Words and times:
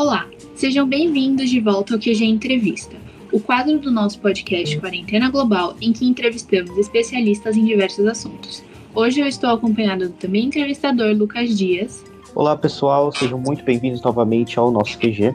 Olá, 0.00 0.26
sejam 0.54 0.88
bem-vindos 0.88 1.50
de 1.50 1.60
volta 1.60 1.92
ao 1.92 2.00
QG 2.00 2.24
Entrevista, 2.24 2.96
o 3.30 3.38
quadro 3.38 3.78
do 3.78 3.90
nosso 3.90 4.18
podcast 4.18 4.78
Quarentena 4.78 5.28
Global 5.28 5.76
em 5.78 5.92
que 5.92 6.06
entrevistamos 6.06 6.74
especialistas 6.78 7.54
em 7.54 7.66
diversos 7.66 8.06
assuntos. 8.06 8.64
Hoje 8.94 9.20
eu 9.20 9.26
estou 9.26 9.50
acompanhado 9.50 10.08
do 10.08 10.14
também 10.14 10.46
entrevistador 10.46 11.14
Lucas 11.14 11.54
Dias. 11.54 12.02
Olá 12.34 12.56
pessoal, 12.56 13.12
sejam 13.12 13.38
muito 13.38 13.62
bem-vindos 13.62 14.00
novamente 14.00 14.58
ao 14.58 14.70
nosso 14.70 14.96
QG. 14.98 15.34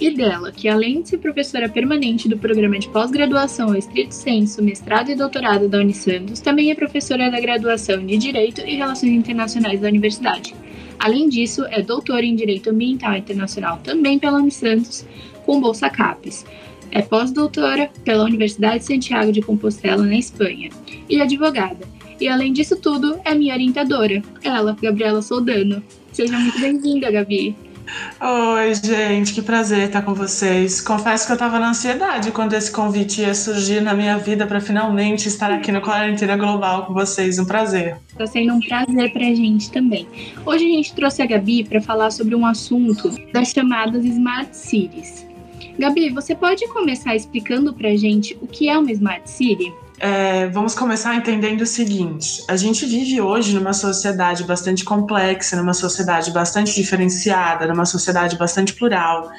E 0.00 0.10
dela, 0.10 0.50
que 0.50 0.68
além 0.68 1.02
de 1.02 1.10
ser 1.10 1.18
professora 1.18 1.68
permanente 1.68 2.28
do 2.28 2.36
programa 2.36 2.80
de 2.80 2.88
pós-graduação 2.88 3.72
Estrito 3.72 4.14
Senso, 4.16 4.64
mestrado 4.64 5.12
e 5.12 5.14
doutorado 5.14 5.68
da 5.68 5.78
Unisantos, 5.78 6.40
também 6.40 6.72
é 6.72 6.74
professora 6.74 7.30
da 7.30 7.38
graduação 7.38 8.04
de 8.04 8.16
Direito 8.16 8.62
e 8.62 8.74
Relações 8.74 9.12
Internacionais 9.12 9.80
da 9.80 9.86
Universidade. 9.86 10.60
Além 11.02 11.28
disso, 11.28 11.64
é 11.68 11.82
doutora 11.82 12.24
em 12.24 12.36
Direito 12.36 12.70
Ambiental 12.70 13.16
Internacional 13.16 13.80
também 13.82 14.20
pela 14.20 14.38
Unisantos, 14.38 15.04
com 15.44 15.60
bolsa 15.60 15.90
CAPES. 15.90 16.46
É 16.92 17.02
pós-doutora 17.02 17.90
pela 18.04 18.22
Universidade 18.22 18.78
de 18.78 18.84
Santiago 18.84 19.32
de 19.32 19.42
Compostela, 19.42 20.04
na 20.04 20.14
Espanha, 20.14 20.70
e 21.08 21.20
advogada. 21.20 21.88
E 22.20 22.28
além 22.28 22.52
disso 22.52 22.76
tudo, 22.76 23.18
é 23.24 23.34
minha 23.34 23.52
orientadora, 23.52 24.22
ela, 24.44 24.76
Gabriela 24.80 25.20
Soldano. 25.22 25.82
Seja 26.12 26.38
muito 26.38 26.60
bem-vinda, 26.60 27.10
Gabi. 27.10 27.56
Oi, 28.20 28.74
gente, 28.74 29.34
que 29.34 29.42
prazer 29.42 29.86
estar 29.86 30.02
com 30.02 30.14
vocês. 30.14 30.80
Confesso 30.80 31.26
que 31.26 31.32
eu 31.32 31.34
estava 31.34 31.58
na 31.58 31.70
ansiedade 31.70 32.30
quando 32.30 32.54
esse 32.54 32.70
convite 32.70 33.20
ia 33.20 33.34
surgir 33.34 33.80
na 33.80 33.94
minha 33.94 34.16
vida 34.16 34.46
para 34.46 34.60
finalmente 34.60 35.28
estar 35.28 35.50
aqui 35.50 35.72
no 35.72 35.80
Quarentena 35.80 36.36
Global 36.36 36.86
com 36.86 36.94
vocês. 36.94 37.38
Um 37.38 37.44
prazer. 37.44 37.96
Está 38.08 38.26
sendo 38.26 38.54
um 38.54 38.60
prazer 38.60 39.12
para 39.12 39.26
a 39.26 39.34
gente 39.34 39.70
também. 39.70 40.06
Hoje 40.46 40.64
a 40.64 40.68
gente 40.68 40.94
trouxe 40.94 41.22
a 41.22 41.26
Gabi 41.26 41.64
para 41.64 41.80
falar 41.80 42.10
sobre 42.10 42.34
um 42.34 42.46
assunto 42.46 43.10
das 43.32 43.48
chamadas 43.48 44.04
Smart 44.04 44.56
Cities. 44.56 45.26
Gabi, 45.78 46.10
você 46.10 46.34
pode 46.34 46.66
começar 46.68 47.16
explicando 47.16 47.72
para 47.72 47.88
a 47.88 47.96
gente 47.96 48.36
o 48.40 48.46
que 48.46 48.68
é 48.68 48.78
uma 48.78 48.92
Smart 48.92 49.28
City? 49.28 49.72
É, 50.04 50.48
vamos 50.48 50.74
começar 50.74 51.14
entendendo 51.14 51.60
o 51.60 51.66
seguinte: 51.66 52.42
a 52.48 52.56
gente 52.56 52.84
vive 52.84 53.20
hoje 53.20 53.54
numa 53.54 53.72
sociedade 53.72 54.42
bastante 54.42 54.84
complexa, 54.84 55.54
numa 55.54 55.72
sociedade 55.72 56.32
bastante 56.32 56.74
diferenciada, 56.74 57.68
numa 57.68 57.86
sociedade 57.86 58.36
bastante 58.36 58.74
plural. 58.74 59.30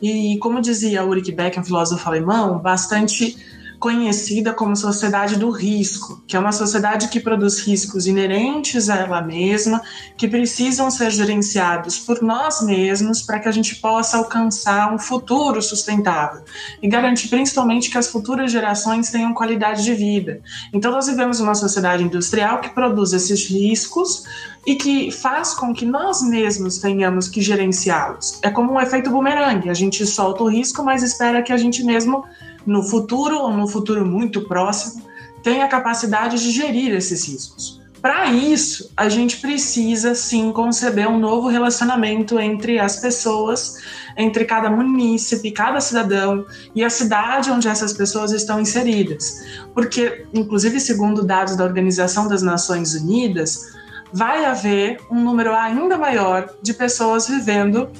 E, 0.00 0.38
como 0.38 0.60
dizia 0.60 1.04
Ulrich 1.04 1.32
Beck, 1.32 1.58
um 1.58 1.64
filósofo 1.64 2.08
alemão, 2.08 2.60
bastante 2.60 3.36
conhecida 3.82 4.54
como 4.54 4.76
sociedade 4.76 5.34
do 5.34 5.50
risco, 5.50 6.22
que 6.24 6.36
é 6.36 6.38
uma 6.38 6.52
sociedade 6.52 7.08
que 7.08 7.18
produz 7.18 7.58
riscos 7.66 8.06
inerentes 8.06 8.88
a 8.88 8.94
ela 8.94 9.20
mesma, 9.20 9.82
que 10.16 10.28
precisam 10.28 10.88
ser 10.88 11.10
gerenciados 11.10 11.98
por 11.98 12.22
nós 12.22 12.62
mesmos 12.62 13.22
para 13.22 13.40
que 13.40 13.48
a 13.48 13.50
gente 13.50 13.74
possa 13.74 14.18
alcançar 14.18 14.94
um 14.94 15.00
futuro 15.00 15.60
sustentável 15.60 16.44
e 16.80 16.88
garantir 16.88 17.26
principalmente 17.26 17.90
que 17.90 17.98
as 17.98 18.06
futuras 18.06 18.52
gerações 18.52 19.10
tenham 19.10 19.34
qualidade 19.34 19.82
de 19.82 19.94
vida. 19.94 20.40
Então 20.72 20.92
nós 20.92 21.08
vivemos 21.08 21.40
uma 21.40 21.56
sociedade 21.56 22.04
industrial 22.04 22.60
que 22.60 22.68
produz 22.68 23.12
esses 23.12 23.50
riscos 23.50 24.22
e 24.66 24.74
que 24.76 25.10
faz 25.10 25.54
com 25.54 25.74
que 25.74 25.84
nós 25.84 26.22
mesmos 26.22 26.78
tenhamos 26.78 27.28
que 27.28 27.40
gerenciá-los. 27.40 28.38
É 28.42 28.50
como 28.50 28.72
um 28.72 28.80
efeito 28.80 29.10
bumerangue, 29.10 29.68
a 29.68 29.74
gente 29.74 30.06
solta 30.06 30.44
o 30.44 30.48
risco, 30.48 30.84
mas 30.84 31.02
espera 31.02 31.42
que 31.42 31.52
a 31.52 31.56
gente 31.56 31.82
mesmo 31.82 32.24
no 32.66 32.82
futuro 32.82 33.38
ou 33.38 33.52
no 33.52 33.66
futuro 33.66 34.06
muito 34.06 34.42
próximo, 34.42 35.02
tenha 35.42 35.64
a 35.64 35.68
capacidade 35.68 36.38
de 36.40 36.50
gerir 36.50 36.94
esses 36.94 37.26
riscos. 37.26 37.82
Para 38.00 38.32
isso, 38.32 38.90
a 38.96 39.08
gente 39.08 39.36
precisa 39.36 40.12
sim 40.12 40.50
conceber 40.50 41.08
um 41.08 41.20
novo 41.20 41.46
relacionamento 41.46 42.38
entre 42.40 42.80
as 42.80 42.96
pessoas, 42.96 43.76
entre 44.16 44.44
cada 44.44 44.68
munícipe, 44.68 45.52
cada 45.52 45.80
cidadão 45.80 46.44
e 46.74 46.82
a 46.82 46.90
cidade 46.90 47.48
onde 47.48 47.68
essas 47.68 47.92
pessoas 47.92 48.32
estão 48.32 48.60
inseridas. 48.60 49.44
Porque, 49.72 50.26
inclusive, 50.34 50.80
segundo 50.80 51.24
dados 51.24 51.54
da 51.54 51.64
Organização 51.64 52.26
das 52.26 52.42
Nações 52.42 52.92
Unidas, 52.94 53.72
vai 54.12 54.44
haver 54.44 55.00
um 55.10 55.22
número 55.22 55.54
ainda 55.54 55.96
maior 55.96 56.48
de 56.62 56.74
pessoas 56.74 57.28
vivendo 57.28 57.90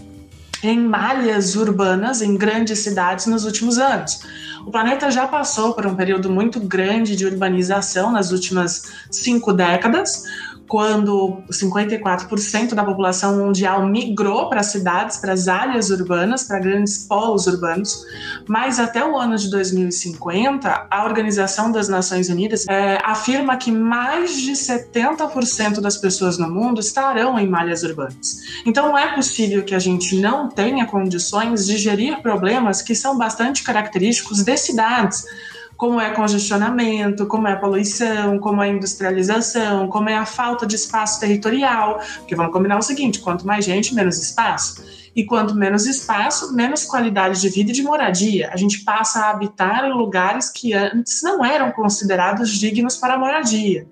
em 0.63 0.79
malhas 0.79 1.57
urbanas 1.57 2.23
em 2.23 2.37
grandes 2.37 2.81
cidades 2.81 3.27
nos 3.27 3.45
últimos 3.45 3.79
anos. 3.79 4.21
O 4.65 4.71
planeta 4.71 5.11
já 5.11 5.27
passou 5.27 5.75
por 5.75 5.85
um 5.87 5.97
período 5.97 6.31
muito 6.31 6.61
grande 6.61 7.17
de 7.17 7.27
urbanização 7.27 8.13
nas 8.13 8.31
últimas 8.31 8.93
cinco 9.11 9.53
décadas, 9.53 10.25
quando 10.73 11.43
54% 11.51 12.73
da 12.73 12.83
população 12.83 13.37
mundial 13.37 13.87
migrou 13.87 14.49
para 14.49 14.61
as 14.61 14.69
cidades, 14.69 15.19
para 15.19 15.35
as 15.35 15.47
áreas 15.47 15.91
urbanas, 15.91 16.45
para 16.45 16.59
grandes 16.61 16.97
polos 17.07 17.47
urbanos, 17.47 18.07
mas 18.49 18.81
até 18.81 19.05
o 19.05 19.15
ano 19.19 19.37
de 19.37 19.51
2050, 19.51 20.87
a 20.91 21.05
Organização 21.05 21.71
das 21.71 21.91
Nações 21.91 22.31
Unidas 22.31 22.67
é, 22.67 22.99
afirma 23.05 23.59
que 23.59 23.71
mais 23.71 24.41
de 24.41 24.53
70% 24.53 25.79
das 25.79 25.99
pessoas 25.99 26.39
no 26.39 26.51
mundo 26.51 26.81
estarão 26.81 27.39
em 27.39 27.47
malhas 27.47 27.83
urbanas. 27.83 28.39
Então 28.65 28.97
é 28.97 29.15
possível 29.15 29.63
que 29.65 29.75
a 29.75 29.79
gente 29.79 30.19
não 30.23 30.49
tenha 30.49 30.87
condições 30.87 31.67
de 31.67 31.77
gerir 31.77 32.23
problemas 32.23 32.81
que 32.81 32.95
são 32.95 33.19
bastante 33.19 33.63
característicos 33.63 34.43
de 34.43 34.57
cidades 34.57 35.23
como 35.83 36.01
é 36.01 36.13
congestionamento, 36.13 37.27
como 37.27 37.49
é 37.49 37.55
a 37.55 37.57
poluição, 37.57 38.39
como 38.39 38.63
é 38.63 38.69
a 38.69 38.73
industrialização, 38.73 39.89
como 39.89 40.09
é 40.09 40.15
a 40.15 40.25
falta 40.25 40.65
de 40.65 40.77
espaço 40.77 41.19
territorial. 41.19 41.99
Porque 42.19 42.37
vamos 42.37 42.53
combinar 42.53 42.79
o 42.79 42.83
seguinte: 42.83 43.19
quanto 43.19 43.45
mais 43.45 43.65
gente, 43.65 43.93
menos 43.93 44.17
espaço. 44.17 44.81
E 45.13 45.25
quanto 45.25 45.57
menos 45.57 45.85
espaço, 45.85 46.55
menos 46.55 46.85
qualidade 46.85 47.41
de 47.41 47.49
vida 47.49 47.73
e 47.73 47.75
de 47.75 47.83
moradia. 47.83 48.51
A 48.53 48.57
gente 48.57 48.85
passa 48.85 49.23
a 49.23 49.31
habitar 49.31 49.85
em 49.85 49.93
lugares 49.93 50.49
que 50.49 50.73
antes 50.73 51.21
não 51.21 51.45
eram 51.45 51.73
considerados 51.73 52.51
dignos 52.51 52.97
para 52.97 53.19
moradia. 53.19 53.85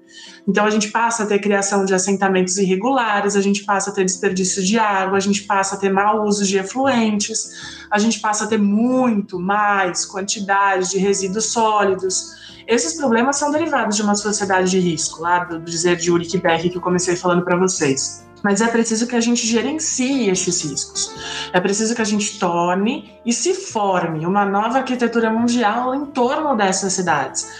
Então 0.46 0.64
a 0.64 0.70
gente 0.70 0.88
passa 0.88 1.22
a 1.22 1.26
ter 1.26 1.38
criação 1.38 1.84
de 1.84 1.94
assentamentos 1.94 2.56
irregulares, 2.58 3.36
a 3.36 3.40
gente 3.40 3.64
passa 3.64 3.90
a 3.90 3.92
ter 3.92 4.04
desperdício 4.04 4.62
de 4.62 4.78
água, 4.78 5.16
a 5.16 5.20
gente 5.20 5.42
passa 5.42 5.76
a 5.76 5.78
ter 5.78 5.90
mau 5.90 6.24
uso 6.24 6.44
de 6.44 6.58
efluentes, 6.58 7.84
a 7.90 7.98
gente 7.98 8.20
passa 8.20 8.44
a 8.44 8.46
ter 8.46 8.58
muito 8.58 9.38
mais 9.38 10.04
quantidade 10.04 10.90
de 10.90 10.98
resíduos 10.98 11.46
sólidos. 11.46 12.40
Esses 12.66 12.94
problemas 12.94 13.36
são 13.36 13.50
derivados 13.50 13.96
de 13.96 14.02
uma 14.02 14.14
sociedade 14.14 14.70
de 14.70 14.78
risco, 14.78 15.22
lá 15.22 15.44
do 15.44 15.58
dizer 15.60 15.96
de 15.96 16.10
Ulrich 16.10 16.38
Beck 16.38 16.70
que 16.70 16.76
eu 16.76 16.80
comecei 16.80 17.16
falando 17.16 17.44
para 17.44 17.56
vocês. 17.56 18.24
Mas 18.42 18.60
é 18.60 18.68
preciso 18.68 19.06
que 19.06 19.16
a 19.16 19.20
gente 19.20 19.46
gerencie 19.46 20.30
estes 20.30 20.62
riscos. 20.62 21.14
É 21.52 21.60
preciso 21.60 21.94
que 21.94 22.00
a 22.00 22.06
gente 22.06 22.38
torne 22.38 23.12
e 23.24 23.32
se 23.32 23.54
forme 23.54 24.24
uma 24.24 24.44
nova 24.44 24.78
arquitetura 24.78 25.30
mundial 25.30 25.94
em 25.94 26.06
torno 26.06 26.56
dessas 26.56 26.92
cidades. 26.92 27.50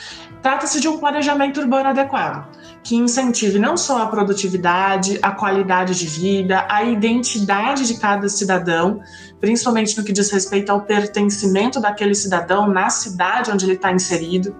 Trata-se 0.43 0.81
de 0.81 0.89
um 0.89 0.97
planejamento 0.97 1.61
urbano 1.61 1.91
adequado, 1.91 2.47
que 2.83 2.97
incentive 2.97 3.59
não 3.59 3.77
só 3.77 4.03
a 4.03 4.07
produtividade, 4.07 5.19
a 5.23 5.31
qualidade 5.33 5.95
de 5.95 6.07
vida, 6.07 6.67
a 6.69 6.83
identidade 6.83 7.87
de 7.87 7.99
cada 7.99 8.29
cidadão, 8.29 9.01
principalmente 9.39 9.97
no 9.97 10.05
que 10.05 10.13
diz 10.13 10.31
respeito 10.31 10.71
ao 10.71 10.83
pertencimento 10.83 11.81
daquele 11.81 12.15
cidadão 12.15 12.69
na 12.69 12.89
cidade 12.89 13.51
onde 13.51 13.67
ele 13.67 13.75
está 13.75 13.93
inserido, 13.93 14.57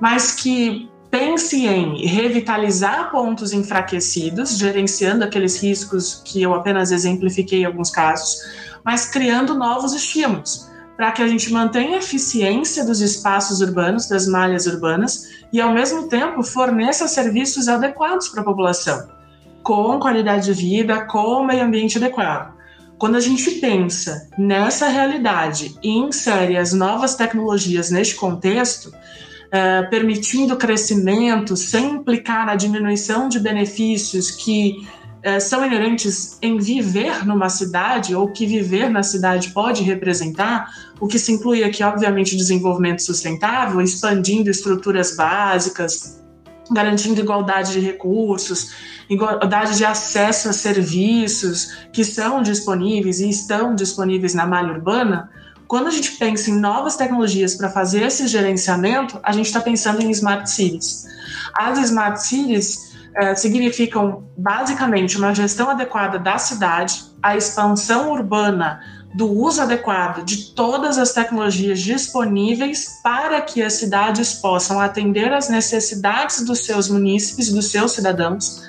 mas 0.00 0.32
que 0.32 0.90
pense 1.10 1.66
em 1.66 2.06
revitalizar 2.06 3.10
pontos 3.10 3.52
enfraquecidos, 3.52 4.56
gerenciando 4.56 5.24
aqueles 5.24 5.62
riscos 5.62 6.22
que 6.24 6.42
eu 6.42 6.54
apenas 6.54 6.90
exemplifiquei 6.90 7.62
em 7.62 7.64
alguns 7.64 7.90
casos, 7.90 8.36
mas 8.84 9.06
criando 9.06 9.54
novos 9.54 9.92
estímulos 9.92 10.68
para 10.98 11.12
que 11.12 11.22
a 11.22 11.28
gente 11.28 11.52
mantenha 11.52 11.94
a 11.94 11.98
eficiência 12.00 12.84
dos 12.84 13.00
espaços 13.00 13.60
urbanos, 13.60 14.08
das 14.08 14.26
malhas 14.26 14.66
urbanas, 14.66 15.28
e 15.52 15.60
ao 15.60 15.72
mesmo 15.72 16.08
tempo 16.08 16.42
forneça 16.42 17.06
serviços 17.06 17.68
adequados 17.68 18.28
para 18.28 18.40
a 18.40 18.44
população, 18.44 19.08
com 19.62 20.00
qualidade 20.00 20.46
de 20.46 20.52
vida, 20.52 21.04
com 21.04 21.44
meio 21.44 21.62
ambiente 21.62 21.98
adequado. 21.98 22.52
Quando 22.98 23.14
a 23.14 23.20
gente 23.20 23.48
pensa 23.60 24.28
nessa 24.36 24.88
realidade 24.88 25.78
e 25.84 25.96
insere 25.96 26.56
as 26.56 26.72
novas 26.72 27.14
tecnologias 27.14 27.92
neste 27.92 28.16
contexto, 28.16 28.92
eh, 29.52 29.82
permitindo 29.82 30.56
crescimento 30.56 31.56
sem 31.56 31.92
implicar 31.92 32.44
na 32.44 32.56
diminuição 32.56 33.28
de 33.28 33.38
benefícios 33.38 34.32
que 34.32 34.84
é, 35.28 35.38
são 35.40 35.64
inerentes 35.64 36.38
em 36.40 36.56
viver 36.56 37.26
numa 37.26 37.50
cidade 37.50 38.14
ou 38.14 38.28
que 38.32 38.46
viver 38.46 38.88
na 38.88 39.02
cidade 39.02 39.50
pode 39.50 39.82
representar, 39.82 40.70
o 40.98 41.06
que 41.06 41.18
se 41.18 41.32
inclui 41.32 41.62
aqui, 41.62 41.82
obviamente, 41.82 42.34
desenvolvimento 42.34 43.02
sustentável, 43.02 43.80
expandindo 43.82 44.48
estruturas 44.48 45.14
básicas, 45.14 46.22
garantindo 46.70 47.20
igualdade 47.20 47.72
de 47.72 47.80
recursos, 47.80 48.72
igualdade 49.08 49.76
de 49.76 49.84
acesso 49.84 50.48
a 50.48 50.52
serviços 50.52 51.76
que 51.92 52.04
são 52.04 52.42
disponíveis 52.42 53.20
e 53.20 53.28
estão 53.28 53.74
disponíveis 53.74 54.32
na 54.32 54.46
malha 54.46 54.72
urbana. 54.72 55.30
Quando 55.66 55.88
a 55.88 55.90
gente 55.90 56.12
pensa 56.12 56.50
em 56.50 56.58
novas 56.58 56.96
tecnologias 56.96 57.54
para 57.54 57.68
fazer 57.68 58.02
esse 58.02 58.26
gerenciamento, 58.26 59.20
a 59.22 59.32
gente 59.32 59.46
está 59.46 59.60
pensando 59.60 60.02
em 60.02 60.10
smart 60.10 60.50
cities. 60.50 61.06
As 61.54 61.78
smart 61.78 62.22
cities 62.22 62.87
é, 63.18 63.34
significam 63.34 64.24
basicamente 64.36 65.18
uma 65.18 65.34
gestão 65.34 65.68
adequada 65.68 66.18
da 66.18 66.38
cidade, 66.38 67.02
a 67.20 67.36
expansão 67.36 68.12
urbana 68.12 68.80
do 69.14 69.28
uso 69.28 69.60
adequado 69.60 70.24
de 70.24 70.54
todas 70.54 70.98
as 70.98 71.12
tecnologias 71.12 71.80
disponíveis 71.80 73.00
para 73.02 73.40
que 73.40 73.62
as 73.62 73.72
cidades 73.72 74.34
possam 74.34 74.80
atender 74.80 75.32
às 75.32 75.48
necessidades 75.48 76.44
dos 76.44 76.64
seus 76.64 76.88
munícipes, 76.88 77.50
dos 77.50 77.70
seus 77.70 77.92
cidadãos, 77.92 78.62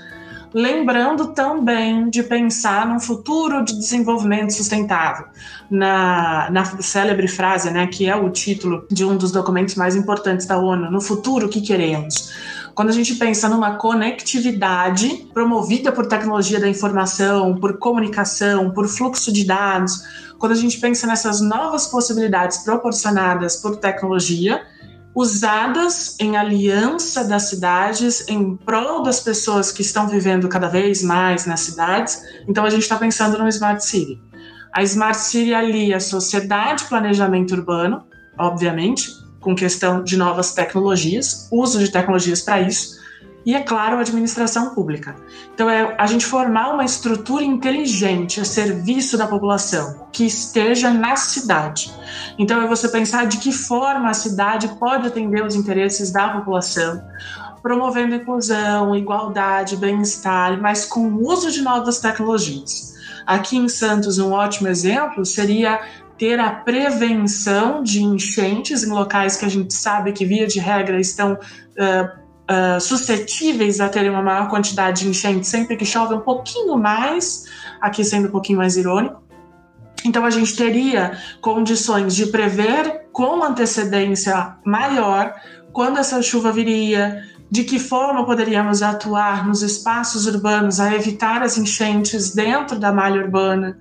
lembrando 0.52 1.28
também 1.28 2.10
de 2.10 2.24
pensar 2.24 2.88
num 2.88 3.00
futuro 3.00 3.64
de 3.64 3.78
desenvolvimento 3.78 4.52
sustentável. 4.52 5.28
Na, 5.70 6.50
na 6.50 6.66
célebre 6.82 7.28
frase, 7.28 7.70
né, 7.70 7.86
que 7.86 8.08
é 8.08 8.16
o 8.16 8.32
título 8.32 8.88
de 8.90 9.06
um 9.06 9.16
dos 9.16 9.32
documentos 9.32 9.76
mais 9.76 9.96
importantes 9.96 10.48
da 10.48 10.58
ONU, 10.58 10.90
no 10.90 11.00
futuro 11.00 11.46
o 11.46 11.50
que 11.50 11.62
queremos? 11.62 12.34
Quando 12.80 12.92
a 12.92 12.94
gente 12.94 13.16
pensa 13.16 13.50
numa 13.50 13.76
conectividade 13.76 15.28
promovida 15.34 15.92
por 15.92 16.08
tecnologia 16.08 16.62
da 16.62 16.70
informação, 16.70 17.54
por 17.56 17.78
comunicação, 17.78 18.72
por 18.72 18.88
fluxo 18.88 19.34
de 19.34 19.44
dados, 19.44 20.02
quando 20.38 20.54
a 20.54 20.56
gente 20.56 20.80
pensa 20.80 21.06
nessas 21.06 21.42
novas 21.42 21.88
possibilidades 21.88 22.60
proporcionadas 22.60 23.58
por 23.58 23.76
tecnologia, 23.76 24.66
usadas 25.14 26.16
em 26.22 26.38
aliança 26.38 27.26
das 27.26 27.50
cidades 27.50 28.26
em 28.30 28.56
prol 28.56 29.04
das 29.04 29.20
pessoas 29.20 29.74
que 29.74 29.82
estão 29.82 30.08
vivendo 30.08 30.48
cada 30.48 30.70
vez 30.70 31.04
mais 31.04 31.46
nas 31.46 31.60
cidades. 31.60 32.22
Então 32.48 32.64
a 32.64 32.70
gente 32.70 32.84
está 32.84 32.96
pensando 32.96 33.38
no 33.38 33.50
Smart 33.50 33.84
City. 33.84 34.24
A 34.72 34.82
Smart 34.84 35.20
City 35.20 35.54
alia 35.54 35.98
a 35.98 36.00
sociedade, 36.00 36.86
planejamento 36.86 37.54
urbano, 37.54 38.06
obviamente, 38.38 39.19
com 39.40 39.56
questão 39.56 40.04
de 40.04 40.18
novas 40.18 40.54
tecnologias, 40.54 41.48
uso 41.52 41.80
de 41.80 41.90
tecnologias 41.90 42.42
para 42.42 42.62
isso, 42.62 43.00
e, 43.46 43.56
é 43.56 43.62
claro, 43.62 43.98
a 43.98 44.02
administração 44.02 44.76
pública. 44.76 45.16
Então, 45.54 45.70
é 45.70 45.96
a 45.98 46.06
gente 46.06 46.26
formar 46.26 46.74
uma 46.74 46.84
estrutura 46.84 47.44
inteligente 47.44 48.40
a 48.40 48.46
serviço 48.46 49.18
da 49.18 49.26
população, 49.26 50.08
que 50.12 50.26
esteja 50.26 50.92
na 50.92 51.16
cidade. 51.16 51.92
Então, 52.38 52.62
é 52.62 52.68
você 52.68 52.90
pensar 52.90 53.26
de 53.28 53.38
que 53.38 53.52
forma 53.52 54.10
a 54.10 54.14
cidade 54.14 54.68
pode 54.80 55.08
atender 55.08 55.44
os 55.44 55.56
interesses 55.56 56.12
da 56.12 56.30
população, 56.30 57.02
promovendo 57.62 58.16
inclusão, 58.16 58.96
igualdade, 58.96 59.78
bem-estar, 59.78 60.62
mas 60.62 60.86
com 60.86 61.08
o 61.08 61.28
uso 61.28 61.50
de 61.50 61.62
novas 61.62 62.00
tecnologias. 62.00 62.94
Aqui 63.26 63.58
em 63.58 63.70
Santos, 63.70 64.18
um 64.18 64.32
ótimo 64.32 64.68
exemplo 64.68 65.26
seria 65.26 65.80
ter 66.20 66.38
a 66.38 66.52
prevenção 66.52 67.82
de 67.82 68.04
enchentes 68.04 68.84
em 68.84 68.92
locais 68.92 69.38
que 69.38 69.46
a 69.46 69.50
gente 69.50 69.74
sabe 69.74 70.12
que, 70.12 70.26
via 70.26 70.46
de 70.46 70.60
regra, 70.60 71.00
estão 71.00 71.34
uh, 71.34 72.76
uh, 72.76 72.82
suscetíveis 72.82 73.80
a 73.80 73.88
terem 73.88 74.10
uma 74.10 74.22
maior 74.22 74.50
quantidade 74.50 75.04
de 75.04 75.08
enchentes 75.08 75.50
sempre 75.50 75.78
que 75.78 75.86
chove 75.86 76.14
um 76.14 76.20
pouquinho 76.20 76.78
mais, 76.78 77.46
aqui 77.80 78.04
sendo 78.04 78.28
um 78.28 78.32
pouquinho 78.32 78.58
mais 78.58 78.76
irônico. 78.76 79.24
Então 80.06 80.26
a 80.26 80.30
gente 80.30 80.56
teria 80.56 81.18
condições 81.40 82.14
de 82.14 82.26
prever 82.28 83.08
com 83.14 83.42
antecedência 83.42 84.58
maior 84.66 85.34
quando 85.72 86.00
essa 86.00 86.22
chuva 86.22 86.52
viria, 86.52 87.24
de 87.52 87.64
que 87.64 87.80
forma 87.80 88.26
poderíamos 88.26 88.82
atuar 88.82 89.48
nos 89.48 89.62
espaços 89.62 90.26
urbanos 90.28 90.80
a 90.80 90.94
evitar 90.96 91.42
as 91.42 91.58
enchentes 91.58 92.34
dentro 92.34 92.80
da 92.80 92.92
malha 92.92 93.22
urbana, 93.22 93.78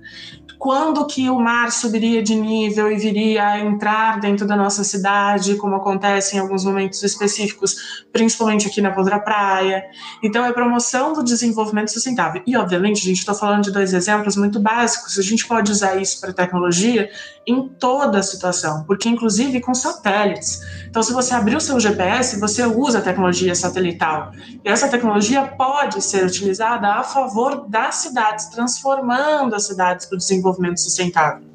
quando 0.59 1.07
que 1.07 1.29
o 1.29 1.39
mar 1.39 1.71
subiria 1.71 2.21
de 2.21 2.35
nível 2.35 2.91
e 2.91 2.97
viria 2.97 3.47
a 3.47 3.59
entrar 3.59 4.19
dentro 4.19 4.45
da 4.45 4.57
nossa 4.57 4.83
cidade, 4.83 5.55
como 5.55 5.75
acontece 5.75 6.35
em 6.35 6.39
alguns 6.39 6.65
momentos 6.65 7.01
específicos, 7.01 8.03
principalmente 8.11 8.67
aqui 8.67 8.81
na 8.81 8.91
Podra 8.91 9.19
Praia. 9.21 9.85
Então, 10.21 10.45
é 10.45 10.51
promoção 10.51 11.13
do 11.13 11.23
desenvolvimento 11.23 11.93
sustentável. 11.93 12.43
E, 12.45 12.57
obviamente, 12.57 12.99
a 13.01 13.05
gente 13.05 13.19
está 13.19 13.33
falando 13.33 13.63
de 13.63 13.71
dois 13.71 13.93
exemplos 13.93 14.35
muito 14.35 14.59
básicos, 14.59 15.17
a 15.17 15.21
gente 15.21 15.47
pode 15.47 15.71
usar 15.71 15.95
isso 15.95 16.19
para 16.19 16.33
tecnologia 16.33 17.09
em 17.47 17.69
toda 17.79 18.19
a 18.19 18.23
situação, 18.23 18.83
porque, 18.83 19.07
inclusive, 19.07 19.61
com 19.61 19.73
satélites. 19.73 20.59
Então, 20.89 21.01
se 21.01 21.13
você 21.13 21.33
abrir 21.33 21.55
o 21.55 21.61
seu 21.61 21.79
GPS, 21.79 22.37
você 22.37 22.65
usa 22.65 22.99
a 22.99 23.01
tecnologia 23.01 23.55
satelital. 23.59 24.31
E 24.63 24.69
essa 24.69 24.87
tecnologia 24.87 25.45
pode 25.45 26.01
ser 26.01 26.25
utilizada 26.25 26.87
a 26.87 27.03
favor 27.03 27.67
das 27.67 27.95
cidades, 27.95 28.47
transformando 28.47 29.55
as 29.55 29.65
cidades 29.65 30.05
para 30.05 30.15
o 30.15 30.17
desenvolvimento 30.17 30.79
sustentável. 30.79 31.47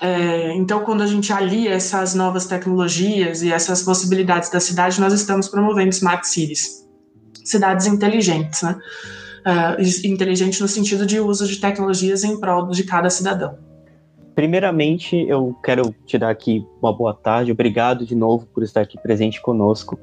É, 0.00 0.54
então, 0.54 0.80
quando 0.84 1.02
a 1.02 1.06
gente 1.06 1.32
alia 1.32 1.72
essas 1.72 2.14
novas 2.14 2.46
tecnologias 2.46 3.42
e 3.42 3.52
essas 3.52 3.82
possibilidades 3.82 4.50
da 4.50 4.60
cidade, 4.60 5.00
nós 5.00 5.12
estamos 5.12 5.48
promovendo 5.48 5.90
smart 5.90 6.26
cities, 6.28 6.86
cidades 7.44 7.86
inteligentes, 7.86 8.62
né? 8.62 8.78
Uh, 9.38 10.06
inteligente 10.06 10.60
no 10.60 10.68
sentido 10.68 11.06
de 11.06 11.20
uso 11.20 11.46
de 11.46 11.56
tecnologias 11.56 12.22
em 12.22 12.38
prol 12.38 12.68
de 12.68 12.84
cada 12.84 13.08
cidadão. 13.08 13.56
Primeiramente, 14.34 15.16
eu 15.16 15.56
quero 15.64 15.94
te 16.04 16.18
dar 16.18 16.30
aqui 16.30 16.64
uma 16.82 16.92
boa 16.92 17.14
tarde. 17.14 17.50
Obrigado 17.50 18.04
de 18.04 18.14
novo 18.14 18.46
por 18.46 18.62
estar 18.62 18.82
aqui 18.82 18.96
presente 19.00 19.40
conosco. 19.40 19.98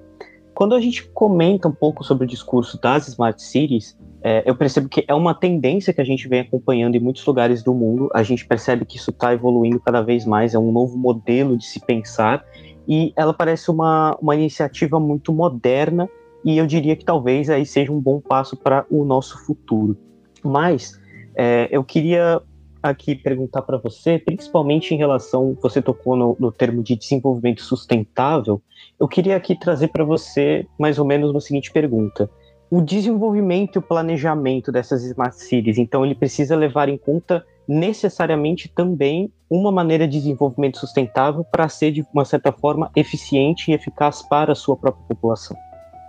Quando 0.56 0.74
a 0.74 0.80
gente 0.80 1.04
comenta 1.10 1.68
um 1.68 1.72
pouco 1.74 2.02
sobre 2.02 2.24
o 2.24 2.28
discurso 2.28 2.80
das 2.80 3.10
smart 3.10 3.42
cities, 3.44 3.98
é, 4.24 4.42
eu 4.50 4.56
percebo 4.56 4.88
que 4.88 5.04
é 5.06 5.14
uma 5.14 5.36
tendência 5.36 5.94
que 5.94 6.00
a 6.00 6.04
gente 6.06 6.30
vem 6.30 6.40
acompanhando 6.40 6.96
em 6.96 7.00
muitos 7.00 7.26
lugares 7.26 7.62
do 7.62 7.74
mundo. 7.74 8.10
A 8.14 8.24
gente 8.24 8.48
percebe 8.48 8.86
que 8.86 8.96
isso 8.96 9.12
está 9.12 9.34
evoluindo 9.34 9.82
cada 9.82 10.02
vez 10.02 10.26
mais, 10.26 10.56
é 10.56 10.58
um 10.58 10.72
novo 10.72 10.98
modelo 10.98 11.58
de 11.58 11.66
se 11.66 11.82
pensar, 11.82 12.46
e 12.88 13.12
ela 13.18 13.34
parece 13.34 13.70
uma, 13.70 14.18
uma 14.22 14.34
iniciativa 14.34 14.98
muito 14.98 15.34
moderna, 15.34 16.10
e 16.44 16.58
eu 16.58 16.66
diria 16.66 16.96
que 16.96 17.04
talvez 17.04 17.50
aí 17.50 17.66
seja 17.66 17.92
um 17.92 18.00
bom 18.00 18.22
passo 18.22 18.56
para 18.56 18.86
o 18.90 19.04
nosso 19.04 19.38
futuro. 19.46 19.98
Mas 20.42 20.98
é, 21.36 21.68
eu 21.70 21.84
queria 21.84 22.42
aqui 22.90 23.16
perguntar 23.16 23.62
para 23.62 23.78
você, 23.78 24.18
principalmente 24.20 24.94
em 24.94 24.98
relação, 24.98 25.58
você 25.62 25.82
tocou 25.82 26.16
no, 26.16 26.36
no 26.40 26.52
termo 26.52 26.84
de 26.84 26.96
desenvolvimento 26.96 27.62
sustentável, 27.62 28.62
eu 29.00 29.08
queria 29.08 29.36
aqui 29.36 29.58
trazer 29.58 29.90
para 29.90 30.04
você 30.04 30.66
mais 30.80 31.00
ou 31.00 31.06
menos 31.06 31.32
uma 31.32 31.42
seguinte 31.42 31.72
pergunta 31.72 32.30
o 32.70 32.82
desenvolvimento 32.82 33.76
e 33.76 33.80
o 33.80 33.82
planejamento 33.82 34.72
dessas 34.72 35.04
smart 35.04 35.36
cities. 35.36 35.78
Então, 35.78 36.06
ele 36.06 36.16
precisa 36.16 36.56
levar 36.56 36.90
em 36.90 36.98
conta 36.98 37.46
necessariamente 37.68 38.68
também 38.68 39.32
uma 39.50 39.72
maneira 39.72 40.08
de 40.08 40.18
desenvolvimento 40.20 40.78
sustentável 40.80 41.44
para 41.44 41.70
ser, 41.70 41.92
de 41.92 42.06
uma 42.14 42.26
certa 42.26 42.52
forma, 42.52 42.92
eficiente 42.96 43.72
e 43.72 43.74
eficaz 43.74 44.22
para 44.24 44.52
a 44.52 44.56
sua 44.56 44.76
própria 44.76 45.06
população. 45.08 45.56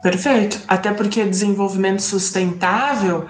Perfeito. 0.02 0.62
Até 0.68 0.92
porque 0.92 1.24
desenvolvimento 1.24 2.00
sustentável 2.00 3.26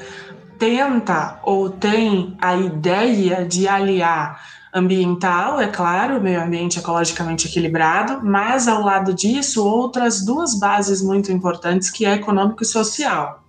tenta 0.58 1.38
ou 1.43 1.70
tem 1.70 2.37
a 2.40 2.57
ideia 2.57 3.45
de 3.45 3.69
aliar 3.69 4.40
ambiental, 4.73 5.59
é 5.59 5.69
claro, 5.69 6.21
meio 6.21 6.42
ambiente 6.42 6.78
ecologicamente 6.78 7.49
equilibrado, 7.49 8.21
mas 8.23 8.69
ao 8.69 8.83
lado 8.83 9.14
disso, 9.14 9.66
outras 9.66 10.23
duas 10.23 10.59
bases 10.59 11.00
muito 11.00 11.33
importantes, 11.33 11.90
que 11.90 12.04
é 12.04 12.14
econômico 12.14 12.62
e 12.62 12.66
social. 12.66 13.42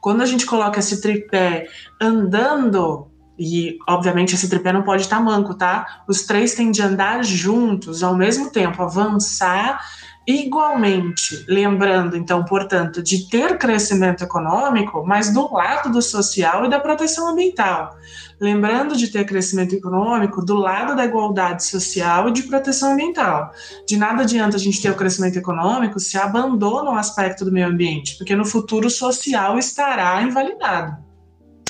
Quando 0.00 0.22
a 0.22 0.26
gente 0.26 0.44
coloca 0.44 0.80
esse 0.80 1.00
tripé 1.00 1.68
andando, 2.00 3.06
e 3.38 3.78
obviamente 3.88 4.34
esse 4.34 4.48
tripé 4.48 4.72
não 4.72 4.82
pode 4.82 5.02
estar 5.02 5.20
manco, 5.20 5.54
tá? 5.54 6.02
Os 6.08 6.22
três 6.22 6.54
têm 6.54 6.70
de 6.70 6.82
andar 6.82 7.24
juntos 7.24 8.02
ao 8.02 8.16
mesmo 8.16 8.50
tempo, 8.50 8.82
avançar 8.82 9.80
Igualmente, 10.26 11.44
lembrando, 11.46 12.16
então, 12.16 12.44
portanto, 12.46 13.02
de 13.02 13.28
ter 13.28 13.58
crescimento 13.58 14.24
econômico, 14.24 15.04
mas 15.06 15.30
do 15.30 15.52
lado 15.52 15.92
do 15.92 16.00
social 16.00 16.64
e 16.64 16.70
da 16.70 16.80
proteção 16.80 17.28
ambiental. 17.28 17.94
Lembrando 18.40 18.96
de 18.96 19.08
ter 19.08 19.26
crescimento 19.26 19.74
econômico 19.74 20.42
do 20.42 20.54
lado 20.54 20.96
da 20.96 21.04
igualdade 21.04 21.64
social 21.64 22.28
e 22.28 22.32
de 22.32 22.42
proteção 22.44 22.92
ambiental. 22.92 23.52
De 23.86 23.98
nada 23.98 24.22
adianta 24.22 24.56
a 24.56 24.60
gente 24.60 24.80
ter 24.80 24.90
o 24.90 24.94
crescimento 24.94 25.36
econômico 25.36 26.00
se 26.00 26.16
abandona 26.16 26.90
o 26.90 26.96
aspecto 26.96 27.44
do 27.44 27.52
meio 27.52 27.68
ambiente, 27.68 28.16
porque 28.16 28.34
no 28.34 28.46
futuro 28.46 28.86
o 28.86 28.90
social 28.90 29.58
estará 29.58 30.22
invalidado. 30.22 30.96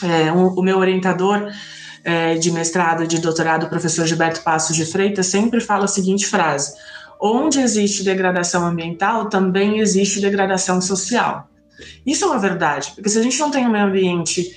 É, 0.01 0.33
um, 0.33 0.47
o 0.47 0.63
meu 0.63 0.79
orientador 0.79 1.51
é, 2.05 2.35
de 2.37 2.53
mestrado 2.53 3.03
e 3.03 3.07
de 3.09 3.19
doutorado, 3.19 3.65
o 3.65 3.69
professor 3.69 4.07
Gilberto 4.07 4.43
Passos 4.43 4.77
de 4.77 4.87
Freitas, 4.87 5.27
sempre 5.27 5.61
fala 5.61 5.87
a 5.87 5.89
seguinte 5.89 6.27
frase 6.27 6.73
onde 7.25 7.59
existe 7.59 8.05
degradação 8.05 8.67
ambiental, 8.67 9.31
também 9.31 9.79
existe 9.79 10.21
degradação 10.21 10.79
social. 10.79 11.49
Isso 12.05 12.25
é 12.25 12.29
uma 12.29 12.39
verdade, 12.39 12.93
porque 12.95 13.09
se 13.09 13.19
a 13.19 13.23
gente 13.23 13.41
não 13.41 13.51
tem 13.51 13.67
um 13.67 13.71
meio 13.71 13.87
ambiente 13.87 14.55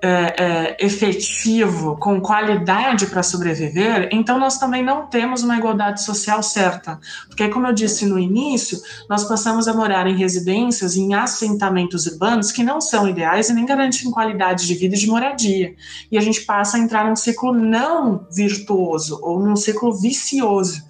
é, 0.00 0.34
é, 0.38 0.76
efetivo, 0.80 1.96
com 1.98 2.18
qualidade 2.20 3.06
para 3.08 3.22
sobreviver, 3.22 4.08
então 4.10 4.38
nós 4.38 4.56
também 4.56 4.82
não 4.82 5.06
temos 5.06 5.42
uma 5.42 5.58
igualdade 5.58 6.02
social 6.02 6.42
certa. 6.42 6.98
Porque, 7.26 7.48
como 7.48 7.66
eu 7.66 7.74
disse 7.74 8.06
no 8.06 8.18
início, 8.18 8.80
nós 9.10 9.24
passamos 9.24 9.68
a 9.68 9.74
morar 9.74 10.06
em 10.06 10.16
residências, 10.16 10.96
em 10.96 11.12
assentamentos 11.14 12.06
urbanos 12.06 12.50
que 12.50 12.62
não 12.62 12.80
são 12.80 13.06
ideais 13.06 13.50
e 13.50 13.52
nem 13.52 13.66
garantem 13.66 14.10
qualidade 14.10 14.66
de 14.66 14.74
vida 14.74 14.94
e 14.94 14.98
de 14.98 15.06
moradia. 15.08 15.74
E 16.10 16.16
a 16.16 16.22
gente 16.22 16.40
passa 16.42 16.78
a 16.78 16.80
entrar 16.80 17.04
num 17.06 17.16
ciclo 17.16 17.52
não 17.52 18.26
virtuoso 18.30 19.18
ou 19.20 19.38
num 19.38 19.56
ciclo 19.56 19.92
vicioso 19.92 20.87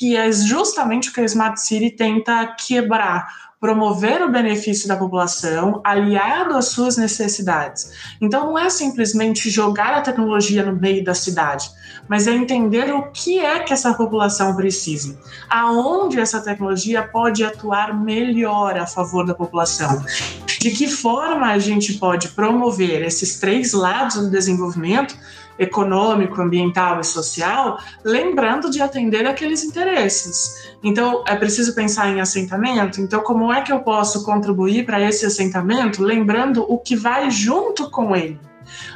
que 0.00 0.16
é 0.16 0.32
justamente 0.32 1.10
o 1.10 1.12
que 1.12 1.20
a 1.20 1.24
Smart 1.26 1.60
City 1.60 1.90
tenta 1.90 2.56
quebrar, 2.58 3.50
promover 3.60 4.22
o 4.22 4.32
benefício 4.32 4.88
da 4.88 4.96
população 4.96 5.82
aliado 5.84 6.56
às 6.56 6.68
suas 6.68 6.96
necessidades. 6.96 7.92
Então, 8.18 8.46
não 8.46 8.58
é 8.58 8.70
simplesmente 8.70 9.50
jogar 9.50 9.92
a 9.92 10.00
tecnologia 10.00 10.64
no 10.64 10.74
meio 10.74 11.04
da 11.04 11.12
cidade, 11.12 11.70
mas 12.08 12.26
é 12.26 12.32
entender 12.32 12.90
o 12.94 13.10
que 13.12 13.40
é 13.40 13.58
que 13.58 13.74
essa 13.74 13.92
população 13.92 14.56
precisa, 14.56 15.18
aonde 15.50 16.18
essa 16.18 16.40
tecnologia 16.40 17.02
pode 17.02 17.44
atuar 17.44 17.92
melhor 17.92 18.78
a 18.78 18.86
favor 18.86 19.26
da 19.26 19.34
população, 19.34 20.02
de 20.46 20.70
que 20.70 20.88
forma 20.88 21.48
a 21.48 21.58
gente 21.58 21.92
pode 21.98 22.28
promover 22.28 23.02
esses 23.02 23.38
três 23.38 23.74
lados 23.74 24.16
do 24.16 24.30
desenvolvimento 24.30 25.14
econômico, 25.60 26.40
ambiental 26.40 27.00
e 27.00 27.04
social, 27.04 27.78
lembrando 28.02 28.70
de 28.70 28.80
atender 28.80 29.26
aqueles 29.26 29.62
interesses. 29.62 30.72
Então, 30.82 31.22
é 31.28 31.36
preciso 31.36 31.74
pensar 31.74 32.08
em 32.08 32.20
assentamento. 32.20 33.00
Então, 33.00 33.20
como 33.20 33.52
é 33.52 33.60
que 33.60 33.70
eu 33.70 33.80
posso 33.80 34.24
contribuir 34.24 34.86
para 34.86 35.00
esse 35.00 35.26
assentamento, 35.26 36.02
lembrando 36.02 36.64
o 36.66 36.78
que 36.78 36.96
vai 36.96 37.30
junto 37.30 37.90
com 37.90 38.16
ele? 38.16 38.40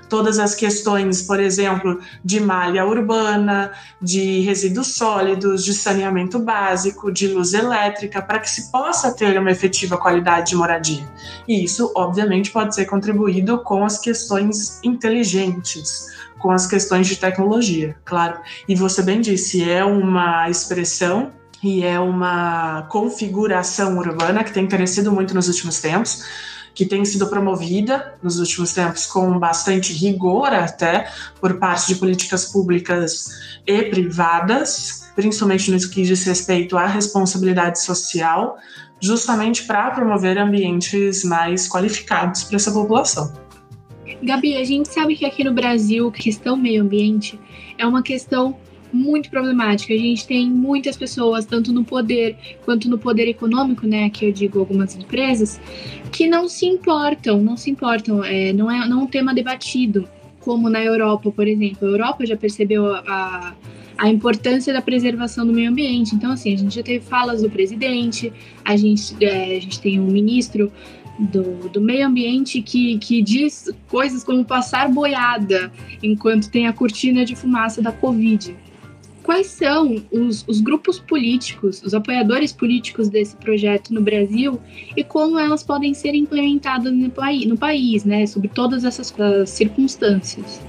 todas 0.09 0.39
as 0.39 0.55
questões, 0.55 1.23
por 1.23 1.41
exemplo, 1.41 1.99
de 2.25 2.39
malha 2.39 2.87
urbana, 2.87 3.73
de 4.01 4.41
resíduos 4.41 4.95
sólidos, 4.95 5.65
de 5.65 5.75
saneamento 5.75 6.39
básico, 6.39 7.11
de 7.11 7.27
luz 7.27 7.53
elétrica, 7.53 8.23
para 8.23 8.39
que 8.39 8.49
se 8.49 8.71
possa 8.71 9.13
ter 9.13 9.37
uma 9.39 9.51
efetiva 9.51 9.97
qualidade 9.97 10.51
de 10.51 10.57
moradia. 10.57 11.05
E 11.49 11.65
isso, 11.65 11.91
obviamente, 11.97 12.53
pode 12.53 12.75
ser 12.77 12.85
contribuído 12.85 13.59
com 13.59 13.85
as 13.85 13.99
questões 13.99 14.79
inteligentes 14.85 16.15
com 16.45 16.51
as 16.51 16.67
questões 16.67 17.07
de 17.07 17.17
tecnologia, 17.17 17.97
claro. 18.05 18.39
E 18.69 18.75
você 18.75 19.03
bem 19.03 19.19
disse, 19.23 19.67
é 19.67 19.83
uma 19.83 20.51
expressão 20.51 21.33
e 21.63 21.83
é 21.83 21.99
uma 21.99 22.83
configuração 22.91 23.97
urbana 23.97 24.45
que 24.45 24.53
tem 24.53 24.67
crescido 24.67 25.11
muito 25.11 25.33
nos 25.33 25.49
últimos 25.49 25.81
tempos, 25.81 26.23
que 26.75 26.85
tem 26.85 27.03
sido 27.03 27.29
promovida 27.29 28.19
nos 28.23 28.39
últimos 28.39 28.75
tempos 28.75 29.07
com 29.07 29.39
bastante 29.39 29.95
rigor 29.95 30.53
até 30.53 31.11
por 31.41 31.59
parte 31.59 31.87
de 31.87 31.95
políticas 31.95 32.45
públicas 32.45 33.31
e 33.67 33.83
privadas, 33.85 35.11
principalmente 35.17 35.71
no 35.71 35.79
que 35.79 36.03
diz 36.03 36.25
respeito 36.27 36.77
à 36.77 36.87
responsabilidade 36.87 37.81
social, 37.81 38.59
justamente 39.01 39.65
para 39.65 39.93
promover 39.93 40.37
ambientes 40.37 41.25
mais 41.25 41.67
qualificados 41.67 42.45
para 42.45 42.57
essa 42.57 42.71
população. 42.71 43.33
Gabi, 44.23 44.57
a 44.57 44.65
gente 44.65 44.89
sabe 44.89 45.17
que 45.17 45.25
aqui 45.25 45.45
no 45.45 45.53
Brasil, 45.53 46.11
questão 46.11 46.57
meio 46.57 46.83
ambiente 46.83 47.39
é 47.79 47.87
uma 47.87 48.03
questão 48.03 48.57
muito 48.95 49.29
problemática. 49.29 49.93
A 49.93 49.99
gente 49.99 50.27
tem 50.27 50.49
muitas 50.49 50.97
pessoas, 50.97 51.45
tanto 51.45 51.73
no 51.73 51.85
poder 51.85 52.37
quanto 52.65 52.89
no 52.89 52.97
poder 52.97 53.29
econômico, 53.29 53.87
né? 53.87 54.09
Que 54.09 54.27
eu 54.27 54.33
digo 54.33 54.61
algumas 54.61 54.95
empresas, 54.97 55.61
que 56.13 56.29
não 56.29 56.49
se 56.49 56.67
importam, 56.67 57.43
não 57.43 57.57
se 57.57 57.71
importam. 57.71 58.23
É, 58.23 58.53
não, 58.53 58.71
é, 58.71 58.89
não 58.89 59.01
é 59.01 59.03
um 59.03 59.07
tema 59.07 59.35
debatido, 59.35 60.09
como 60.39 60.71
na 60.71 60.83
Europa, 60.83 61.31
por 61.33 61.49
exemplo. 61.49 61.89
A 61.89 61.91
Europa 61.91 62.25
já 62.25 62.37
percebeu 62.37 62.95
a, 62.95 63.55
a 63.99 64.09
importância 64.09 64.73
da 64.73 64.81
preservação 64.81 65.45
do 65.45 65.53
meio 65.53 65.71
ambiente. 65.71 66.15
Então, 66.15 66.31
assim, 66.31 66.55
a 66.55 66.57
gente 66.57 66.77
já 66.77 66.83
teve 66.83 67.05
falas 67.05 67.43
do 67.43 67.51
presidente, 67.51 68.33
a 68.65 68.77
gente, 68.77 69.17
é, 69.25 69.57
a 69.57 69.61
gente 69.61 69.81
tem 69.81 69.99
um 69.99 70.07
ministro 70.07 70.73
do, 71.19 71.69
do 71.69 71.81
meio 71.81 72.07
ambiente 72.07 72.61
que, 72.61 72.99
que 72.99 73.23
diz 73.23 73.71
coisas 73.89 74.25
como 74.25 74.45
passar 74.45 74.89
boiada 74.91 75.71
enquanto 76.03 76.51
tem 76.51 76.67
a 76.67 76.73
cortina 76.73 77.25
de 77.25 77.37
fumaça 77.37 77.81
da 77.81 77.93
Covid. 77.93 78.57
Quais 79.23 79.47
são 79.47 80.05
os, 80.13 80.45
os 80.47 80.61
grupos 80.61 80.99
políticos, 80.99 81.83
os 81.83 81.95
apoiadores 81.95 82.53
políticos 82.53 83.09
desse 83.09 83.35
projeto 83.37 83.95
no 83.95 84.03
Brasil 84.03 84.61
e 84.95 85.03
como 85.03 85.39
elas 85.39 85.63
podem 85.63 85.95
ser 85.95 86.15
implementadas 86.15 86.93
no, 86.93 87.11
no 87.47 87.57
país, 87.59 88.05
né, 88.05 88.27
sobre 88.27 88.49
todas 88.49 88.85
essas 88.85 89.15
circunstâncias? 89.47 90.61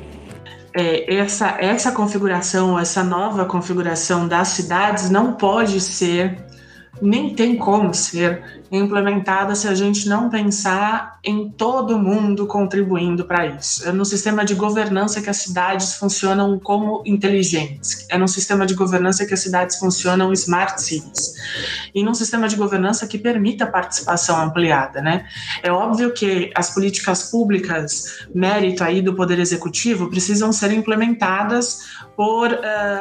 É, 0.73 1.15
essa, 1.15 1.57
essa 1.59 1.91
configuração, 1.91 2.77
essa 2.77 3.03
nova 3.03 3.45
configuração 3.45 4.27
das 4.27 4.49
cidades 4.49 5.09
não 5.09 5.33
pode 5.33 5.79
ser, 5.81 6.37
nem 7.01 7.33
tem 7.33 7.57
como 7.57 7.93
ser 7.93 8.63
implementada 8.71 9.55
se 9.55 9.67
a 9.67 9.75
gente 9.75 10.09
não 10.09 10.29
pensar 10.29 11.19
em 11.23 11.49
todo 11.49 11.99
mundo 11.99 12.47
contribuindo 12.47 13.25
para 13.25 13.45
isso. 13.45 13.87
É 13.87 13.91
no 13.91 14.05
sistema 14.05 14.43
de 14.43 14.55
governança 14.55 15.21
que 15.21 15.29
as 15.29 15.37
cidades 15.37 15.95
funcionam 15.95 16.59
como 16.59 17.01
inteligentes. 17.05 18.05
É 18.09 18.17
no 18.17 18.27
sistema 18.27 18.65
de 18.65 18.73
governança 18.73 19.25
que 19.25 19.33
as 19.33 19.39
cidades 19.39 19.77
funcionam 19.77 20.31
smart 20.33 20.81
cities. 20.81 21.35
E 21.93 22.03
num 22.03 22.13
sistema 22.13 22.47
de 22.47 22.55
governança 22.55 23.07
que 23.07 23.17
permita 23.17 23.65
a 23.65 23.67
participação 23.67 24.41
ampliada, 24.41 25.01
né? 25.01 25.25
É 25.63 25.71
óbvio 25.71 26.13
que 26.13 26.51
as 26.55 26.73
políticas 26.73 27.29
públicas, 27.31 28.25
mérito 28.33 28.83
aí 28.83 29.01
do 29.01 29.13
poder 29.13 29.39
executivo, 29.39 30.09
precisam 30.09 30.51
ser 30.51 30.71
implementadas 30.71 31.79
por 32.15 32.51
uh, 32.51 32.57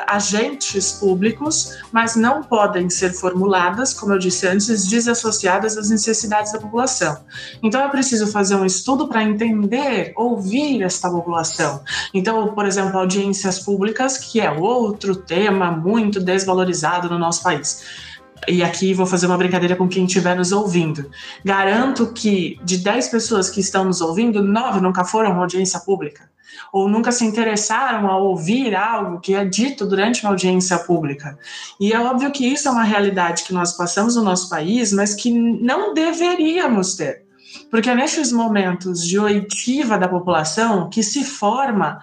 agentes 0.07 0.93
públicos, 0.93 1.79
mas 1.93 2.17
não 2.17 2.43
podem 2.43 2.91
ser 2.91 3.13
formuladas, 3.13 3.93
como 3.93 4.13
eu 4.13 4.19
disse 4.19 4.47
antes, 4.47 4.87
desassociadas 4.87 5.54
às 5.57 5.89
necessidades 5.91 6.53
da 6.53 6.59
população. 6.59 7.17
Então 7.63 7.81
é 7.81 7.89
preciso 7.89 8.27
fazer 8.27 8.57
um 8.57 8.65
estudo 8.65 9.09
para 9.09 9.23
entender, 9.23 10.13
ouvir 10.17 10.83
esta 10.83 11.11
população. 11.11 11.83
Então, 12.13 12.55
por 12.55 12.67
exemplo, 12.67 12.99
audiências 12.99 13.59
públicas, 13.59 14.19
que 14.19 14.41
é 14.41 14.51
outro 14.51 15.15
tema 15.17 15.71
muito 15.71 16.21
desvalorizado 16.21 17.09
no 17.09 17.19
nosso 17.19 17.43
país. 17.43 18.04
E 18.49 18.63
aqui 18.63 18.95
vou 18.95 19.07
fazer 19.07 19.27
uma 19.27 19.39
brincadeira 19.39 19.77
com 19.77 19.89
quem 19.89 20.05
estiver 20.05 20.37
nos 20.37 20.53
ouvindo. 20.53 21.11
Garanto 21.45 22.13
que 22.13 22.59
de 22.65 22.79
10 22.79 23.09
pessoas 23.09 23.51
que 23.51 23.61
estão 23.61 23.85
nos 23.85 24.01
ouvindo, 24.01 24.43
9 24.43 24.81
nunca 24.81 25.05
foram 25.05 25.33
uma 25.33 25.41
audiência 25.41 25.81
pública 25.81 26.29
ou 26.73 26.89
nunca 26.89 27.13
se 27.13 27.25
interessaram 27.25 28.09
a 28.09 28.17
ouvir 28.17 28.75
algo 28.75 29.21
que 29.21 29.35
é 29.35 29.45
dito 29.45 29.87
durante 29.87 30.23
uma 30.23 30.31
audiência 30.31 30.79
pública. 30.79 31.39
E 31.81 31.93
é 31.93 32.01
óbvio 32.01 32.31
que 32.31 32.47
isso 32.47 32.69
é 32.69 32.71
uma 32.71 32.83
realidade 32.83 33.45
que 33.45 33.53
nós 33.53 33.77
passamos 33.77 34.17
no 34.17 34.23
nosso 34.23 34.49
país, 34.49 34.93
mas 34.93 35.15
que 35.15 35.31
não 35.31 35.95
deveríamos 35.95 36.95
ter. 36.95 37.25
Porque 37.71 37.89
é 37.89 37.95
nestes 37.95 38.33
momentos 38.33 39.07
de 39.07 39.19
oitiva 39.19 39.97
da 39.99 40.09
população 40.09 40.89
que 40.91 41.03
se 41.03 41.25
forma 41.25 42.01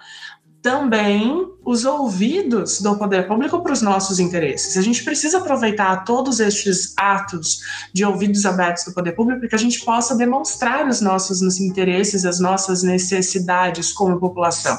também 0.62 1.50
os 1.64 1.84
ouvidos 1.84 2.80
do 2.80 2.96
poder 2.96 3.26
público 3.26 3.60
para 3.60 3.72
os 3.72 3.82
nossos 3.82 4.20
interesses. 4.20 4.76
A 4.76 4.82
gente 4.82 5.02
precisa 5.04 5.38
aproveitar 5.38 6.04
todos 6.04 6.38
estes 6.38 6.94
atos 6.96 7.60
de 7.92 8.04
ouvidos 8.04 8.46
abertos 8.46 8.84
do 8.84 8.92
poder 8.92 9.12
público 9.12 9.40
para 9.40 9.48
que 9.48 9.54
a 9.56 9.58
gente 9.58 9.84
possa 9.84 10.16
demonstrar 10.16 10.86
os 10.86 11.00
nossos 11.00 11.42
interesses, 11.60 12.24
as 12.24 12.38
nossas 12.38 12.84
necessidades 12.84 13.92
como 13.92 14.20
população. 14.20 14.78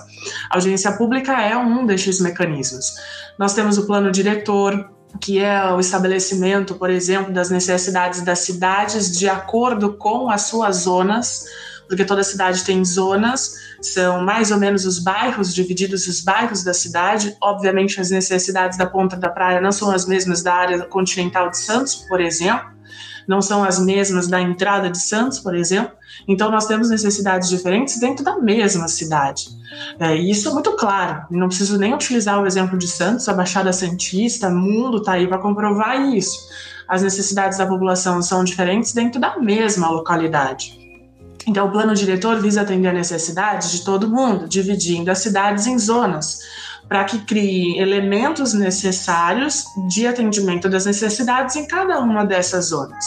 A 0.49 0.55
audiência 0.55 0.91
pública 0.93 1.33
é 1.41 1.55
um 1.57 1.85
destes 1.85 2.21
mecanismos. 2.21 2.93
Nós 3.37 3.53
temos 3.53 3.77
o 3.77 3.85
plano 3.85 4.09
diretor, 4.09 4.89
que 5.19 5.39
é 5.39 5.65
o 5.73 5.79
estabelecimento, 5.79 6.75
por 6.75 6.89
exemplo, 6.89 7.33
das 7.33 7.49
necessidades 7.49 8.21
das 8.21 8.39
cidades 8.39 9.17
de 9.17 9.27
acordo 9.27 9.93
com 9.93 10.29
as 10.29 10.43
suas 10.43 10.77
zonas 10.77 11.45
porque 11.87 12.05
toda 12.05 12.23
cidade 12.23 12.63
tem 12.63 12.83
zonas, 12.83 13.55
são 13.81 14.23
mais 14.23 14.51
ou 14.51 14.57
menos 14.57 14.85
os 14.85 14.99
bairros, 14.99 15.53
divididos 15.53 16.07
os 16.07 16.21
bairros 16.21 16.63
da 16.63 16.73
cidade. 16.73 17.35
Obviamente, 17.41 17.99
as 17.99 18.09
necessidades 18.09 18.77
da 18.77 18.85
ponta 18.85 19.15
da 19.15 19.29
praia 19.29 19.61
não 19.61 19.71
são 19.71 19.91
as 19.91 20.05
mesmas 20.05 20.41
da 20.41 20.53
área 20.53 20.85
continental 20.85 21.49
de 21.49 21.57
Santos, 21.57 21.95
por 21.95 22.21
exemplo, 22.21 22.73
não 23.27 23.41
são 23.41 23.63
as 23.63 23.79
mesmas 23.79 24.27
da 24.27 24.41
entrada 24.41 24.89
de 24.89 24.97
Santos, 24.97 25.39
por 25.39 25.55
exemplo. 25.55 25.93
Então, 26.27 26.51
nós 26.51 26.67
temos 26.67 26.89
necessidades 26.89 27.49
diferentes 27.49 27.99
dentro 27.99 28.23
da 28.23 28.37
mesma 28.37 28.87
cidade. 28.87 29.47
É, 29.99 30.15
e 30.15 30.29
isso 30.29 30.49
é 30.49 30.53
muito 30.53 30.73
claro. 30.73 31.25
Não 31.31 31.47
preciso 31.47 31.77
nem 31.77 31.93
utilizar 31.93 32.41
o 32.41 32.45
exemplo 32.45 32.77
de 32.77 32.87
Santos, 32.87 33.27
a 33.27 33.33
Baixada 33.33 33.71
Santista, 33.73 34.49
o 34.49 34.55
mundo 34.55 34.97
está 34.97 35.13
aí 35.13 35.27
para 35.27 35.37
comprovar 35.37 36.01
isso. 36.13 36.37
As 36.87 37.01
necessidades 37.01 37.57
da 37.57 37.65
população 37.65 38.21
são 38.21 38.43
diferentes 38.43 38.93
dentro 38.93 39.19
da 39.19 39.39
mesma 39.39 39.89
localidade. 39.89 40.82
Então, 41.45 41.67
o 41.67 41.71
plano 41.71 41.93
diretor 41.93 42.39
visa 42.41 42.61
atender 42.61 42.87
a 42.87 42.93
necessidades 42.93 43.71
de 43.71 43.83
todo 43.83 44.09
mundo, 44.09 44.47
dividindo 44.47 45.11
as 45.11 45.19
cidades 45.19 45.67
em 45.67 45.77
zonas, 45.77 46.39
para 46.87 47.03
que 47.03 47.19
crie 47.19 47.77
elementos 47.79 48.53
necessários 48.53 49.65
de 49.89 50.07
atendimento 50.07 50.69
das 50.69 50.85
necessidades 50.85 51.55
em 51.55 51.67
cada 51.67 51.99
uma 51.99 52.25
dessas 52.25 52.67
zonas, 52.67 53.05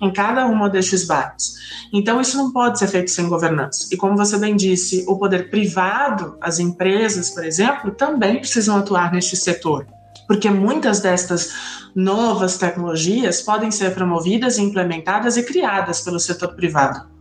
em 0.00 0.12
cada 0.12 0.46
uma 0.46 0.68
destes 0.68 1.06
bairros. 1.06 1.54
Então, 1.92 2.20
isso 2.20 2.36
não 2.36 2.52
pode 2.52 2.78
ser 2.78 2.88
feito 2.88 3.10
sem 3.10 3.28
governança. 3.28 3.88
E 3.90 3.96
como 3.96 4.16
você 4.16 4.36
bem 4.38 4.56
disse, 4.56 5.04
o 5.08 5.16
poder 5.16 5.50
privado, 5.50 6.36
as 6.40 6.58
empresas, 6.58 7.30
por 7.30 7.44
exemplo, 7.44 7.90
também 7.92 8.38
precisam 8.38 8.76
atuar 8.76 9.12
neste 9.12 9.36
setor 9.36 9.86
porque 10.26 10.50
muitas 10.50 11.00
destas 11.00 11.54
novas 11.96 12.58
tecnologias 12.58 13.40
podem 13.40 13.70
ser 13.70 13.94
promovidas, 13.94 14.58
implementadas 14.58 15.38
e 15.38 15.42
criadas 15.42 16.02
pelo 16.02 16.20
setor 16.20 16.54
privado. 16.54 17.17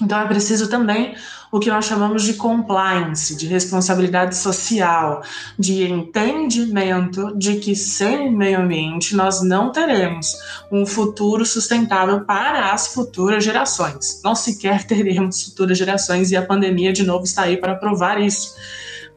Então 0.00 0.20
é 0.20 0.26
preciso 0.26 0.68
também 0.68 1.14
o 1.52 1.60
que 1.60 1.70
nós 1.70 1.84
chamamos 1.84 2.24
de 2.24 2.34
compliance, 2.34 3.36
de 3.36 3.46
responsabilidade 3.46 4.36
social, 4.36 5.22
de 5.56 5.84
entendimento 5.84 7.32
de 7.36 7.56
que 7.60 7.76
sem 7.76 8.34
meio 8.34 8.60
ambiente 8.60 9.14
nós 9.14 9.40
não 9.40 9.70
teremos 9.70 10.36
um 10.72 10.84
futuro 10.84 11.46
sustentável 11.46 12.24
para 12.24 12.72
as 12.72 12.88
futuras 12.88 13.44
gerações. 13.44 14.20
Não 14.24 14.34
sequer 14.34 14.82
teremos 14.86 15.44
futuras 15.44 15.78
gerações 15.78 16.32
e 16.32 16.36
a 16.36 16.44
pandemia 16.44 16.92
de 16.92 17.04
novo 17.04 17.24
está 17.24 17.42
aí 17.42 17.56
para 17.56 17.76
provar 17.76 18.20
isso. 18.20 18.56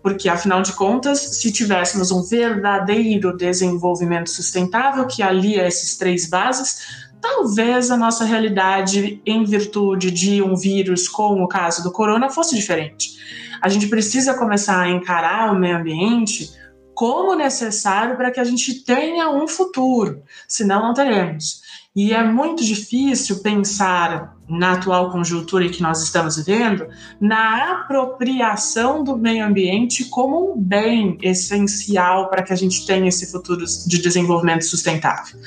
Porque, 0.03 0.29
afinal 0.29 0.61
de 0.61 0.73
contas, 0.73 1.19
se 1.19 1.51
tivéssemos 1.51 2.11
um 2.11 2.21
verdadeiro 2.21 3.35
desenvolvimento 3.35 4.29
sustentável 4.29 5.07
que 5.07 5.23
alia 5.23 5.67
esses 5.67 5.97
três 5.97 6.29
bases, 6.29 7.06
talvez 7.27 7.91
a 7.91 7.97
nossa 7.97 8.23
realidade, 8.23 9.21
em 9.25 9.43
virtude 9.43 10.09
de 10.09 10.41
um 10.41 10.55
vírus 10.55 11.09
como 11.09 11.43
o 11.43 11.47
caso 11.47 11.83
do 11.83 11.91
corona, 11.91 12.29
fosse 12.29 12.55
diferente. 12.55 13.17
A 13.61 13.67
gente 13.67 13.87
precisa 13.87 14.33
começar 14.33 14.79
a 14.79 14.89
encarar 14.89 15.51
o 15.51 15.59
meio 15.59 15.77
ambiente 15.77 16.49
como 16.95 17.35
necessário 17.35 18.15
para 18.15 18.31
que 18.31 18.39
a 18.39 18.43
gente 18.43 18.83
tenha 18.83 19.29
um 19.29 19.47
futuro, 19.47 20.23
senão 20.47 20.81
não 20.81 20.93
teremos. 20.93 21.61
E 21.93 22.13
é 22.13 22.23
muito 22.23 22.63
difícil 22.63 23.41
pensar 23.41 24.36
na 24.47 24.73
atual 24.73 25.11
conjuntura 25.11 25.67
que 25.67 25.81
nós 25.81 26.01
estamos 26.01 26.37
vivendo, 26.37 26.87
na 27.19 27.73
apropriação 27.73 29.03
do 29.03 29.17
meio 29.17 29.45
ambiente 29.45 30.05
como 30.05 30.53
um 30.53 30.61
bem 30.61 31.17
essencial 31.21 32.29
para 32.29 32.43
que 32.43 32.53
a 32.53 32.55
gente 32.55 32.85
tenha 32.85 33.07
esse 33.07 33.29
futuro 33.31 33.65
de 33.65 34.01
desenvolvimento 34.01 34.63
sustentável. 34.63 35.37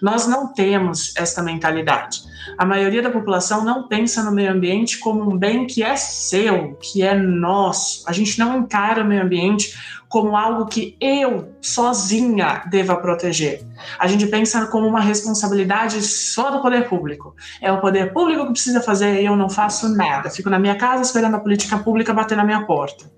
Nós 0.00 0.26
não 0.26 0.52
temos 0.52 1.14
esta 1.16 1.42
mentalidade. 1.42 2.22
A 2.56 2.64
maioria 2.64 3.02
da 3.02 3.10
população 3.10 3.64
não 3.64 3.86
pensa 3.86 4.22
no 4.22 4.32
meio 4.32 4.50
ambiente 4.50 4.98
como 4.98 5.30
um 5.30 5.36
bem 5.36 5.66
que 5.66 5.82
é 5.82 5.96
seu, 5.96 6.78
que 6.80 7.02
é 7.02 7.14
nosso. 7.14 8.02
A 8.06 8.12
gente 8.12 8.38
não 8.38 8.58
encara 8.58 9.02
o 9.02 9.06
meio 9.06 9.22
ambiente 9.22 9.76
como 10.08 10.36
algo 10.36 10.66
que 10.66 10.96
eu 11.00 11.52
sozinha 11.60 12.62
deva 12.70 12.96
proteger. 12.96 13.62
A 13.98 14.06
gente 14.06 14.26
pensa 14.26 14.66
como 14.66 14.86
uma 14.86 15.00
responsabilidade 15.00 16.00
só 16.02 16.50
do 16.50 16.62
poder 16.62 16.88
público. 16.88 17.34
É 17.60 17.70
o 17.70 17.80
poder 17.80 18.12
público 18.12 18.46
que 18.46 18.52
precisa 18.52 18.80
fazer 18.80 19.20
e 19.20 19.26
eu 19.26 19.36
não 19.36 19.50
faço 19.50 19.88
nada. 19.94 20.30
Fico 20.30 20.48
na 20.48 20.58
minha 20.58 20.76
casa 20.76 21.02
esperando 21.02 21.34
a 21.34 21.40
política 21.40 21.78
pública 21.78 22.14
bater 22.14 22.36
na 22.36 22.44
minha 22.44 22.64
porta. 22.64 23.10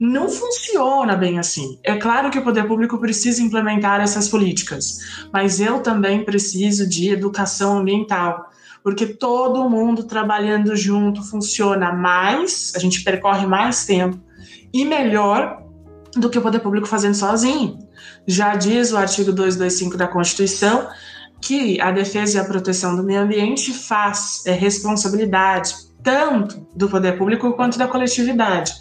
Não 0.00 0.28
funciona 0.28 1.14
bem 1.14 1.38
assim. 1.38 1.78
É 1.84 1.94
claro 1.94 2.28
que 2.28 2.38
o 2.38 2.42
poder 2.42 2.66
público 2.66 2.98
precisa 2.98 3.40
implementar 3.40 4.00
essas 4.00 4.28
políticas, 4.28 4.98
mas 5.32 5.60
eu 5.60 5.80
também 5.80 6.24
preciso 6.24 6.88
de 6.88 7.10
educação 7.10 7.78
ambiental 7.78 8.50
porque 8.82 9.06
todo 9.06 9.68
mundo 9.70 10.04
trabalhando 10.04 10.74
junto 10.74 11.22
funciona 11.22 11.92
mais, 11.92 12.72
a 12.74 12.78
gente 12.78 13.04
percorre 13.04 13.46
mais 13.46 13.86
tempo 13.86 14.18
e 14.72 14.84
melhor 14.84 15.61
do 16.16 16.28
que 16.28 16.38
o 16.38 16.42
poder 16.42 16.60
público 16.60 16.86
fazendo 16.86 17.14
sozinho. 17.14 17.78
Já 18.26 18.54
diz 18.54 18.92
o 18.92 18.96
artigo 18.96 19.32
225 19.32 19.96
da 19.96 20.06
Constituição 20.06 20.88
que 21.40 21.80
a 21.80 21.90
defesa 21.90 22.38
e 22.38 22.40
a 22.40 22.44
proteção 22.44 22.94
do 22.94 23.02
meio 23.02 23.20
ambiente 23.20 23.72
faz 23.72 24.42
é 24.46 24.52
responsabilidade 24.52 25.74
tanto 26.02 26.66
do 26.74 26.88
poder 26.88 27.16
público 27.16 27.52
quanto 27.52 27.78
da 27.78 27.86
coletividade. 27.86 28.72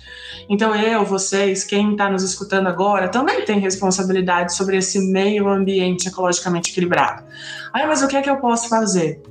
Então 0.50 0.76
eu, 0.76 1.06
vocês, 1.06 1.64
quem 1.64 1.92
está 1.92 2.10
nos 2.10 2.24
escutando 2.24 2.68
agora, 2.68 3.10
também 3.10 3.46
tem 3.46 3.60
responsabilidade 3.60 4.56
sobre 4.56 4.78
esse 4.78 5.00
meio 5.12 5.48
ambiente 5.48 6.08
ecologicamente 6.08 6.72
equilibrado. 6.72 7.24
Aí, 7.72 7.86
mas 7.88 8.02
o 8.02 8.08
que 8.08 8.18
é 8.18 8.22
que 8.22 8.30
eu 8.30 8.38
posso 8.38 8.68
fazer? 8.68 9.22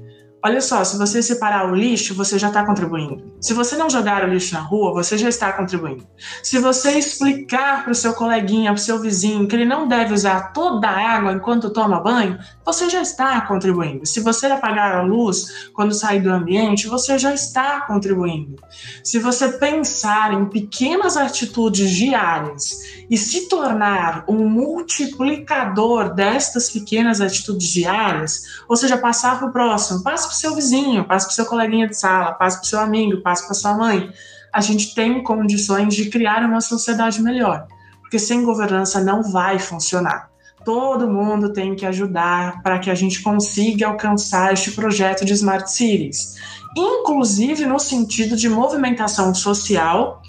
Olha 0.42 0.62
só, 0.62 0.82
se 0.84 0.96
você 0.96 1.22
separar 1.22 1.70
o 1.70 1.74
lixo, 1.74 2.14
você 2.14 2.38
já 2.38 2.48
está 2.48 2.64
contribuindo. 2.64 3.22
Se 3.42 3.52
você 3.52 3.76
não 3.76 3.90
jogar 3.90 4.24
o 4.24 4.32
lixo 4.32 4.54
na 4.54 4.60
rua, 4.60 4.94
você 4.94 5.18
já 5.18 5.28
está 5.28 5.52
contribuindo. 5.52 6.06
Se 6.42 6.58
você 6.58 6.92
explicar 6.92 7.84
para 7.84 7.92
o 7.92 7.94
seu 7.94 8.14
coleguinha, 8.14 8.72
para 8.72 8.80
o 8.80 8.82
seu 8.82 8.98
vizinho, 8.98 9.46
que 9.46 9.54
ele 9.54 9.66
não 9.66 9.86
deve 9.86 10.14
usar 10.14 10.52
toda 10.54 10.88
a 10.88 11.16
água 11.16 11.32
enquanto 11.32 11.68
toma 11.68 12.00
banho, 12.00 12.38
você 12.64 12.88
já 12.88 13.02
está 13.02 13.38
contribuindo. 13.42 14.06
Se 14.06 14.20
você 14.20 14.46
apagar 14.46 14.96
a 14.96 15.02
luz 15.02 15.70
quando 15.74 15.92
sair 15.92 16.22
do 16.22 16.30
ambiente, 16.30 16.88
você 16.88 17.18
já 17.18 17.34
está 17.34 17.82
contribuindo. 17.82 18.56
Se 19.04 19.18
você 19.18 19.48
pensar 19.52 20.32
em 20.32 20.46
pequenas 20.46 21.18
atitudes 21.18 21.90
diárias 21.90 22.80
e 23.10 23.18
se 23.18 23.46
tornar 23.46 24.24
um 24.26 24.48
multiplicador 24.48 26.14
destas 26.14 26.70
pequenas 26.70 27.20
atitudes 27.20 27.68
diárias, 27.68 28.42
ou 28.66 28.76
seja, 28.76 28.96
passar 28.96 29.38
para 29.38 29.48
o 29.48 29.52
próximo, 29.52 30.02
passa 30.02 30.29
para 30.30 30.36
o 30.36 30.38
seu 30.38 30.54
vizinho, 30.54 31.04
passa 31.04 31.26
para 31.26 31.32
o 31.32 31.34
seu 31.34 31.46
coleguinha 31.46 31.88
de 31.88 31.96
sala, 31.96 32.32
passa 32.32 32.58
para 32.58 32.64
o 32.64 32.68
seu 32.68 32.78
amigo, 32.78 33.20
passa 33.20 33.44
para 33.44 33.54
sua 33.54 33.74
mãe. 33.74 34.08
A 34.52 34.60
gente 34.60 34.94
tem 34.94 35.22
condições 35.22 35.94
de 35.94 36.08
criar 36.08 36.44
uma 36.44 36.60
sociedade 36.60 37.20
melhor, 37.20 37.66
porque 38.00 38.18
sem 38.18 38.44
governança 38.44 39.02
não 39.02 39.22
vai 39.22 39.58
funcionar. 39.58 40.30
Todo 40.64 41.10
mundo 41.10 41.52
tem 41.52 41.74
que 41.74 41.84
ajudar 41.84 42.62
para 42.62 42.78
que 42.78 42.90
a 42.90 42.94
gente 42.94 43.22
consiga 43.22 43.88
alcançar 43.88 44.52
este 44.52 44.70
projeto 44.70 45.24
de 45.24 45.32
Smart 45.32 45.70
Cities, 45.70 46.36
inclusive 46.76 47.66
no 47.66 47.80
sentido 47.80 48.36
de 48.36 48.48
movimentação 48.48 49.34
social 49.34 50.22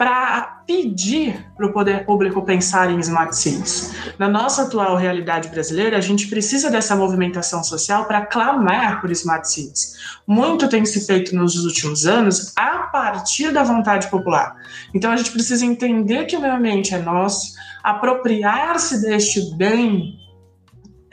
para 0.00 0.62
pedir 0.66 1.46
para 1.54 1.66
o 1.66 1.74
poder 1.74 2.06
público 2.06 2.40
pensar 2.40 2.90
em 2.90 2.98
smart 3.00 3.36
cities. 3.36 3.94
Na 4.18 4.30
nossa 4.30 4.62
atual 4.62 4.96
realidade 4.96 5.50
brasileira, 5.50 5.98
a 5.98 6.00
gente 6.00 6.26
precisa 6.26 6.70
dessa 6.70 6.96
movimentação 6.96 7.62
social 7.62 8.06
para 8.06 8.24
clamar 8.24 9.02
por 9.02 9.10
smart 9.10 9.46
cities. 9.46 9.98
Muito 10.26 10.70
tem 10.70 10.86
se 10.86 11.06
feito 11.06 11.36
nos 11.36 11.62
últimos 11.66 12.06
anos 12.06 12.54
a 12.56 12.78
partir 12.90 13.52
da 13.52 13.62
vontade 13.62 14.08
popular. 14.08 14.56
Então 14.94 15.12
a 15.12 15.16
gente 15.18 15.32
precisa 15.32 15.66
entender 15.66 16.24
que 16.24 16.34
o 16.34 16.40
meio 16.40 16.54
ambiente 16.54 16.94
é 16.94 16.98
nosso, 16.98 17.52
apropriar-se 17.84 19.02
deste 19.02 19.54
bem 19.54 20.18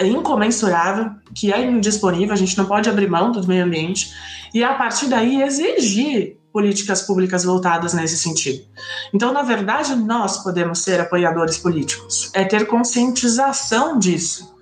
incomensurável, 0.02 1.12
que 1.36 1.52
é 1.52 1.62
indisponível, 1.62 2.34
a 2.34 2.38
gente 2.38 2.58
não 2.58 2.66
pode 2.66 2.90
abrir 2.90 3.10
mão 3.10 3.34
do 3.34 3.46
meio 3.46 3.66
ambiente, 3.66 4.14
e 4.54 4.64
a 4.64 4.76
partir 4.76 5.08
daí 5.08 5.42
exigir 5.42 6.38
políticas 6.58 7.04
públicas 7.04 7.44
voltadas 7.44 7.94
nesse 7.94 8.18
sentido. 8.18 8.66
Então, 9.14 9.32
na 9.32 9.44
verdade, 9.44 9.96
nós 9.96 10.42
podemos 10.42 10.80
ser 10.80 11.00
apoiadores 11.00 11.60
políticos, 11.60 12.32
é 12.34 12.44
ter 12.44 12.66
conscientização 12.66 14.00
disso. 14.00 14.58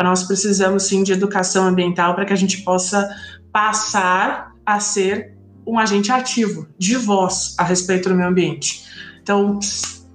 Nós 0.00 0.22
precisamos 0.22 0.84
sim 0.84 1.02
de 1.02 1.12
educação 1.12 1.66
ambiental 1.66 2.14
para 2.14 2.24
que 2.24 2.32
a 2.32 2.36
gente 2.36 2.58
possa 2.58 3.10
passar 3.52 4.52
a 4.64 4.78
ser 4.78 5.34
um 5.66 5.76
agente 5.76 6.12
ativo, 6.12 6.68
de 6.78 6.94
voz 6.94 7.56
a 7.58 7.64
respeito 7.64 8.08
do 8.08 8.14
meio 8.14 8.28
ambiente. 8.28 8.84
Então, 9.20 9.58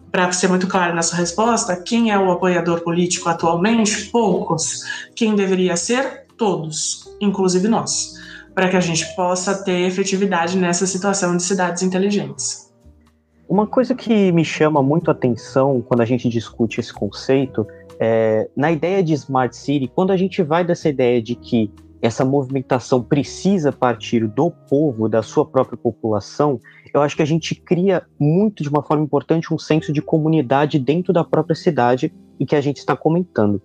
para 0.09 0.31
ser 0.31 0.47
muito 0.47 0.67
claro 0.67 0.95
nessa 0.95 1.17
resposta, 1.17 1.75
quem 1.75 2.11
é 2.11 2.17
o 2.17 2.31
apoiador 2.31 2.79
político 2.79 3.27
atualmente? 3.27 4.05
Poucos. 4.05 4.83
Quem 5.13 5.35
deveria 5.35 5.75
ser? 5.75 6.27
Todos, 6.37 7.09
inclusive 7.19 7.67
nós 7.67 8.14
para 8.55 8.69
que 8.69 8.77
a 8.77 8.79
gente 8.79 9.13
possa 9.15 9.63
ter 9.63 9.81
efetividade 9.81 10.57
nessa 10.57 10.87
situação 10.87 11.35
de 11.35 11.43
cidades 11.43 11.83
inteligentes. 11.83 12.73
Uma 13.47 13.67
coisa 13.67 13.93
que 13.93 14.31
me 14.31 14.45
chama 14.45 14.81
muito 14.81 15.11
a 15.11 15.13
atenção 15.13 15.81
quando 15.81 16.01
a 16.01 16.05
gente 16.05 16.29
discute 16.29 16.79
esse 16.79 16.93
conceito 16.93 17.67
é 17.99 18.49
na 18.55 18.71
ideia 18.71 19.03
de 19.03 19.13
Smart 19.13 19.55
City, 19.55 19.91
quando 19.93 20.11
a 20.11 20.17
gente 20.17 20.41
vai 20.41 20.63
dessa 20.63 20.89
ideia 20.89 21.21
de 21.21 21.35
que 21.35 21.71
essa 22.01 22.25
movimentação 22.25 23.03
precisa 23.03 23.71
partir 23.71 24.27
do 24.27 24.51
povo, 24.51 25.09
da 25.09 25.21
sua 25.21 25.45
própria 25.45 25.77
população, 25.77 26.59
eu 26.93 27.01
acho 27.01 27.15
que 27.15 27.21
a 27.21 27.25
gente 27.25 27.55
cria 27.55 28.03
muito 28.19 28.63
de 28.63 28.69
uma 28.69 28.83
forma 28.83 29.03
importante 29.03 29.53
um 29.53 29.57
senso 29.57 29.91
de 29.91 30.01
comunidade 30.01 30.79
dentro 30.79 31.11
da 31.11 31.23
própria 31.23 31.55
cidade 31.55 32.13
e 32.39 32.45
que 32.45 32.55
a 32.55 32.61
gente 32.61 32.77
está 32.77 32.95
comentando. 32.95 33.61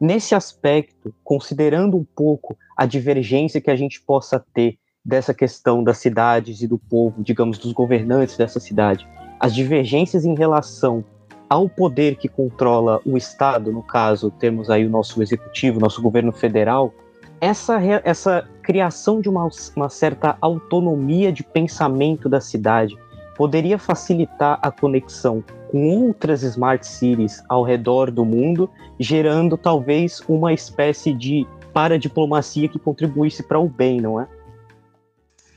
Nesse 0.00 0.34
aspecto, 0.34 1.14
considerando 1.22 1.96
um 1.96 2.04
pouco 2.04 2.56
a 2.74 2.86
divergência 2.86 3.60
que 3.60 3.70
a 3.70 3.76
gente 3.76 4.00
possa 4.00 4.42
ter 4.54 4.78
dessa 5.04 5.34
questão 5.34 5.84
das 5.84 5.98
cidades 5.98 6.62
e 6.62 6.66
do 6.66 6.78
povo, 6.78 7.22
digamos, 7.22 7.58
dos 7.58 7.72
governantes 7.72 8.36
dessa 8.36 8.58
cidade, 8.58 9.06
as 9.38 9.54
divergências 9.54 10.24
em 10.24 10.34
relação 10.34 11.04
ao 11.50 11.68
poder 11.68 12.16
que 12.16 12.28
controla 12.28 13.00
o 13.04 13.16
Estado, 13.16 13.72
no 13.72 13.82
caso, 13.82 14.30
temos 14.30 14.70
aí 14.70 14.86
o 14.86 14.90
nosso 14.90 15.22
executivo, 15.22 15.80
nosso 15.80 16.00
governo 16.00 16.32
federal, 16.32 16.94
essa, 17.40 17.78
essa 18.04 18.48
criação 18.62 19.20
de 19.20 19.28
uma, 19.28 19.48
uma 19.74 19.88
certa 19.88 20.36
autonomia 20.40 21.32
de 21.32 21.42
pensamento 21.42 22.28
da 22.28 22.40
cidade 22.40 22.96
poderia 23.40 23.78
facilitar 23.78 24.58
a 24.60 24.70
conexão 24.70 25.42
com 25.70 25.88
outras 25.88 26.42
smart 26.42 26.86
cities 26.86 27.42
ao 27.48 27.62
redor 27.62 28.10
do 28.10 28.22
mundo, 28.22 28.68
gerando 28.98 29.56
talvez 29.56 30.22
uma 30.28 30.52
espécie 30.52 31.14
de 31.14 31.46
para 31.72 31.98
diplomacia 31.98 32.68
que 32.68 32.78
contribuísse 32.78 33.42
para 33.42 33.58
o 33.58 33.66
bem, 33.66 33.98
não 33.98 34.20
é? 34.20 34.28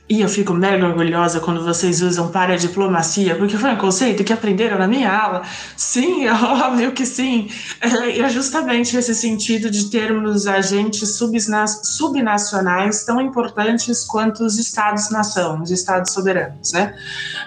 E 0.06 0.20
eu 0.20 0.28
fico 0.28 0.52
mega 0.52 0.86
orgulhosa 0.86 1.40
quando 1.40 1.64
vocês 1.64 2.02
usam 2.02 2.28
para 2.28 2.58
diplomacia, 2.58 3.36
porque 3.36 3.56
foi 3.56 3.70
um 3.70 3.76
conceito 3.76 4.22
que 4.22 4.34
aprenderam 4.34 4.78
na 4.78 4.86
minha 4.86 5.10
aula. 5.10 5.42
Sim, 5.78 6.28
óbvio 6.28 6.92
que 6.92 7.06
sim. 7.06 7.48
É, 7.80 8.20
é 8.20 8.28
justamente 8.28 8.94
esse 8.98 9.14
sentido 9.14 9.70
de 9.70 9.90
termos 9.90 10.46
agentes 10.46 11.16
subnacionais 11.16 13.04
tão 13.04 13.18
importantes 13.18 14.04
quanto 14.04 14.44
os 14.44 14.58
estados-nação, 14.58 15.62
os 15.62 15.70
estados 15.70 16.12
soberanos, 16.12 16.72
né? 16.72 16.94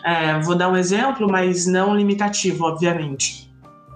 É, 0.03 0.39
vou 0.41 0.55
dar 0.55 0.69
um 0.69 0.75
exemplo, 0.75 1.29
mas 1.29 1.67
não 1.67 1.95
limitativo, 1.95 2.63
obviamente. 2.63 3.53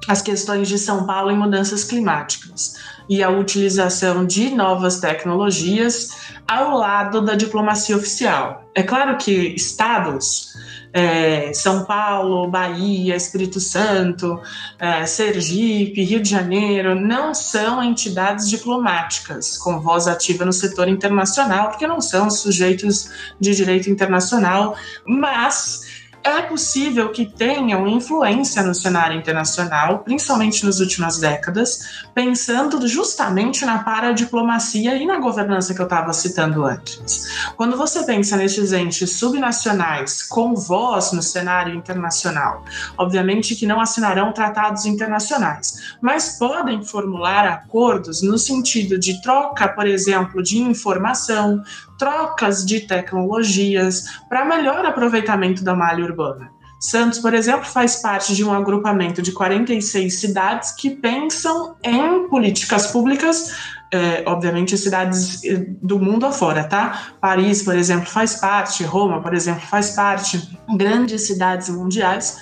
As 0.08 0.22
questões 0.22 0.68
de 0.68 0.78
São 0.78 1.08
Paulo 1.08 1.32
em 1.32 1.38
mudanças 1.38 1.84
climáticas 1.84 2.76
e 3.12 3.22
a 3.22 3.30
utilização 3.30 4.26
de 4.26 4.52
novas 4.52 5.02
tecnologias 5.02 6.32
ao 6.48 6.78
lado 6.78 7.20
da 7.20 7.36
diplomacia 7.36 7.98
oficial. 7.98 8.64
É 8.74 8.82
claro 8.84 9.18
que 9.18 9.54
estados, 9.54 10.54
é, 10.94 11.52
São 11.54 11.84
Paulo, 11.84 12.48
Bahia, 12.48 13.14
Espírito 13.14 13.60
Santo, 13.60 14.40
é, 14.80 15.06
Sergipe, 15.06 16.06
Rio 16.06 16.22
de 16.22 16.30
Janeiro, 16.30 16.96
não 16.96 17.34
são 17.34 17.84
entidades 17.84 18.50
diplomáticas 18.50 19.58
com 19.58 19.82
voz 19.82 20.08
ativa 20.08 20.46
no 20.46 20.54
setor 20.54 20.88
internacional, 20.88 21.68
porque 21.68 21.86
não 21.86 22.00
são 22.00 22.30
sujeitos 22.30 23.10
de 23.38 23.54
direito 23.54 23.90
internacional, 23.90 24.74
mas 25.06 25.91
é 26.24 26.42
possível 26.44 27.12
que 27.12 27.26
tenham 27.26 27.88
influência 27.88 28.62
no 28.64 28.76
cenário 28.76 29.18
internacional, 29.18 30.00
principalmente 30.00 30.66
nas 30.66 30.80
últimas 30.80 31.20
décadas, 31.20 32.04
pensando 32.14 32.88
justamente 32.88 33.66
na 33.66 33.80
paradiplomacia 33.80 34.96
e 34.96 35.06
na 35.06 35.20
governança 35.20 35.74
que 35.74 35.82
eu 35.82 35.86
estava 35.86 36.14
citando 36.14 36.66
antes. 36.66 37.26
Quando 37.56 37.76
você 37.76 38.04
pensa 38.04 38.38
nesses 38.38 38.72
entes 38.72 39.12
subnacionais 39.18 40.24
com 40.24 40.56
voz 40.56 41.12
no 41.12 41.22
cenário 41.22 41.74
internacional, 41.74 42.64
obviamente 42.98 43.56
que 43.56 43.66
não 43.66 43.80
assinarão 43.80 44.32
tratados 44.32 44.86
internacionais, 44.86 45.96
mas 46.02 46.38
podem 46.38 46.84
formular 46.84 47.48
acordos 47.48 48.22
no 48.22 48.38
sentido 48.38 49.00
de 49.00 49.22
troca, 49.22 49.68
por 49.68 49.88
exemplo, 49.88 50.44
de 50.44 50.60
informação, 50.60 51.64
trocas 52.02 52.66
de 52.66 52.80
tecnologias 52.80 54.06
para 54.28 54.44
melhor 54.44 54.84
aproveitamento 54.84 55.64
da 55.64 55.76
malha 55.76 56.04
urbana. 56.04 56.52
Santos, 56.80 57.20
por 57.20 57.36
exemplo, 57.36 57.64
faz 57.64 57.98
parte 57.98 58.36
de 58.36 58.44
um 58.44 58.52
agrupamento 58.52 59.22
de 59.22 59.32
46 59.32 60.20
cidades 60.20 60.72
que 60.72 60.90
pensam 60.90 61.76
em 61.84 62.28
políticas 62.28 62.88
públicas, 62.88 63.56
é, 63.94 64.24
obviamente 64.26 64.76
cidades 64.76 65.44
eh, 65.44 65.64
do 65.80 66.00
mundo 66.00 66.26
afora, 66.26 66.64
tá? 66.64 67.14
Paris, 67.22 67.62
por 67.62 67.76
exemplo, 67.76 68.08
faz 68.08 68.38
parte, 68.38 68.84
Roma, 68.84 69.22
por 69.22 69.36
exemplo, 69.36 69.62
faz 69.62 69.92
parte, 69.92 70.58
grandes 70.76 71.28
cidades 71.28 71.70
mundiais 71.70 72.40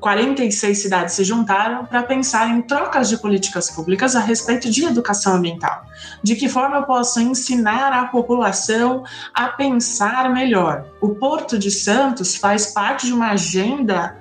46 0.00 0.80
cidades 0.80 1.14
se 1.14 1.24
juntaram 1.24 1.84
para 1.84 2.02
pensar 2.02 2.48
em 2.48 2.62
trocas 2.62 3.08
de 3.08 3.18
políticas 3.18 3.70
públicas 3.70 4.16
a 4.16 4.20
respeito 4.20 4.70
de 4.70 4.84
educação 4.84 5.34
ambiental. 5.34 5.84
De 6.22 6.34
que 6.36 6.48
forma 6.48 6.78
eu 6.78 6.82
posso 6.84 7.20
ensinar 7.20 7.92
a 7.92 8.06
população 8.06 9.04
a 9.34 9.48
pensar 9.48 10.30
melhor? 10.32 10.86
O 11.02 11.10
Porto 11.10 11.58
de 11.58 11.70
Santos 11.70 12.34
faz 12.34 12.72
parte 12.72 13.06
de 13.06 13.12
uma 13.12 13.32
agenda 13.32 14.16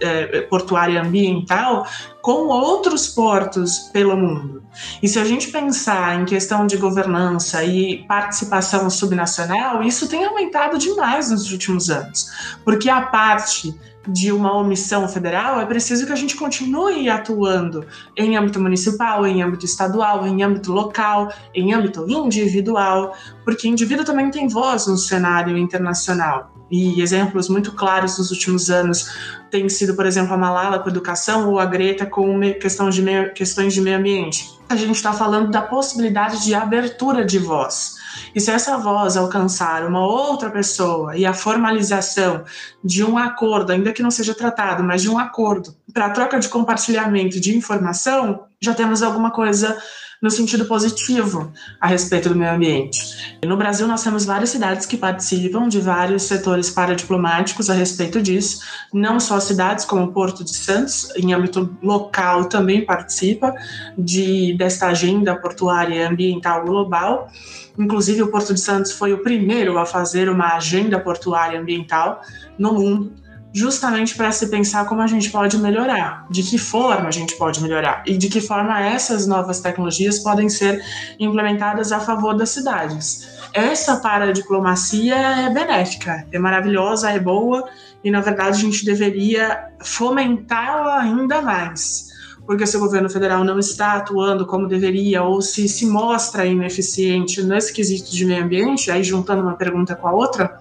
é, 0.00 0.42
portuária 0.42 1.00
ambiental 1.00 1.86
com 2.20 2.46
outros 2.48 3.08
portos 3.08 3.78
pelo 3.92 4.16
mundo. 4.16 4.62
E 5.02 5.08
se 5.08 5.18
a 5.18 5.24
gente 5.24 5.50
pensar 5.50 6.20
em 6.20 6.24
questão 6.24 6.66
de 6.66 6.76
governança 6.76 7.64
e 7.64 8.04
participação 8.06 8.88
subnacional, 8.88 9.82
isso 9.82 10.08
tem 10.08 10.24
aumentado 10.24 10.78
demais 10.78 11.30
nos 11.30 11.50
últimos 11.50 11.90
anos, 11.90 12.30
porque 12.64 12.88
a 12.88 13.02
parte 13.02 13.74
de 14.06 14.32
uma 14.32 14.56
omissão 14.56 15.08
federal, 15.08 15.60
é 15.60 15.66
preciso 15.66 16.06
que 16.06 16.12
a 16.12 16.16
gente 16.16 16.36
continue 16.36 17.08
atuando 17.08 17.86
em 18.16 18.36
âmbito 18.36 18.60
municipal, 18.60 19.26
em 19.26 19.42
âmbito 19.42 19.64
estadual, 19.64 20.26
em 20.26 20.42
âmbito 20.42 20.72
local, 20.72 21.32
em 21.54 21.72
âmbito 21.72 22.04
individual, 22.08 23.14
porque 23.44 23.68
indivíduo 23.68 24.04
também 24.04 24.30
tem 24.30 24.48
voz 24.48 24.86
no 24.86 24.96
cenário 24.96 25.56
internacional. 25.56 26.52
E 26.70 27.02
exemplos 27.02 27.48
muito 27.48 27.72
claros 27.72 28.18
nos 28.18 28.30
últimos 28.30 28.70
anos 28.70 29.10
têm 29.50 29.68
sido, 29.68 29.94
por 29.94 30.06
exemplo, 30.06 30.32
a 30.32 30.38
Malala 30.38 30.78
com 30.78 30.88
educação 30.88 31.50
ou 31.50 31.60
a 31.60 31.66
Greta 31.66 32.06
com 32.06 32.40
questão 32.54 32.88
de 32.88 33.02
meio, 33.02 33.32
questões 33.34 33.74
de 33.74 33.80
meio 33.80 33.98
ambiente. 33.98 34.58
A 34.68 34.76
gente 34.76 34.96
está 34.96 35.12
falando 35.12 35.50
da 35.50 35.60
possibilidade 35.60 36.42
de 36.42 36.54
abertura 36.54 37.24
de 37.26 37.38
voz 37.38 38.01
e 38.34 38.40
se 38.40 38.50
essa 38.50 38.76
voz 38.78 39.16
alcançar 39.16 39.86
uma 39.86 40.04
outra 40.04 40.50
pessoa 40.50 41.16
e 41.16 41.24
a 41.24 41.32
formalização 41.32 42.44
de 42.82 43.04
um 43.04 43.18
acordo, 43.18 43.72
ainda 43.72 43.92
que 43.92 44.02
não 44.02 44.10
seja 44.10 44.34
tratado, 44.34 44.82
mas 44.82 45.02
de 45.02 45.08
um 45.08 45.18
acordo 45.18 45.74
para 45.92 46.10
troca 46.10 46.38
de 46.38 46.48
compartilhamento 46.48 47.40
de 47.40 47.56
informação, 47.56 48.44
já 48.60 48.74
temos 48.74 49.02
alguma 49.02 49.30
coisa 49.30 49.76
no 50.22 50.30
sentido 50.30 50.64
positivo 50.66 51.52
a 51.80 51.88
respeito 51.88 52.28
do 52.28 52.36
meio 52.36 52.52
ambiente. 52.52 53.36
no 53.44 53.56
Brasil, 53.56 53.88
nós 53.88 54.04
temos 54.04 54.24
várias 54.24 54.50
cidades 54.50 54.86
que 54.86 54.96
participam 54.96 55.68
de 55.68 55.80
vários 55.80 56.22
setores 56.22 56.70
paradiplomáticos 56.70 57.68
a 57.68 57.74
respeito 57.74 58.22
disso, 58.22 58.60
não 58.94 59.18
só 59.18 59.40
cidades 59.40 59.84
como 59.84 60.12
Porto 60.12 60.44
de 60.44 60.54
Santos, 60.54 61.12
em 61.16 61.34
âmbito 61.34 61.76
local, 61.82 62.44
também 62.44 62.84
participa 62.84 63.52
de, 63.98 64.54
desta 64.56 64.86
agenda 64.86 65.34
portuária 65.34 66.08
ambiental 66.08 66.64
global. 66.64 67.28
Inclusive, 67.76 68.22
o 68.22 68.30
Porto 68.30 68.54
de 68.54 68.60
Santos 68.60 68.92
foi 68.92 69.12
o 69.12 69.22
primeiro 69.22 69.76
a 69.76 69.84
fazer 69.84 70.28
uma 70.28 70.54
agenda 70.54 71.00
portuária 71.00 71.58
ambiental 71.58 72.22
no 72.56 72.74
mundo 72.74 73.21
justamente 73.52 74.16
para 74.16 74.32
se 74.32 74.48
pensar 74.48 74.86
como 74.86 75.02
a 75.02 75.06
gente 75.06 75.30
pode 75.30 75.58
melhorar, 75.58 76.26
de 76.30 76.42
que 76.42 76.56
forma 76.56 77.08
a 77.08 77.10
gente 77.10 77.36
pode 77.36 77.60
melhorar 77.60 78.02
e 78.06 78.16
de 78.16 78.28
que 78.28 78.40
forma 78.40 78.80
essas 78.80 79.26
novas 79.26 79.60
tecnologias 79.60 80.18
podem 80.18 80.48
ser 80.48 80.82
implementadas 81.18 81.92
a 81.92 82.00
favor 82.00 82.34
das 82.34 82.50
cidades. 82.50 83.28
Essa 83.52 83.96
paradiplomacia 83.96 85.14
é 85.14 85.50
benéfica, 85.50 86.26
é 86.32 86.38
maravilhosa, 86.38 87.10
é 87.10 87.18
boa 87.18 87.68
e, 88.02 88.10
na 88.10 88.20
verdade, 88.20 88.56
a 88.56 88.60
gente 88.60 88.84
deveria 88.84 89.68
fomentá-la 89.82 91.00
ainda 91.00 91.42
mais. 91.42 92.10
Porque 92.46 92.66
se 92.66 92.76
o 92.76 92.80
governo 92.80 93.08
federal 93.08 93.44
não 93.44 93.58
está 93.58 93.92
atuando 93.92 94.46
como 94.46 94.66
deveria 94.66 95.22
ou 95.22 95.40
se 95.40 95.68
se 95.68 95.86
mostra 95.86 96.44
ineficiente 96.44 97.42
nesse 97.42 97.72
quesito 97.72 98.10
de 98.10 98.24
meio 98.24 98.42
ambiente, 98.42 98.90
aí 98.90 99.04
juntando 99.04 99.42
uma 99.42 99.54
pergunta 99.54 99.94
com 99.94 100.08
a 100.08 100.12
outra, 100.12 100.58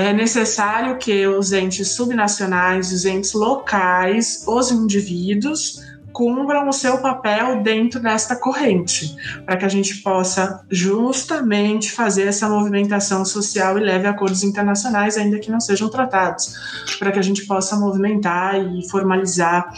é 0.00 0.12
necessário 0.12 0.98
que 0.98 1.26
os 1.26 1.52
entes 1.52 1.88
subnacionais, 1.92 2.92
os 2.92 3.04
entes 3.04 3.32
locais, 3.32 4.44
os 4.46 4.70
indivíduos 4.70 5.80
cumpram 6.12 6.68
o 6.68 6.72
seu 6.72 6.98
papel 6.98 7.62
dentro 7.62 8.00
desta 8.00 8.36
corrente, 8.36 9.14
para 9.46 9.56
que 9.56 9.64
a 9.64 9.68
gente 9.68 10.02
possa 10.02 10.64
justamente 10.70 11.92
fazer 11.92 12.26
essa 12.26 12.48
movimentação 12.48 13.24
social 13.24 13.78
e 13.78 13.80
leve 13.80 14.06
acordos 14.06 14.42
internacionais, 14.42 15.16
ainda 15.16 15.38
que 15.38 15.50
não 15.50 15.60
sejam 15.60 15.88
tratados, 15.88 16.54
para 16.98 17.12
que 17.12 17.18
a 17.18 17.22
gente 17.22 17.46
possa 17.46 17.76
movimentar 17.76 18.56
e 18.56 18.88
formalizar 18.88 19.72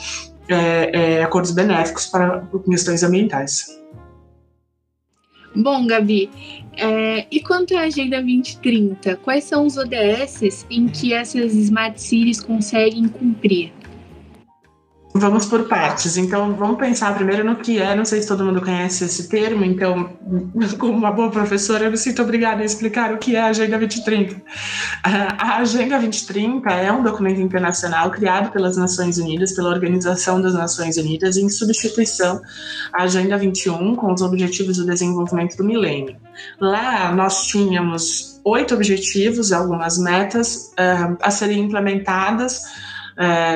é, 0.49 1.17
é, 1.19 1.23
acordos 1.23 1.53
benéficos 1.53 2.07
para 2.07 2.43
questões 2.69 3.03
ambientais. 3.03 3.82
Bom, 5.55 5.87
Gabi, 5.87 6.31
é, 6.77 7.27
e 7.31 7.41
quanto 7.41 7.77
à 7.77 7.83
Agenda 7.83 8.23
2030, 8.23 9.17
quais 9.17 9.45
são 9.45 9.67
os 9.67 9.77
ODS 9.77 10.67
em 10.71 10.89
que 10.89 11.13
essas 11.13 11.55
Smart 11.55 12.01
Cities 12.01 12.41
conseguem 12.41 13.07
cumprir? 13.09 13.71
Vamos 15.15 15.45
por 15.45 15.69
partes. 15.69 16.17
Então, 16.17 16.55
vamos 16.55 16.79
pensar 16.79 17.15
primeiro 17.15 17.45
no 17.45 17.57
que 17.57 17.79
é. 17.79 17.95
Não 17.95 18.05
sei 18.05 18.23
se 18.23 18.29
todo 18.29 18.45
mundo 18.45 18.63
conhece 18.63 19.05
esse 19.05 19.29
termo, 19.29 19.63
então, 19.63 20.11
como 20.79 20.95
uma 20.95 21.13
boa 21.13 21.31
professora, 21.31 21.85
eu 21.85 21.91
me 21.91 21.99
sinto 21.99 22.23
obrigada 22.23 22.63
a 22.63 22.65
explicar 22.65 23.13
o 23.13 23.19
que 23.19 23.37
é 23.37 23.41
a 23.41 23.47
Agenda 23.47 23.79
2030. 23.79 24.41
A 25.05 25.59
Agenda 25.59 25.99
2030 25.99 26.71
é 26.71 26.91
um 26.91 27.03
documento 27.03 27.41
internacional 27.41 28.11
criado 28.11 28.51
pelas 28.53 28.79
Nações 28.79 29.19
Unidas, 29.19 29.53
pela 29.53 29.69
Organização 29.69 30.41
das 30.41 30.55
Nações 30.55 30.97
Unidas, 30.97 31.37
em 31.37 31.49
substituição 31.51 32.41
à 32.95 33.03
Agenda 33.03 33.37
21, 33.37 33.95
com 33.95 34.13
os 34.15 34.23
Objetivos 34.23 34.79
do 34.79 34.87
Desenvolvimento 34.87 35.57
do 35.59 35.65
Milênio. 35.65 36.17
Lá, 36.59 37.13
nós 37.13 37.47
tínhamos 37.47 38.41
oito 38.45 38.75
objetivos, 38.75 39.53
algumas 39.53 39.99
metas 39.99 40.73
uh, 40.73 41.17
a 41.21 41.31
serem 41.31 41.61
implementadas 41.61 42.63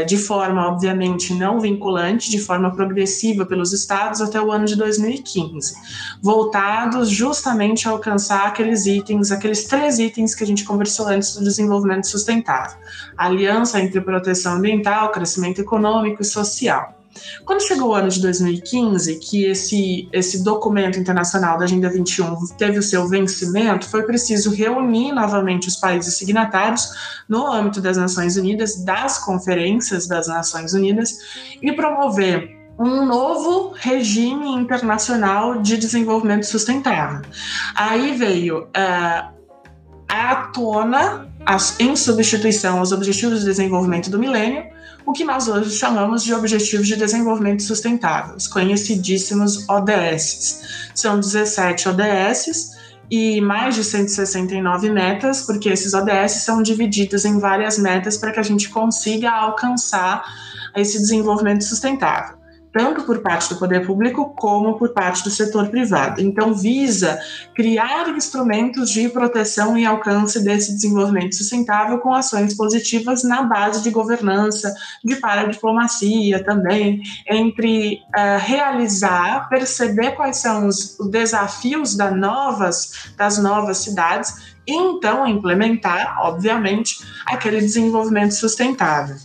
de 0.07 0.17
forma, 0.17 0.69
obviamente, 0.69 1.35
não 1.35 1.61
vinculante, 1.61 2.31
de 2.31 2.39
forma 2.39 2.75
progressiva 2.75 3.47
pelos 3.47 3.73
estados 3.73 4.21
até 4.21 4.41
o 4.41 4.53
ano 4.53 4.67
de 4.67 4.77
2015, 4.77 5.75
voltados 6.23 7.09
justamente 7.09 7.89
a 7.89 7.93
alcançar 7.93 8.47
aqueles 8.47 8.87
itens, 8.87 9.31
aqueles 9.31 9.65
três 9.65 9.99
itens 9.99 10.35
que 10.35 10.45
a 10.45 10.47
gente 10.47 10.65
conversou 10.65 11.09
antes 11.09 11.35
do 11.35 11.45
desenvolvimento 11.45 12.07
sustentável: 12.07 12.77
aliança 13.17 13.81
entre 13.81 14.01
proteção 14.01 14.55
ambiental, 14.55 15.11
crescimento 15.11 15.61
econômico 15.61 16.23
e 16.23 16.25
social. 16.25 16.96
Quando 17.45 17.63
chegou 17.63 17.91
o 17.91 17.95
ano 17.95 18.09
de 18.09 18.21
2015, 18.21 19.19
que 19.19 19.45
esse, 19.45 20.09
esse 20.13 20.43
documento 20.43 20.99
internacional 20.99 21.59
da 21.59 21.65
Agenda 21.65 21.89
21 21.89 22.47
teve 22.59 22.79
o 22.79 22.83
seu 22.83 23.09
vencimento, 23.09 23.89
foi 23.89 24.03
preciso 24.03 24.51
reunir 24.51 25.13
novamente 25.13 25.69
os 25.69 25.77
países 25.77 26.17
signatários 26.17 26.89
no 27.29 27.47
âmbito 27.47 27.81
das 27.81 27.97
Nações 27.97 28.37
Unidas, 28.37 28.85
das 28.85 29.19
conferências 29.19 30.07
das 30.07 30.29
Nações 30.29 30.73
Unidas, 30.73 31.19
e 31.63 31.73
promover 31.73 32.57
um 32.79 33.07
novo 33.07 33.73
regime 33.75 34.51
internacional 34.51 35.63
de 35.63 35.77
desenvolvimento 35.77 36.45
sustentável. 36.45 37.23
Aí 37.75 38.15
veio 38.15 38.65
uh, 38.65 39.35
à 40.09 40.35
tona, 40.53 41.29
as, 41.45 41.79
em 41.81 41.97
substituição 41.97 42.79
aos 42.79 42.93
Objetivos 42.93 43.41
de 43.41 43.47
Desenvolvimento 43.47 44.11
do 44.11 44.19
Milênio, 44.19 44.76
o 45.07 45.13
que 45.13 45.25
nós 45.25 45.47
hoje 45.47 45.71
chamamos 45.71 46.25
de 46.25 46.35
Objetivos 46.35 46.89
de 46.89 46.97
Desenvolvimento 46.97 47.63
Sustentáveis, 47.63 48.49
conhecidíssimos 48.49 49.67
ODS. 49.69 50.91
São 50.93 51.21
17 51.21 51.89
ODS 51.89 52.73
e 53.09 53.41
mais 53.41 53.77
de 53.77 53.85
169 53.85 54.91
metas, 54.91 55.43
porque 55.43 55.69
esses 55.69 55.95
ODS 55.95 56.33
são 56.45 56.61
divididos 56.61 57.25
em 57.25 57.39
várias 57.39 57.79
metas 57.79 58.17
para 58.17 58.33
que 58.33 58.41
a 58.41 58.43
gente 58.43 58.69
consiga 58.69 59.31
alcançar 59.31 60.25
esse 60.75 60.99
desenvolvimento 60.99 61.63
sustentável 61.63 62.37
tanto 62.77 63.05
por 63.05 63.21
parte 63.21 63.49
do 63.49 63.59
poder 63.59 63.87
público 63.87 64.35
como 64.37 64.77
por 64.77 64.91
parte 64.91 65.25
do 65.25 65.31
setor 65.31 65.69
privado. 65.69 66.21
Então, 66.21 66.53
visa 66.53 67.19
criar 67.55 68.07
instrumentos 68.11 68.91
de 68.91 69.09
proteção 69.09 69.79
e 69.79 69.87
alcance 69.87 70.45
desse 70.45 70.75
desenvolvimento 70.75 71.35
sustentável 71.35 71.99
com 72.01 72.13
ações 72.13 72.55
positivas 72.55 73.25
na 73.25 73.43
base 73.45 73.83
de 73.83 73.89
governança, 73.89 74.75
de 75.03 75.17
paradiplomacia 75.17 76.45
também, 76.45 77.01
entre 77.27 78.03
uh, 78.15 78.39
realizar, 78.41 79.49
perceber 79.49 80.11
quais 80.11 80.37
são 80.37 80.67
os 80.67 80.99
desafios 81.11 81.97
das 81.97 82.15
novas, 82.15 83.11
das 83.17 83.39
novas 83.39 83.79
cidades 83.79 84.55
e 84.67 84.75
então 84.75 85.27
implementar, 85.27 86.19
obviamente, 86.21 86.99
aquele 87.25 87.61
desenvolvimento 87.61 88.35
sustentável. 88.35 89.17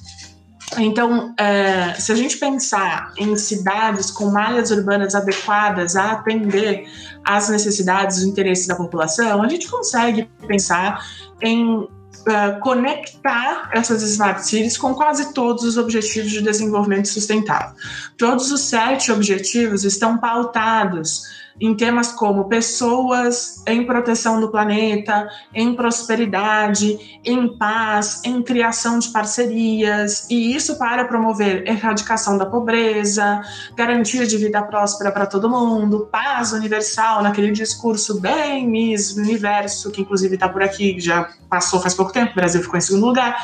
Então, 0.77 1.33
é, 1.37 1.93
se 1.95 2.11
a 2.11 2.15
gente 2.15 2.37
pensar 2.37 3.13
em 3.17 3.35
cidades 3.35 4.09
com 4.09 4.31
malhas 4.31 4.71
urbanas 4.71 5.13
adequadas 5.15 5.95
a 5.95 6.13
atender 6.13 6.85
às 7.25 7.49
necessidades 7.49 8.19
e 8.19 8.29
interesses 8.29 8.67
da 8.67 8.75
população, 8.75 9.41
a 9.43 9.49
gente 9.49 9.69
consegue 9.69 10.29
pensar 10.47 11.05
em 11.41 11.87
Uh, 12.21 12.59
conectar 12.59 13.71
essas 13.73 14.03
smart 14.03 14.45
cities 14.45 14.77
com 14.77 14.93
quase 14.93 15.33
todos 15.33 15.63
os 15.63 15.75
objetivos 15.75 16.29
de 16.29 16.39
desenvolvimento 16.39 17.07
sustentável. 17.07 17.75
Todos 18.15 18.51
os 18.51 18.61
sete 18.61 19.11
objetivos 19.11 19.83
estão 19.83 20.19
pautados 20.19 21.23
em 21.59 21.75
temas 21.75 22.11
como 22.11 22.45
pessoas 22.45 23.63
em 23.67 23.85
proteção 23.85 24.39
do 24.39 24.49
planeta, 24.49 25.27
em 25.53 25.75
prosperidade, 25.75 27.19
em 27.23 27.57
paz, 27.57 28.21
em 28.23 28.41
criação 28.41 28.99
de 28.99 29.09
parcerias, 29.09 30.27
e 30.29 30.55
isso 30.55 30.77
para 30.77 31.05
promover 31.05 31.67
erradicação 31.67 32.37
da 32.37 32.45
pobreza, 32.45 33.41
garantia 33.75 34.25
de 34.25 34.37
vida 34.37 34.61
próspera 34.61 35.11
para 35.11 35.25
todo 35.25 35.49
mundo, 35.49 36.07
paz 36.11 36.53
universal, 36.53 37.21
naquele 37.21 37.51
discurso 37.51 38.19
bem 38.19 38.67
Miss 38.67 39.15
Universo, 39.15 39.91
que 39.91 40.01
inclusive 40.01 40.35
está 40.35 40.47
por 40.47 40.63
aqui, 40.63 40.99
já 40.99 41.29
passou 41.49 41.79
faz 41.79 41.93
pouco 41.93 42.11
tempo, 42.11 42.31
o 42.31 42.35
Brasil 42.35 42.61
ficou 42.61 42.77
em 42.77 42.81
segundo 42.81 43.05
lugar, 43.05 43.37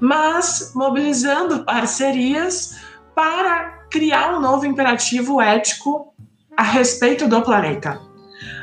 mas 0.00 0.72
mobilizando 0.74 1.64
parcerias 1.64 2.76
para 3.14 3.82
criar 3.90 4.34
um 4.34 4.40
novo 4.40 4.64
imperativo 4.64 5.40
ético 5.40 6.11
a 6.56 6.62
respeito 6.62 7.26
do 7.26 7.42
planeta, 7.42 8.00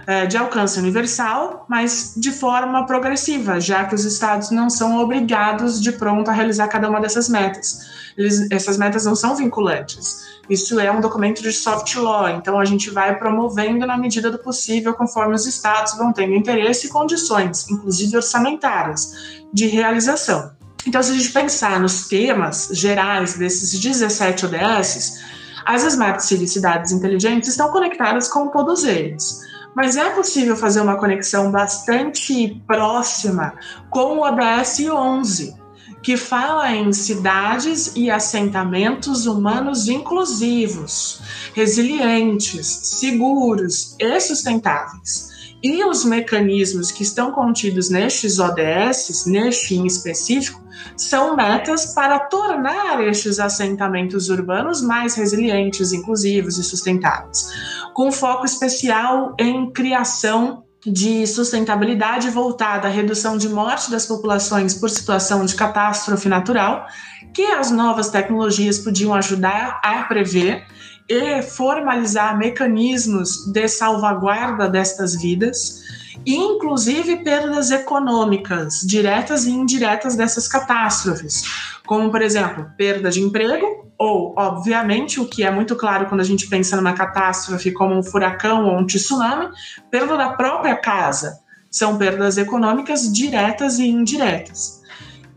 é, 0.06 0.26
de 0.26 0.38
alcance 0.38 0.80
universal, 0.80 1.66
mas 1.68 2.14
de 2.18 2.32
forma 2.32 2.86
progressiva, 2.86 3.60
já 3.60 3.86
que 3.86 3.96
os 3.96 4.06
estados 4.06 4.52
não 4.52 4.70
são 4.70 5.00
obrigados 5.00 5.82
de 5.82 5.92
pronto 5.92 6.30
a 6.30 6.34
realizar 6.34 6.68
cada 6.68 6.90
uma 6.90 7.00
dessas 7.00 7.30
metas. 7.30 8.12
Eles, 8.18 8.50
essas 8.52 8.78
metas 8.78 9.06
não 9.06 9.16
são 9.16 9.36
vinculantes. 9.36 10.28
Isso 10.50 10.80
é 10.80 10.92
um 10.92 11.00
documento 11.00 11.44
de 11.44 11.52
soft 11.52 11.96
law, 11.96 12.28
então 12.28 12.60
a 12.60 12.66
gente 12.66 12.90
vai 12.90 13.18
promovendo 13.18 13.86
na 13.86 13.96
medida 13.96 14.32
do 14.32 14.40
possível, 14.40 14.94
conforme 14.94 15.36
os 15.36 15.46
estados 15.46 15.96
vão 15.96 16.12
tendo 16.12 16.34
interesse 16.34 16.88
e 16.88 16.90
condições, 16.90 17.70
inclusive 17.70 18.16
orçamentárias, 18.16 19.44
de 19.54 19.68
realização. 19.68 20.52
Então, 20.88 21.04
se 21.04 21.12
a 21.12 21.14
gente 21.14 21.32
pensar 21.32 21.80
nos 21.80 22.08
temas 22.08 22.70
gerais 22.72 23.36
desses 23.36 23.80
17 23.80 24.46
ODSs, 24.46 25.20
as 25.66 25.84
Smart 25.84 26.24
Cities, 26.24 26.52
cidades 26.52 26.92
inteligentes, 26.92 27.50
estão 27.50 27.72
conectadas 27.72 28.28
com 28.28 28.48
todos 28.48 28.84
eles. 28.84 29.40
Mas 29.76 29.96
é 29.96 30.10
possível 30.10 30.56
fazer 30.56 30.82
uma 30.82 30.98
conexão 30.98 31.52
bastante 31.52 32.62
próxima 32.68 33.54
com 33.90 34.18
o 34.18 34.22
ODS 34.22 34.80
11, 34.90 35.56
que 36.02 36.18
fala 36.18 36.72
em 36.72 36.92
cidades 36.92 37.94
e 37.96 38.10
assentamentos 38.10 39.26
humanos 39.26 39.88
inclusivos, 39.88 41.22
resilientes, 41.54 42.68
seguros 42.68 43.96
e 44.00 44.20
sustentáveis. 44.20 45.29
E 45.62 45.84
os 45.84 46.06
mecanismos 46.06 46.92
que 46.92 47.04
estão 47.04 47.32
contidos 47.32 47.90
nestes 47.90 48.40
ODS, 48.40 49.26
neste 49.26 49.76
em 49.76 49.86
específico, 49.86 50.64
são 50.96 51.36
metas 51.36 51.94
para 51.94 52.18
tornar 52.20 53.06
estes 53.06 53.40
assentamentos 53.40 54.30
urbanos 54.30 54.82
mais 54.82 55.16
resilientes, 55.16 55.92
inclusivos 55.92 56.58
e 56.58 56.64
sustentáveis, 56.64 57.46
com 57.94 58.12
foco 58.12 58.46
especial 58.46 59.36
em 59.38 59.70
criação 59.72 60.64
de 60.86 61.28
sustentabilidade 61.28 62.30
voltada 62.30 62.88
à 62.88 62.92
redução 62.92 63.38
de 63.38 63.50
morte 63.50 63.92
das 63.92 64.06
populações 64.06 64.74
por 64.74 64.90
situação 64.90 65.44
de 65.44 65.54
catástrofe 65.54 66.30
natural, 66.30 66.88
que 67.34 67.44
as 67.44 67.70
novas 67.70 68.10
tecnologias 68.10 68.80
podiam 68.80 69.14
ajudar 69.14 69.82
a 69.84 70.04
prever 70.04 70.66
e 71.10 71.42
formalizar 71.42 72.38
mecanismos 72.38 73.52
de 73.52 73.68
salvaguarda 73.68 74.70
destas 74.70 75.20
vidas 75.20 75.80
inclusive 76.26 77.24
perdas 77.24 77.72
econômicas, 77.72 78.82
diretas 78.82 79.46
e 79.46 79.52
indiretas 79.52 80.16
dessas 80.16 80.48
catástrofes, 80.48 81.44
como, 81.86 82.12
por 82.12 82.22
exemplo, 82.22 82.70
perda 82.78 83.10
de 83.10 83.22
emprego, 83.22 83.90
ou, 83.98 84.34
obviamente, 84.38 85.20
o 85.20 85.28
que 85.28 85.44
é 85.44 85.52
muito 85.52 85.76
claro 85.76 86.06
quando 86.06 86.22
a 86.22 86.26
gente 86.26 86.48
pensa 86.48 86.76
numa 86.76 86.94
catástrofe 86.94 87.72
como 87.72 87.98
um 87.98 88.04
furacão 88.04 88.66
ou 88.66 88.78
um 88.78 88.86
tsunami, 88.86 89.50
perda 89.92 90.16
da 90.16 90.30
própria 90.30 90.76
casa. 90.76 91.40
São 91.70 91.98
perdas 91.98 92.38
econômicas 92.38 93.12
diretas 93.12 93.78
e 93.78 93.88
indiretas. 93.88 94.82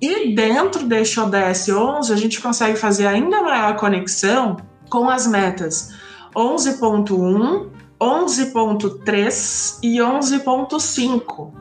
E 0.01 0.35
dentro 0.35 0.85
deste 0.85 1.21
ODS 1.21 1.69
11, 1.69 2.13
a 2.13 2.17
gente 2.17 2.41
consegue 2.41 2.77
fazer 2.77 3.07
ainda 3.07 3.43
maior 3.43 3.77
conexão 3.77 4.57
com 4.93 5.09
as 5.09 5.27
metas 5.27 5.95
11.1 6.37 7.71
11.3 7.99 9.79
e 9.81 9.99
11.5. 9.99 11.53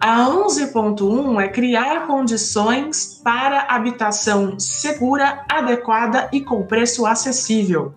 A 0.00 0.24
11.1 0.24 1.42
é 1.42 1.48
criar 1.48 2.06
condições 2.06 3.20
para 3.22 3.66
habitação 3.68 4.58
segura, 4.58 5.44
adequada 5.50 6.30
e 6.32 6.40
com 6.40 6.62
preço 6.62 7.04
acessível, 7.04 7.94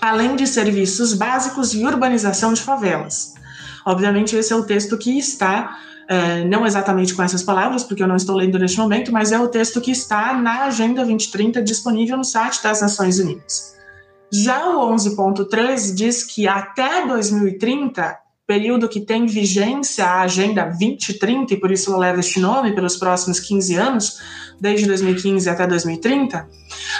além 0.00 0.36
de 0.36 0.46
serviços 0.46 1.12
básicos 1.12 1.74
e 1.74 1.84
urbanização 1.84 2.54
de 2.54 2.62
favelas. 2.62 3.34
Obviamente, 3.84 4.34
esse 4.34 4.54
é 4.54 4.56
o 4.56 4.64
texto 4.64 4.96
que 4.96 5.18
está, 5.18 5.78
é, 6.08 6.44
não 6.44 6.64
exatamente 6.64 7.14
com 7.14 7.22
essas 7.22 7.42
palavras, 7.42 7.84
porque 7.84 8.02
eu 8.02 8.08
não 8.08 8.16
estou 8.16 8.36
lendo 8.36 8.58
neste 8.58 8.78
momento, 8.78 9.12
mas 9.12 9.32
é 9.32 9.38
o 9.38 9.48
texto 9.48 9.82
que 9.82 9.90
está 9.90 10.32
na 10.32 10.64
Agenda 10.64 11.04
2030 11.04 11.62
disponível 11.62 12.16
no 12.16 12.24
site 12.24 12.62
das 12.62 12.80
Nações 12.80 13.18
Unidas. 13.18 13.75
Já 14.32 14.68
o 14.70 14.92
11.3 14.92 15.94
diz 15.94 16.24
que 16.24 16.48
até 16.48 17.06
2030, 17.06 18.18
período 18.46 18.88
que 18.88 19.00
tem 19.00 19.26
vigência 19.26 20.04
a 20.04 20.22
Agenda 20.22 20.64
2030, 20.64 21.54
e 21.54 21.60
por 21.60 21.70
isso 21.70 21.90
ela 21.90 21.98
leva 21.98 22.20
este 22.20 22.40
nome 22.40 22.74
pelos 22.74 22.96
próximos 22.96 23.38
15 23.40 23.74
anos, 23.76 24.20
desde 24.60 24.86
2015 24.86 25.48
até 25.48 25.66
2030, 25.66 26.48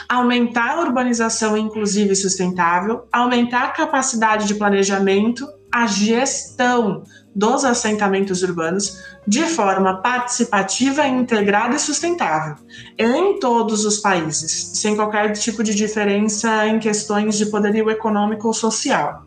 aumentar 0.08 0.76
a 0.76 0.80
urbanização 0.82 1.56
inclusiva 1.56 2.12
e 2.12 2.16
sustentável, 2.16 3.06
aumentar 3.12 3.64
a 3.64 3.70
capacidade 3.70 4.46
de 4.46 4.54
planejamento, 4.54 5.46
a 5.72 5.86
gestão 5.86 7.02
dos 7.37 7.66
assentamentos 7.66 8.42
urbanos 8.42 8.99
de 9.29 9.42
forma 9.42 10.01
participativa, 10.01 11.07
integrada 11.07 11.77
e 11.77 11.79
sustentável, 11.79 12.57
em 12.99 13.38
todos 13.38 13.85
os 13.85 13.99
países, 13.99 14.51
sem 14.81 14.96
qualquer 14.96 15.33
tipo 15.33 15.62
de 15.62 15.75
diferença 15.75 16.66
em 16.66 16.79
questões 16.79 17.37
de 17.37 17.44
poderio 17.46 17.90
econômico 17.90 18.46
ou 18.49 18.55
social. 18.55 19.27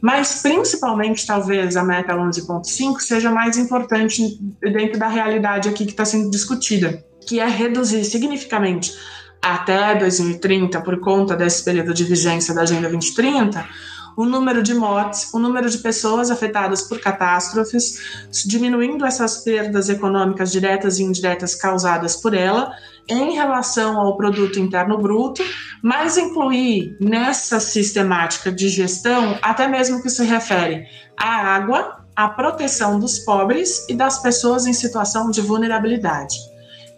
Mas, 0.00 0.40
principalmente, 0.40 1.26
talvez 1.26 1.76
a 1.76 1.84
meta 1.84 2.14
11.5 2.14 3.00
seja 3.00 3.30
mais 3.30 3.58
importante 3.58 4.38
dentro 4.60 4.98
da 4.98 5.08
realidade 5.08 5.68
aqui 5.68 5.84
que 5.84 5.92
está 5.92 6.06
sendo 6.06 6.30
discutida, 6.30 7.04
que 7.26 7.40
é 7.40 7.46
reduzir 7.46 8.04
significativamente 8.04 8.94
até 9.42 9.94
2030, 9.94 10.80
por 10.80 10.98
conta 11.00 11.36
desse 11.36 11.62
período 11.62 11.92
de 11.92 12.04
vigência 12.04 12.54
da 12.54 12.62
Agenda 12.62 12.88
2030, 12.88 13.66
o 14.16 14.24
número 14.24 14.62
de 14.62 14.74
mortes, 14.74 15.32
o 15.32 15.38
número 15.38 15.68
de 15.68 15.78
pessoas 15.78 16.30
afetadas 16.30 16.82
por 16.82 17.00
catástrofes, 17.00 18.26
diminuindo 18.46 19.04
essas 19.04 19.38
perdas 19.38 19.88
econômicas 19.88 20.52
diretas 20.52 20.98
e 20.98 21.02
indiretas 21.02 21.54
causadas 21.54 22.16
por 22.16 22.34
ela 22.34 22.72
em 23.08 23.34
relação 23.34 24.00
ao 24.00 24.16
produto 24.16 24.58
interno 24.58 24.96
bruto, 24.98 25.42
mas 25.82 26.16
incluir 26.16 26.96
nessa 27.00 27.60
sistemática 27.60 28.50
de 28.50 28.68
gestão 28.68 29.38
até 29.42 29.68
mesmo 29.68 30.02
que 30.02 30.08
se 30.08 30.24
refere 30.24 30.86
à 31.16 31.54
água, 31.54 32.04
à 32.16 32.28
proteção 32.28 32.98
dos 32.98 33.18
pobres 33.18 33.86
e 33.88 33.94
das 33.94 34.22
pessoas 34.22 34.66
em 34.66 34.72
situação 34.72 35.30
de 35.30 35.40
vulnerabilidade. 35.40 36.53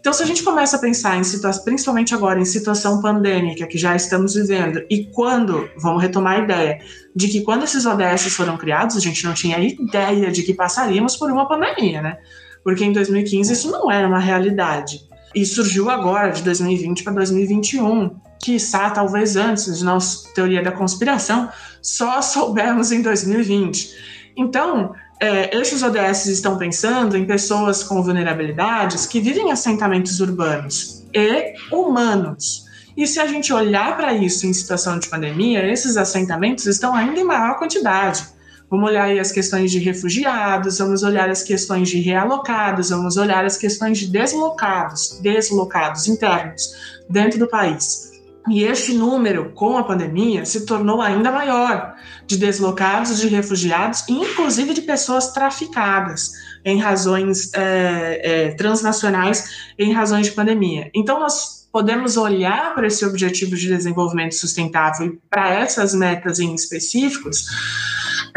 Então, 0.07 0.14
se 0.14 0.23
a 0.23 0.27
gente 0.27 0.45
começa 0.45 0.77
a 0.77 0.79
pensar 0.79 1.19
em 1.19 1.25
situação, 1.25 1.64
principalmente 1.64 2.14
agora 2.14 2.38
em 2.38 2.45
situação 2.45 3.03
pandêmica 3.03 3.66
que 3.66 3.77
já 3.77 3.97
estamos 3.97 4.35
vivendo, 4.35 4.81
e 4.88 5.07
quando, 5.07 5.69
vamos 5.77 6.01
retomar 6.01 6.37
a 6.37 6.45
ideia, 6.45 6.79
de 7.12 7.27
que 7.27 7.40
quando 7.40 7.64
esses 7.64 7.85
ODS 7.85 8.33
foram 8.33 8.57
criados, 8.57 8.97
a 8.97 9.01
gente 9.01 9.25
não 9.25 9.35
tinha 9.35 9.59
ideia 9.59 10.31
de 10.31 10.45
que 10.45 10.55
passaríamos 10.55 11.16
por 11.16 11.29
uma 11.33 11.49
pandemia, 11.49 12.01
né? 12.01 12.19
Porque 12.62 12.85
em 12.85 12.92
2015 12.92 13.53
isso 13.53 13.69
não 13.69 13.90
era 13.90 14.07
uma 14.07 14.21
realidade. 14.21 15.01
E 15.35 15.45
surgiu 15.45 15.90
agora, 15.90 16.31
de 16.31 16.45
2020 16.45 17.03
para 17.03 17.14
2021, 17.14 18.14
quiçá 18.40 18.88
talvez 18.90 19.35
antes 19.35 19.77
de 19.77 19.85
nossa 19.85 20.33
teoria 20.33 20.62
da 20.62 20.71
conspiração, 20.71 21.49
só 21.83 22.23
soubemos 22.23 22.92
em 22.92 23.03
2020. 23.03 23.90
Então, 24.37 24.95
é, 25.18 25.57
esses 25.57 25.83
ODS 25.83 26.26
estão 26.26 26.59
pensando 26.59 27.16
em 27.16 27.24
pessoas 27.24 27.83
com 27.83 28.02
vulnerabilidades 28.02 29.07
que 29.07 29.20
vivem 29.20 29.48
em 29.48 29.52
assentamentos 29.52 30.20
urbanos 30.20 31.05
e 31.14 31.55
humanos. 31.72 32.66
E 32.96 33.07
se 33.07 33.20
a 33.20 33.26
gente 33.26 33.52
olhar 33.52 33.96
para 33.96 34.14
isso 34.14 34.46
em 34.46 34.52
situação 34.52 34.98
de 34.98 35.09
pandemia, 35.09 35.70
esses 35.70 35.96
assentamentos 35.96 36.66
estão 36.66 36.94
ainda 36.94 37.20
em 37.20 37.24
maior 37.24 37.59
quantidade. 37.59 38.26
Vamos 38.70 38.90
olhar 38.90 39.16
as 39.18 39.31
questões 39.31 39.70
de 39.70 39.79
refugiados, 39.79 40.79
vamos 40.79 41.02
olhar 41.02 41.31
as 41.31 41.42
questões 41.42 41.88
de 41.88 42.00
realocados, 42.00 42.90
vamos 42.90 43.16
olhar 43.16 43.44
as 43.44 43.57
questões 43.57 43.98
de 43.98 44.09
deslocados, 44.09 45.20
deslocados 45.22 46.09
internos 46.09 46.72
dentro 47.09 47.38
do 47.38 47.46
país. 47.46 48.15
E 48.49 48.63
este 48.63 48.95
número, 48.95 49.51
com 49.53 49.77
a 49.77 49.85
pandemia, 49.85 50.45
se 50.45 50.65
tornou 50.65 51.03
ainda 51.03 51.33
maior 51.33 51.95
de 52.27 52.37
deslocados, 52.37 53.19
de 53.19 53.29
refugiados, 53.29 54.05
inclusive 54.09 54.73
de 54.73 54.83
pessoas 54.83 55.33
traficadas 55.33 56.33
em 56.65 56.79
razões 56.79 57.53
é, 57.55 58.21
é, 58.23 58.49
transnacionais, 58.55 59.73
em 59.79 59.93
razões 59.93 60.27
de 60.27 60.33
pandemia. 60.33 60.91
Então, 60.95 61.19
nós 61.19 61.67
podemos 61.73 62.17
olhar 62.17 62.75
para 62.75 62.87
esse 62.87 63.05
objetivo 63.05 63.57
de 63.57 63.69
desenvolvimento 63.69 64.35
sustentável 64.35 65.07
e 65.09 65.19
para 65.29 65.51
essas 65.51 65.93
metas 65.95 66.39
em 66.39 66.55
específicos, 66.55 67.47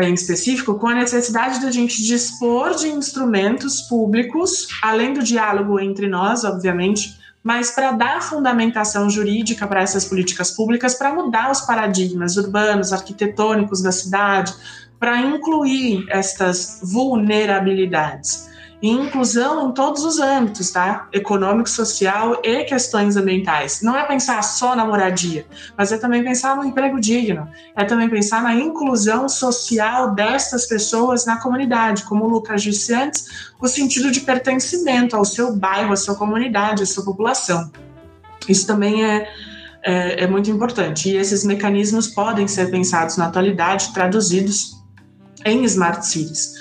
em 0.02 0.14
específico, 0.14 0.76
com 0.76 0.88
a 0.88 0.96
necessidade 0.96 1.62
da 1.62 1.72
gente 1.72 2.04
dispor 2.04 2.76
de 2.76 2.88
instrumentos 2.88 3.82
públicos, 3.82 4.68
além 4.82 5.14
do 5.14 5.24
diálogo 5.24 5.80
entre 5.80 6.08
nós, 6.08 6.44
obviamente, 6.44 7.19
mas 7.44 7.72
para 7.72 7.92
dar 7.92 8.22
fundamentação 8.22 9.10
jurídica 9.10 9.66
para 9.66 9.82
essas 9.82 10.06
políticas 10.06 10.52
públicas, 10.52 10.94
para 10.96 11.14
mudar 11.14 11.52
os 11.52 11.62
paradigmas 11.62 12.36
urbanos, 12.38 12.92
arquitetônicos 12.92 13.82
da 13.82 13.92
cidade, 13.92 14.54
para 15.00 15.22
incluir 15.22 16.06
estas 16.10 16.82
vulnerabilidades 16.84 18.49
e 18.82 18.90
inclusão 18.90 19.70
em 19.70 19.74
todos 19.74 20.04
os 20.06 20.20
âmbitos, 20.20 20.72
tá? 20.72 21.08
Econômico, 21.12 21.70
social 21.70 22.40
e 22.44 22.64
questões 22.64 23.18
ambientais. 23.18 23.82
Não 23.82 23.98
é 23.98 24.06
pensar 24.06 24.42
só 24.42 24.76
na 24.76 24.86
moradia, 24.86 25.46
mas 25.78 25.92
é 25.92 25.98
também 25.98 26.24
pensar 26.24 26.56
no 26.56 26.64
emprego 26.64 27.00
digno, 27.00 27.48
é 27.76 27.84
também 27.84 28.10
pensar 28.10 28.42
na 28.42 28.56
inclusão 28.56 29.28
social 29.28 30.14
destas 30.16 30.66
pessoas 30.66 31.26
na 31.26 31.42
comunidade, 31.42 32.04
como 32.04 32.26
o 32.26 32.30
Lucas 32.30 32.64
disse 32.64 32.94
antes, 32.94 33.52
o 33.60 33.68
sentido 33.68 34.12
de 34.12 34.22
pertencimento 34.22 35.16
ao 35.16 35.26
seu 35.26 35.56
bairro, 35.56 35.92
à 35.92 35.98
sua 35.98 36.16
comunidade, 36.16 36.84
à 36.84 36.86
sua 36.86 37.04
população. 37.04 37.70
Isso 38.48 38.66
também 38.66 39.04
é, 39.04 39.28
é, 39.84 40.24
é 40.24 40.28
muito 40.28 40.50
importante. 40.50 41.10
E 41.10 41.18
esses 41.18 41.44
mecanismos 41.44 42.08
podem 42.08 42.48
ser 42.48 42.72
pensados 42.72 43.18
na 43.18 43.28
atualidade, 43.28 43.94
traduzidos 43.94 44.80
em 45.46 45.64
smart 45.66 46.06
cities 46.06 46.54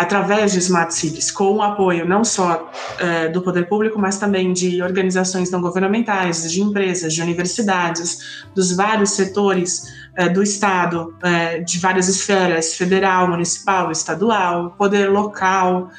através 0.00 0.52
de 0.52 0.60
Smart 0.60 0.94
Cities, 0.94 1.30
com 1.30 1.56
o 1.56 1.62
apoio 1.62 2.08
não 2.08 2.24
só 2.24 2.70
é, 2.98 3.28
do 3.28 3.42
poder 3.42 3.68
público, 3.68 3.98
mas 3.98 4.18
também 4.18 4.50
de 4.50 4.82
organizações 4.82 5.50
não 5.50 5.60
governamentais, 5.60 6.50
de 6.50 6.62
empresas, 6.62 7.12
de 7.12 7.20
universidades, 7.20 8.46
dos 8.54 8.74
vários 8.74 9.10
setores 9.10 9.92
é, 10.16 10.26
do 10.26 10.42
Estado, 10.42 11.14
é, 11.22 11.58
de 11.58 11.78
várias 11.78 12.08
esferas, 12.08 12.74
federal, 12.74 13.28
municipal, 13.28 13.92
estadual, 13.92 14.70
poder 14.70 15.10
local, 15.10 15.90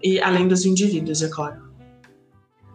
e 0.00 0.20
além 0.20 0.46
dos 0.46 0.64
indivíduos, 0.64 1.20
é 1.20 1.28
claro. 1.28 1.56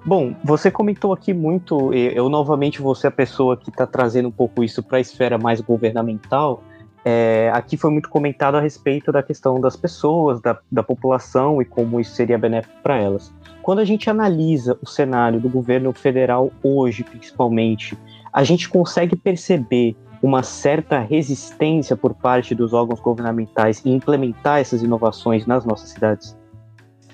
Bom, 0.06 0.36
você 0.44 0.70
comentou 0.70 1.14
aqui 1.14 1.34
muito, 1.34 1.94
eu 1.94 2.28
novamente 2.28 2.82
vou 2.82 2.94
ser 2.94 3.08
a 3.08 3.12
pessoa 3.12 3.56
que 3.56 3.70
está 3.70 3.88
trazendo 3.88 4.28
um 4.28 4.32
pouco 4.32 4.66
isso 4.66 4.84
para 4.84 4.98
a 4.98 5.02
esfera 5.02 5.38
mais 5.38 5.62
governamental, 5.62 6.62
é, 7.06 7.52
aqui 7.54 7.76
foi 7.76 7.92
muito 7.92 8.10
comentado 8.10 8.56
a 8.56 8.62
respeito 8.62 9.12
da 9.12 9.22
questão 9.22 9.60
das 9.60 9.76
pessoas, 9.76 10.42
da, 10.42 10.58
da 10.72 10.82
população 10.82 11.62
e 11.62 11.66
como 11.66 12.00
isso 12.00 12.16
seria 12.16 12.38
benéfico 12.38 12.76
para 12.82 12.98
elas. 12.98 13.34
Quando 13.62 13.80
a 13.80 13.86
gente 13.86 14.10
analisa 14.10 14.78
o 14.82 14.88
cenário 14.88 15.40
do 15.40 15.50
governo 15.50 15.92
federal 15.94 16.52
hoje, 16.64 17.04
principalmente, 17.04 17.98
a 18.32 18.44
gente 18.44 18.70
consegue 18.70 19.16
perceber 19.16 19.96
uma 20.22 20.42
certa 20.42 21.00
resistência 21.00 21.98
por 21.98 22.14
parte 22.14 22.56
dos 22.56 22.72
órgãos 22.72 23.02
governamentais 23.02 23.86
em 23.86 23.94
implementar 23.96 24.60
essas 24.60 24.82
inovações 24.82 25.46
nas 25.46 25.66
nossas 25.66 25.90
cidades? 25.90 26.38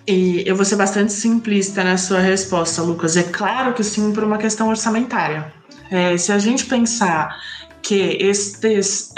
E 0.07 0.43
eu 0.45 0.55
vou 0.55 0.63
ser 0.63 0.75
bastante 0.75 1.11
simplista 1.13 1.83
na 1.83 1.97
sua 1.97 2.19
resposta, 2.19 2.81
Lucas. 2.81 3.17
É 3.17 3.23
claro 3.23 3.73
que 3.73 3.83
sim, 3.83 4.13
por 4.13 4.23
uma 4.23 4.37
questão 4.37 4.69
orçamentária. 4.69 5.51
É, 5.89 6.15
se 6.17 6.31
a 6.31 6.37
gente 6.37 6.65
pensar 6.65 7.35
que 7.89 8.17
estes, 8.21 9.11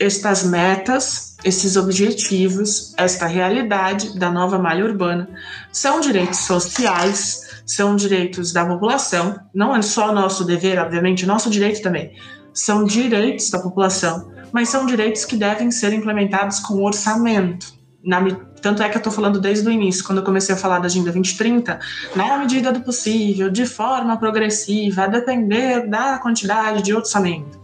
estas 0.00 0.44
metas, 0.44 1.36
esses 1.44 1.76
objetivos, 1.76 2.94
esta 2.96 3.26
realidade 3.26 4.18
da 4.18 4.30
nova 4.30 4.58
malha 4.58 4.82
urbana 4.82 5.28
são 5.70 6.00
direitos 6.00 6.38
sociais, 6.38 7.62
são 7.66 7.94
direitos 7.94 8.50
da 8.50 8.64
população, 8.64 9.38
não 9.52 9.76
é 9.76 9.82
só 9.82 10.10
nosso 10.10 10.42
dever, 10.42 10.78
obviamente, 10.78 11.26
nosso 11.26 11.50
direito 11.50 11.82
também, 11.82 12.12
são 12.54 12.84
direitos 12.84 13.50
da 13.50 13.58
população, 13.58 14.32
mas 14.50 14.70
são 14.70 14.86
direitos 14.86 15.26
que 15.26 15.36
devem 15.36 15.70
ser 15.70 15.92
implementados 15.92 16.60
com 16.60 16.82
orçamento. 16.82 17.74
Na, 18.04 18.20
tanto 18.60 18.82
é 18.82 18.88
que 18.88 18.96
eu 18.96 18.98
estou 18.98 19.12
falando 19.12 19.40
desde 19.40 19.66
o 19.68 19.70
início, 19.70 20.04
quando 20.04 20.18
eu 20.18 20.24
comecei 20.24 20.54
a 20.54 20.58
falar 20.58 20.78
da 20.78 20.86
Agenda 20.86 21.10
2030, 21.10 21.78
na 22.14 22.38
medida 22.38 22.70
do 22.70 22.80
possível, 22.80 23.50
de 23.50 23.64
forma 23.66 24.16
progressiva, 24.18 25.04
a 25.04 25.06
depender 25.06 25.86
da 25.88 26.18
quantidade 26.18 26.82
de 26.82 26.94
orçamento. 26.94 27.60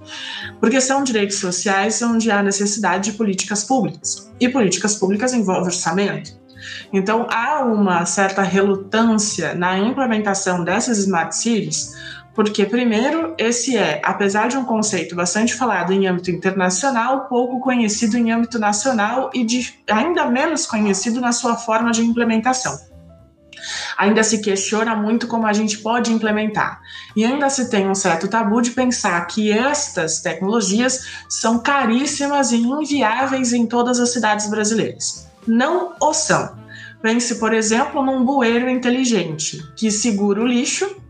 Porque 0.59 0.81
são 0.81 1.05
direitos 1.05 1.37
sociais 1.37 2.00
onde 2.03 2.31
há 2.31 2.42
necessidade 2.42 3.11
de 3.11 3.16
políticas 3.16 3.64
públicas. 3.64 4.31
E 4.40 4.48
políticas 4.48 4.94
públicas 4.94 5.33
envolvem 5.33 5.66
orçamento. 5.66 6.40
Então, 6.92 7.26
há 7.31 7.64
uma 7.64 8.05
certa 8.05 8.42
relutância 8.42 9.55
na 9.55 9.79
implementação 9.79 10.64
dessas 10.64 10.98
smart 10.98 11.35
cities, 11.35 11.94
porque, 12.40 12.64
primeiro, 12.64 13.35
esse 13.37 13.76
é, 13.76 14.00
apesar 14.03 14.48
de 14.48 14.57
um 14.57 14.64
conceito 14.64 15.14
bastante 15.14 15.53
falado 15.53 15.92
em 15.92 16.07
âmbito 16.07 16.31
internacional, 16.31 17.26
pouco 17.29 17.61
conhecido 17.61 18.16
em 18.16 18.33
âmbito 18.33 18.59
nacional 18.59 19.31
e 19.35 19.44
de, 19.44 19.74
ainda 19.87 20.24
menos 20.24 20.64
conhecido 20.64 21.20
na 21.20 21.33
sua 21.33 21.55
forma 21.55 21.90
de 21.90 22.00
implementação. 22.00 22.81
Ainda 23.98 24.22
se 24.22 24.40
questiona 24.40 24.96
muito 24.96 25.29
como 25.29 25.46
a 25.46 25.53
gente 25.53 25.76
pode 25.81 26.14
implementar. 26.14 26.81
E 27.14 27.26
ainda 27.26 27.50
se 27.50 27.68
tem 27.68 27.87
um 27.87 27.94
certo 27.94 28.26
tabu 28.26 28.62
de 28.62 28.70
pensar 28.70 29.22
que 29.26 29.53
estas 29.53 30.22
tecnologias 30.22 31.09
são 31.29 31.59
caríssimas 31.59 32.53
e 32.53 32.57
inviáveis 32.57 33.53
em 33.53 33.66
todas 33.66 34.00
as 34.00 34.14
cidades 34.14 34.48
brasileiras. 34.48 35.29
Não 35.46 35.92
o 36.00 36.14
são. 36.14 36.57
Pense, 37.03 37.35
por 37.35 37.53
exemplo, 37.53 38.03
num 38.03 38.24
bueiro 38.24 38.70
inteligente 38.70 39.62
que 39.76 39.90
segura 39.90 40.40
o 40.40 40.46
lixo 40.46 41.00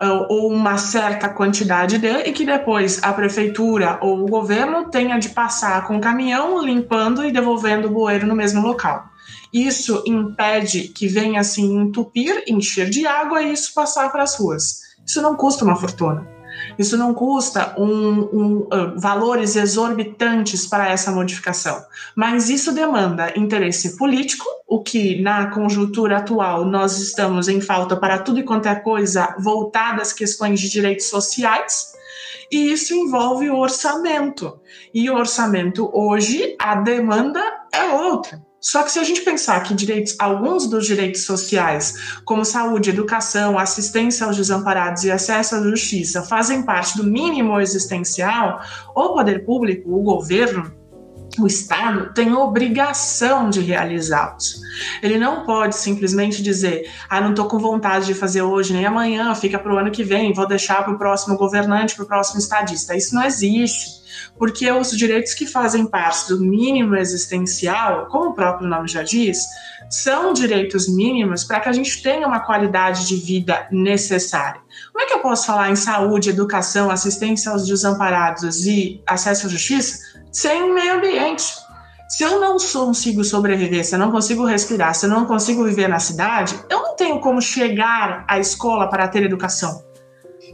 ou 0.00 0.50
uma 0.50 0.78
certa 0.78 1.28
quantidade 1.28 1.98
de, 1.98 2.08
e 2.08 2.32
que 2.32 2.46
depois 2.46 3.02
a 3.02 3.12
prefeitura 3.12 3.98
ou 4.00 4.22
o 4.22 4.28
governo 4.28 4.88
tenha 4.88 5.18
de 5.18 5.28
passar 5.28 5.86
com 5.86 5.96
o 5.96 6.00
caminhão 6.00 6.64
limpando 6.64 7.24
e 7.24 7.30
devolvendo 7.30 7.88
o 7.88 7.90
bueiro 7.90 8.26
no 8.26 8.34
mesmo 8.34 8.62
local. 8.62 9.04
Isso 9.52 10.02
impede 10.06 10.88
que 10.88 11.06
venha 11.06 11.40
assim 11.40 11.76
entupir, 11.76 12.44
encher 12.46 12.88
de 12.88 13.06
água 13.06 13.42
e 13.42 13.52
isso 13.52 13.74
passar 13.74 14.10
para 14.10 14.22
as 14.22 14.36
ruas. 14.36 14.80
Isso 15.04 15.20
não 15.20 15.36
custa 15.36 15.64
uma 15.64 15.76
fortuna. 15.76 16.39
Isso 16.78 16.96
não 16.96 17.14
custa 17.14 17.74
um, 17.78 18.20
um, 18.32 18.56
uh, 18.62 18.98
valores 18.98 19.56
exorbitantes 19.56 20.66
para 20.66 20.88
essa 20.88 21.10
modificação, 21.12 21.80
mas 22.14 22.48
isso 22.48 22.72
demanda 22.72 23.32
interesse 23.36 23.96
político, 23.96 24.44
o 24.66 24.82
que 24.82 25.20
na 25.20 25.50
conjuntura 25.50 26.18
atual 26.18 26.64
nós 26.64 26.98
estamos 26.98 27.48
em 27.48 27.60
falta 27.60 27.96
para 27.96 28.18
tudo 28.18 28.40
e 28.40 28.44
quanto 28.44 28.68
é 28.68 28.74
coisa 28.74 29.34
voltada 29.38 30.02
às 30.02 30.12
questões 30.12 30.60
de 30.60 30.68
direitos 30.68 31.08
sociais. 31.08 31.92
E 32.50 32.72
isso 32.72 32.94
envolve 32.94 33.48
o 33.48 33.56
orçamento. 33.56 34.60
E 34.92 35.08
o 35.08 35.14
orçamento 35.14 35.88
hoje, 35.92 36.56
a 36.58 36.74
demanda 36.74 37.40
é 37.72 37.94
outra. 37.94 38.49
Só 38.60 38.82
que 38.82 38.92
se 38.92 38.98
a 38.98 39.04
gente 39.04 39.22
pensar 39.22 39.62
que 39.62 39.74
direitos, 39.74 40.14
alguns 40.18 40.68
dos 40.68 40.86
direitos 40.86 41.24
sociais, 41.24 42.18
como 42.24 42.44
saúde, 42.44 42.90
educação, 42.90 43.58
assistência 43.58 44.26
aos 44.26 44.36
desamparados 44.36 45.04
e 45.04 45.10
acesso 45.10 45.54
à 45.54 45.62
justiça, 45.62 46.22
fazem 46.22 46.62
parte 46.62 46.96
do 46.96 47.04
mínimo 47.04 47.58
existencial, 47.58 48.60
o 48.94 49.14
poder 49.14 49.44
público, 49.46 49.90
o 49.90 50.02
governo, 50.02 50.79
o 51.38 51.46
Estado 51.46 52.12
tem 52.14 52.32
obrigação 52.32 53.50
de 53.50 53.60
realizá-los. 53.60 54.60
Ele 55.02 55.18
não 55.18 55.44
pode 55.44 55.76
simplesmente 55.76 56.42
dizer: 56.42 56.90
ah, 57.08 57.20
não 57.20 57.30
estou 57.30 57.46
com 57.46 57.58
vontade 57.58 58.06
de 58.06 58.14
fazer 58.14 58.42
hoje 58.42 58.72
nem 58.72 58.86
amanhã, 58.86 59.34
fica 59.34 59.58
para 59.58 59.72
o 59.72 59.78
ano 59.78 59.90
que 59.90 60.02
vem, 60.02 60.32
vou 60.32 60.46
deixar 60.46 60.82
para 60.84 60.92
o 60.92 60.98
próximo 60.98 61.36
governante, 61.36 61.94
para 61.94 62.04
o 62.04 62.08
próximo 62.08 62.40
estadista. 62.40 62.96
Isso 62.96 63.14
não 63.14 63.22
existe 63.22 64.00
porque 64.38 64.70
os 64.70 64.90
direitos 64.90 65.34
que 65.34 65.46
fazem 65.46 65.86
parte 65.86 66.28
do 66.28 66.40
mínimo 66.40 66.96
existencial, 66.96 68.06
como 68.06 68.30
o 68.30 68.34
próprio 68.34 68.68
nome 68.68 68.88
já 68.88 69.02
diz, 69.02 69.38
são 69.90 70.32
direitos 70.32 70.88
mínimos 70.88 71.44
para 71.44 71.60
que 71.60 71.68
a 71.68 71.72
gente 71.72 72.02
tenha 72.02 72.26
uma 72.26 72.40
qualidade 72.40 73.06
de 73.06 73.16
vida 73.16 73.66
necessária. 73.70 74.60
Como 74.92 75.04
é 75.04 75.06
que 75.06 75.14
eu 75.14 75.20
posso 75.20 75.46
falar 75.46 75.70
em 75.70 75.76
saúde, 75.76 76.30
educação, 76.30 76.90
assistência 76.90 77.50
aos 77.50 77.66
desamparados 77.66 78.66
e 78.66 79.02
acesso 79.06 79.46
à 79.46 79.50
justiça 79.50 80.09
sem 80.32 80.72
meio 80.72 80.94
ambiente? 80.94 81.44
Se 82.08 82.24
eu 82.24 82.40
não 82.40 82.56
consigo 82.58 83.22
sobreviver, 83.22 83.84
se 83.84 83.94
eu 83.94 83.98
não 83.98 84.10
consigo 84.10 84.44
respirar, 84.44 84.94
se 84.94 85.06
eu 85.06 85.10
não 85.10 85.26
consigo 85.26 85.64
viver 85.64 85.88
na 85.88 86.00
cidade, 86.00 86.58
eu 86.68 86.82
não 86.82 86.96
tenho 86.96 87.20
como 87.20 87.40
chegar 87.40 88.24
à 88.28 88.38
escola 88.38 88.88
para 88.88 89.06
ter 89.06 89.22
educação. 89.22 89.84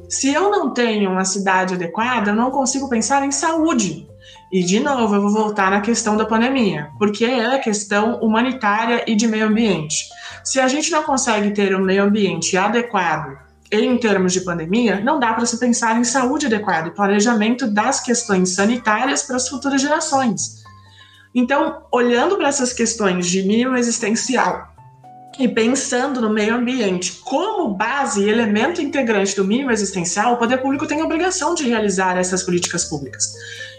Se 0.09 0.33
eu 0.33 0.51
não 0.51 0.73
tenho 0.73 1.11
uma 1.11 1.25
cidade 1.25 1.75
adequada, 1.75 2.31
eu 2.31 2.37
não 2.37 2.51
consigo 2.51 2.89
pensar 2.89 3.25
em 3.25 3.33
saúde. 3.33 4.07
E, 4.53 4.63
de 4.63 4.81
novo, 4.81 5.15
eu 5.15 5.23
vou 5.23 5.33
voltar 5.33 5.71
na 5.71 5.81
questão 5.81 6.17
da 6.17 6.25
pandemia, 6.25 6.91
porque 6.99 7.25
é 7.25 7.59
questão 7.59 8.21
humanitária 8.21 9.05
e 9.07 9.17
de 9.17 9.27
meio 9.27 9.47
ambiente. 9.47 10.05
Se 10.45 10.61
a 10.61 10.69
gente 10.69 10.91
não 10.91 11.03
consegue 11.03 11.51
ter 11.53 11.75
um 11.75 11.83
meio 11.83 12.05
ambiente 12.05 12.57
adequado 12.57 13.46
em 13.71 13.99
termos 13.99 14.33
de 14.33 14.41
pandemia, 14.43 15.01
não 15.01 15.19
dá 15.19 15.33
para 15.33 15.47
se 15.47 15.59
pensar 15.59 15.99
em 15.99 16.05
saúde 16.05 16.47
adequada 16.47 16.89
e 16.89 16.95
planejamento 16.95 17.67
das 17.67 18.01
questões 18.01 18.51
sanitárias 18.51 19.23
para 19.23 19.37
as 19.37 19.49
futuras 19.49 19.81
gerações. 19.81 20.65
Então, 21.35 21.83
olhando 21.93 22.37
para 22.37 22.49
essas 22.49 22.73
questões 22.73 23.27
de 23.27 23.43
mínimo 23.43 23.77
existencial 23.77 24.75
e 25.39 25.47
pensando 25.47 26.21
no 26.21 26.31
meio 26.31 26.55
ambiente 26.55 27.21
como 27.25 27.75
base 27.75 28.23
e 28.23 28.31
elemento 28.31 28.81
integrante 28.81 29.37
do 29.37 29.45
mínimo 29.45 29.71
existencial, 29.71 30.35
o 30.35 30.37
poder 30.39 30.59
público 30.59 30.87
tem 30.87 31.01
a 31.01 31.05
obrigação 31.05 31.55
de 31.55 31.69
realizar 31.69 32.17
essas 32.17 32.43
políticas 32.43 32.85
públicas. 32.85 33.35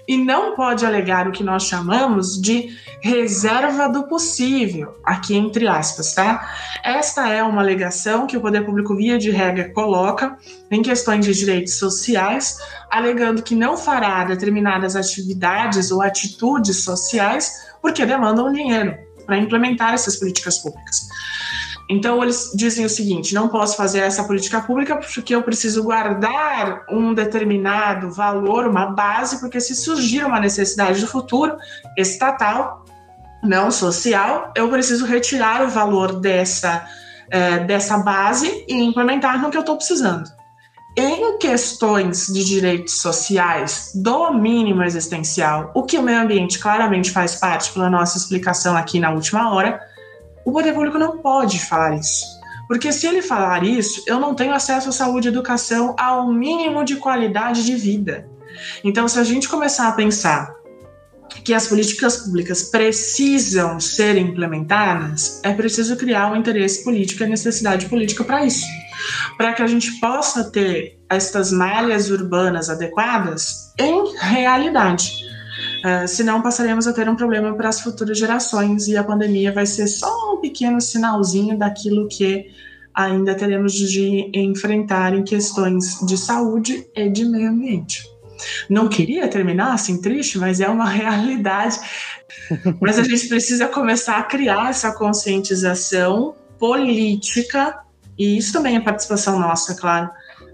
E 0.07 0.17
não 0.17 0.55
pode 0.55 0.85
alegar 0.85 1.27
o 1.27 1.31
que 1.31 1.43
nós 1.43 1.63
chamamos 1.63 2.41
de 2.41 2.69
reserva 3.01 3.87
do 3.87 4.03
possível, 4.03 4.95
aqui 5.03 5.35
entre 5.35 5.67
aspas, 5.67 6.13
tá? 6.13 6.49
Esta 6.83 7.27
é 7.27 7.43
uma 7.43 7.61
alegação 7.61 8.25
que 8.25 8.37
o 8.37 8.41
poder 8.41 8.65
público, 8.65 8.95
via 8.95 9.17
de 9.17 9.29
regra, 9.29 9.69
coloca 9.73 10.37
em 10.71 10.81
questões 10.81 11.25
de 11.25 11.33
direitos 11.33 11.77
sociais, 11.77 12.57
alegando 12.89 13.43
que 13.43 13.55
não 13.55 13.77
fará 13.77 14.23
determinadas 14.23 14.95
atividades 14.95 15.91
ou 15.91 16.01
atitudes 16.01 16.83
sociais 16.83 17.67
porque 17.81 18.05
demandam 18.05 18.51
dinheiro 18.51 18.97
para 19.25 19.37
implementar 19.37 19.93
essas 19.93 20.15
políticas 20.15 20.57
públicas. 20.57 21.07
Então, 21.89 22.21
eles 22.21 22.51
dizem 22.53 22.85
o 22.85 22.89
seguinte: 22.89 23.33
não 23.33 23.47
posso 23.47 23.77
fazer 23.77 23.99
essa 23.99 24.23
política 24.23 24.61
pública 24.61 24.97
porque 24.97 25.33
eu 25.33 25.41
preciso 25.41 25.83
guardar 25.83 26.85
um 26.89 27.13
determinado 27.13 28.11
valor, 28.11 28.67
uma 28.67 28.87
base, 28.87 29.39
porque 29.39 29.59
se 29.59 29.75
surgir 29.75 30.25
uma 30.25 30.39
necessidade 30.39 30.99
do 30.99 31.07
futuro 31.07 31.55
estatal, 31.97 32.85
não 33.41 33.71
social, 33.71 34.51
eu 34.55 34.69
preciso 34.69 35.05
retirar 35.05 35.63
o 35.63 35.69
valor 35.69 36.19
dessa, 36.19 36.85
é, 37.29 37.59
dessa 37.59 37.97
base 37.99 38.65
e 38.67 38.73
implementar 38.73 39.41
no 39.41 39.49
que 39.49 39.57
eu 39.57 39.61
estou 39.61 39.77
precisando. 39.77 40.29
Em 40.99 41.37
questões 41.37 42.25
de 42.25 42.43
direitos 42.43 42.99
sociais 42.99 43.91
do 43.93 44.33
mínimo 44.33 44.83
existencial, 44.83 45.71
o 45.75 45.83
que 45.83 45.97
o 45.97 46.01
meio 46.01 46.21
ambiente 46.21 46.57
claramente 46.57 47.11
faz 47.11 47.35
parte 47.35 47.71
pela 47.71 47.87
nossa 47.87 48.17
explicação 48.17 48.75
aqui 48.75 48.99
na 48.99 49.11
última 49.11 49.53
hora, 49.53 49.79
o 50.47 50.51
poder 50.53 50.73
público 50.73 50.97
não 50.97 51.17
pode 51.17 51.59
falar 51.59 51.97
isso. 51.97 52.25
Porque 52.69 52.89
se 52.93 53.05
ele 53.05 53.21
falar 53.21 53.65
isso, 53.65 54.01
eu 54.07 54.17
não 54.17 54.33
tenho 54.33 54.53
acesso 54.53 54.87
à 54.87 54.91
saúde 54.93 55.27
e 55.27 55.29
educação 55.29 55.93
ao 55.99 56.31
mínimo 56.31 56.85
de 56.85 56.95
qualidade 56.95 57.65
de 57.65 57.75
vida. 57.75 58.29
Então, 58.81 59.09
se 59.09 59.19
a 59.19 59.25
gente 59.25 59.49
começar 59.49 59.89
a 59.89 59.91
pensar 59.91 60.55
que 61.43 61.53
as 61.53 61.67
políticas 61.67 62.15
públicas 62.23 62.63
precisam 62.63 63.77
ser 63.77 64.15
implementadas, 64.15 65.41
é 65.43 65.51
preciso 65.51 65.97
criar 65.97 66.31
um 66.31 66.37
interesse 66.37 66.81
político 66.81 67.23
e 67.23 67.27
necessidade 67.27 67.87
política 67.87 68.23
para 68.23 68.45
isso. 68.45 68.65
Para 69.37 69.51
que 69.51 69.61
a 69.61 69.67
gente 69.67 69.99
possa 69.99 70.49
ter 70.49 70.97
estas 71.09 71.51
malhas 71.51 72.09
urbanas 72.09 72.69
adequadas 72.69 73.73
em 73.77 74.15
realidade. 74.15 75.26
Uh, 75.85 76.07
senão 76.07 76.41
passaremos 76.41 76.87
a 76.87 76.93
ter 76.93 77.07
um 77.07 77.15
problema 77.15 77.53
para 77.55 77.69
as 77.69 77.81
futuras 77.81 78.17
gerações 78.17 78.87
e 78.87 78.97
a 78.97 79.03
pandemia 79.03 79.51
vai 79.51 79.65
ser 79.65 79.87
só 79.87 80.33
um 80.33 80.41
pequeno 80.41 80.81
sinalzinho 80.81 81.57
daquilo 81.57 82.07
que 82.07 82.47
ainda 82.93 83.35
teremos 83.35 83.73
de 83.73 84.31
enfrentar 84.33 85.13
em 85.13 85.23
questões 85.23 85.99
de 86.05 86.17
saúde 86.17 86.87
e 86.95 87.09
de 87.09 87.25
meio 87.25 87.49
ambiente. 87.49 88.03
Não 88.67 88.87
queria 88.87 89.27
terminar 89.27 89.73
assim 89.73 90.01
triste, 90.01 90.37
mas 90.37 90.59
é 90.59 90.67
uma 90.67 90.87
realidade. 90.89 91.79
mas 92.81 92.97
a 92.97 93.03
gente 93.03 93.27
precisa 93.27 93.67
começar 93.67 94.17
a 94.17 94.23
criar 94.23 94.69
essa 94.69 94.91
conscientização 94.91 96.35
política, 96.57 97.79
e 98.17 98.37
isso 98.37 98.51
também 98.51 98.75
é 98.75 98.79
participação 98.79 99.39
nossa, 99.39 99.75
claro, 99.75 100.09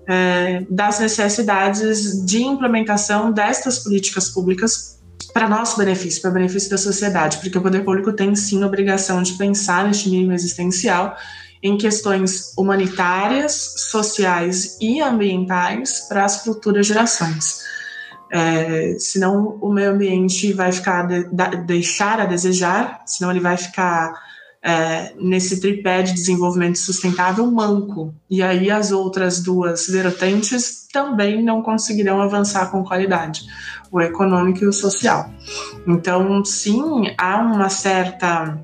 é, 0.06 0.66
das 0.70 1.00
necessidades 1.00 2.26
de 2.26 2.44
implementação 2.44 3.32
destas 3.32 3.80
políticas 3.80 4.30
públicas 4.30 5.02
para 5.34 5.50
nosso 5.50 5.78
benefício, 5.78 6.22
para 6.22 6.30
o 6.30 6.34
benefício 6.34 6.70
da 6.70 6.78
sociedade, 6.78 7.40
porque 7.40 7.58
o 7.58 7.62
poder 7.62 7.84
público 7.84 8.14
tem 8.14 8.36
sim 8.36 8.64
obrigação 8.64 9.24
de 9.24 9.34
pensar 9.34 9.86
neste 9.86 10.10
mínimo 10.10 10.32
existencial 10.32 11.18
em 11.62 11.78
questões 11.78 12.54
humanitárias, 12.58 13.74
sociais 13.90 14.78
e 14.80 15.02
ambientais 15.02 16.02
para 16.08 16.26
as 16.26 16.44
futuras 16.44 16.86
gerações. 16.86 17.64
É, 18.32 18.96
senão 19.00 19.58
o 19.62 19.72
meio 19.72 19.92
ambiente 19.92 20.52
vai 20.54 20.72
ficar 20.72 21.08
de, 21.08 21.24
de, 21.24 21.58
deixar 21.66 22.20
a 22.20 22.26
desejar, 22.26 23.02
senão 23.06 23.32
ele 23.32 23.40
vai 23.40 23.56
ficar 23.56 24.14
é, 24.62 25.14
nesse 25.20 25.62
tripé 25.62 26.02
de 26.04 26.14
desenvolvimento 26.14 26.78
sustentável 26.78 27.50
manco. 27.50 28.14
E 28.30 28.44
aí 28.44 28.70
as 28.70 28.92
outras 28.92 29.40
duas 29.42 29.88
vertentes 29.88 30.88
também 30.92 31.42
não 31.42 31.62
conseguirão 31.62 32.22
avançar 32.22 32.70
com 32.72 32.84
qualidade 32.84 33.46
o 33.94 34.02
econômico 34.02 34.64
e 34.64 34.68
o 34.68 34.74
social. 34.74 35.32
Então, 35.88 36.44
sim, 36.44 37.14
há 37.18 37.38
uma 37.38 37.70
certa 37.70 38.60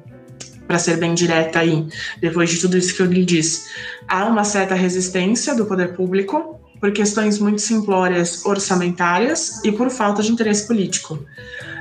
para 0.67 0.77
ser 0.77 0.97
bem 0.97 1.15
direta 1.15 1.59
aí, 1.59 1.87
depois 2.21 2.47
de 2.47 2.59
tudo 2.59 2.77
isso 2.77 2.95
que 2.95 3.01
eu 3.01 3.07
lhe 3.07 3.25
disse, 3.25 3.67
há 4.07 4.25
uma 4.25 4.43
certa 4.43 4.75
resistência 4.75 5.55
do 5.55 5.65
poder 5.65 5.95
público 5.95 6.59
por 6.79 6.91
questões 6.91 7.39
muito 7.39 7.59
simplórias 7.59 8.45
orçamentárias 8.45 9.63
e 9.65 9.71
por 9.71 9.89
falta 9.89 10.21
de 10.21 10.31
interesse 10.31 10.67
político. 10.67 11.25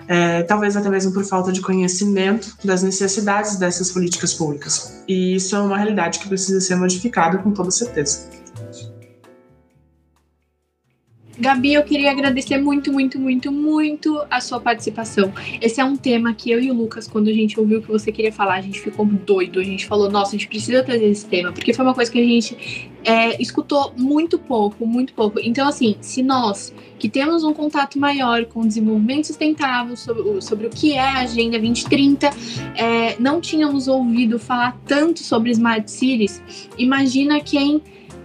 É, 0.08 0.42
talvez 0.42 0.74
até 0.74 0.88
mesmo 0.88 1.12
por 1.12 1.22
falta 1.22 1.52
de 1.52 1.60
conhecimento 1.60 2.56
das 2.64 2.82
necessidades 2.82 3.56
dessas 3.56 3.90
políticas 3.90 4.32
públicas. 4.32 5.02
E 5.06 5.34
isso 5.34 5.54
é 5.54 5.60
uma 5.60 5.76
realidade 5.76 6.18
que 6.18 6.26
precisa 6.26 6.58
ser 6.58 6.74
modificada 6.76 7.36
com 7.36 7.50
toda 7.52 7.70
certeza. 7.70 8.37
Gabi, 11.40 11.74
eu 11.74 11.84
queria 11.84 12.10
agradecer 12.10 12.58
muito, 12.58 12.92
muito, 12.92 13.18
muito, 13.18 13.52
muito 13.52 14.20
a 14.28 14.40
sua 14.40 14.58
participação. 14.58 15.32
Esse 15.60 15.80
é 15.80 15.84
um 15.84 15.96
tema 15.96 16.34
que 16.34 16.50
eu 16.50 16.60
e 16.60 16.68
o 16.68 16.74
Lucas, 16.74 17.06
quando 17.06 17.28
a 17.28 17.32
gente 17.32 17.58
ouviu 17.60 17.78
o 17.78 17.82
que 17.82 17.88
você 17.88 18.10
queria 18.10 18.32
falar, 18.32 18.54
a 18.54 18.60
gente 18.60 18.80
ficou 18.80 19.06
doido. 19.06 19.60
A 19.60 19.62
gente 19.62 19.86
falou, 19.86 20.10
nossa, 20.10 20.30
a 20.30 20.38
gente 20.38 20.48
precisa 20.48 20.82
trazer 20.82 21.06
esse 21.06 21.26
tema, 21.26 21.52
porque 21.52 21.72
foi 21.72 21.84
uma 21.84 21.94
coisa 21.94 22.10
que 22.10 22.18
a 22.18 22.24
gente 22.24 22.90
é, 23.04 23.40
escutou 23.40 23.94
muito 23.96 24.36
pouco, 24.36 24.84
muito 24.84 25.14
pouco. 25.14 25.38
Então, 25.40 25.68
assim, 25.68 25.96
se 26.00 26.24
nós 26.24 26.74
que 26.98 27.08
temos 27.08 27.44
um 27.44 27.52
contato 27.52 27.98
maior 28.00 28.44
com 28.46 28.62
o 28.62 28.66
desenvolvimento 28.66 29.28
sustentável, 29.28 29.96
sobre, 29.96 30.42
sobre 30.42 30.66
o 30.66 30.70
que 30.70 30.94
é 30.94 31.00
a 31.00 31.20
Agenda 31.20 31.56
2030, 31.56 32.30
é, 32.74 33.16
não 33.20 33.40
tínhamos 33.40 33.86
ouvido 33.86 34.40
falar 34.40 34.76
tanto 34.84 35.20
sobre 35.20 35.52
Smart 35.52 35.88
Cities, 35.88 36.42
imagina 36.76 37.40
quem 37.40 37.80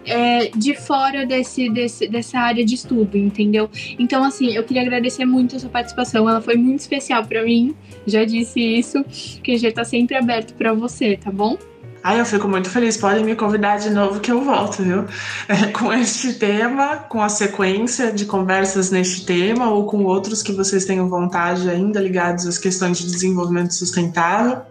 é, 0.06 0.50
de 0.50 0.76
fora 0.76 1.26
desse, 1.26 1.70
desse, 1.70 2.08
dessa 2.08 2.40
área 2.40 2.66
de 2.66 2.76
estudo, 2.76 3.18
entendeu? 3.18 3.70
Então, 3.98 4.24
assim, 4.24 4.56
eu 4.56 4.64
queria 4.64 4.82
agradecer 4.82 5.26
muito 5.26 5.56
a 5.56 5.60
sua 5.60 5.70
participação, 5.70 6.30
ela 6.30 6.42
foi 6.42 6.56
muito 6.56 6.80
especial 6.80 7.26
para 7.26 7.44
mim, 7.44 7.76
já 8.06 8.24
disse 8.26 8.60
isso, 8.60 9.04
que 9.44 9.58
já 9.58 9.72
tá 9.72 9.84
sempre 9.84 10.16
aberto 10.16 10.54
para 10.54 10.74
você, 10.74 11.18
tá 11.18 11.32
bom? 11.32 11.58
Ai, 12.04 12.20
eu 12.20 12.26
fico 12.26 12.50
muito 12.50 12.70
feliz. 12.70 12.98
Podem 12.98 13.24
me 13.24 13.34
convidar 13.34 13.78
de 13.78 13.90
novo 13.90 14.20
que 14.20 14.30
eu 14.30 14.42
volto, 14.42 14.84
viu? 14.84 15.06
É, 15.48 15.68
com 15.68 15.94
este 15.94 16.34
tema, 16.34 16.98
com 16.98 17.22
a 17.22 17.30
sequência 17.30 18.12
de 18.12 18.26
conversas 18.26 18.92
neste 18.92 19.26
tema 19.26 19.70
ou 19.70 19.86
com 19.86 20.04
outros 20.04 20.44
que 20.44 20.52
vocês 20.52 20.84
tenham 20.84 21.08
vontade 21.08 21.70
ainda 21.70 22.02
ligados 22.02 22.46
às 22.46 22.58
questões 22.58 22.98
de 22.98 23.06
desenvolvimento 23.06 23.74
sustentável. 23.74 24.64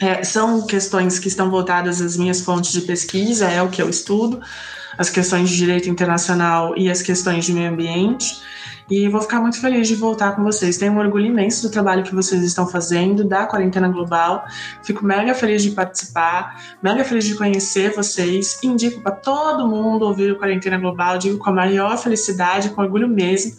É, 0.00 0.24
são 0.24 0.66
questões 0.66 1.18
que 1.18 1.28
estão 1.28 1.50
voltadas 1.50 2.00
às 2.00 2.16
minhas 2.16 2.40
fontes 2.40 2.72
de 2.72 2.80
pesquisa, 2.80 3.50
é 3.50 3.62
o 3.62 3.68
que 3.68 3.82
eu 3.82 3.88
estudo, 3.88 4.40
as 4.96 5.10
questões 5.10 5.50
de 5.50 5.56
direito 5.56 5.90
internacional 5.90 6.74
e 6.76 6.90
as 6.90 7.02
questões 7.02 7.44
de 7.44 7.52
meio 7.52 7.70
ambiente. 7.70 8.40
E 8.90 9.08
vou 9.08 9.22
ficar 9.22 9.40
muito 9.40 9.60
feliz 9.60 9.86
de 9.86 9.94
voltar 9.94 10.34
com 10.34 10.42
vocês. 10.42 10.76
Tenho 10.76 10.92
um 10.92 10.98
orgulho 10.98 11.26
imenso 11.26 11.62
do 11.62 11.70
trabalho 11.70 12.02
que 12.02 12.12
vocês 12.12 12.42
estão 12.42 12.66
fazendo, 12.66 13.22
da 13.22 13.46
Quarentena 13.46 13.88
Global. 13.88 14.44
Fico 14.82 15.04
mega 15.04 15.32
feliz 15.32 15.62
de 15.62 15.70
participar, 15.70 16.76
mega 16.82 17.04
feliz 17.04 17.24
de 17.24 17.36
conhecer 17.36 17.92
vocês. 17.94 18.58
Indico 18.64 19.00
para 19.00 19.12
todo 19.12 19.68
mundo 19.68 20.04
ouvir 20.04 20.32
o 20.32 20.38
Quarentena 20.38 20.76
Global. 20.76 21.18
Digo 21.18 21.38
com 21.38 21.50
a 21.50 21.52
maior 21.52 21.96
felicidade, 21.98 22.70
com 22.70 22.82
orgulho 22.82 23.06
mesmo, 23.08 23.52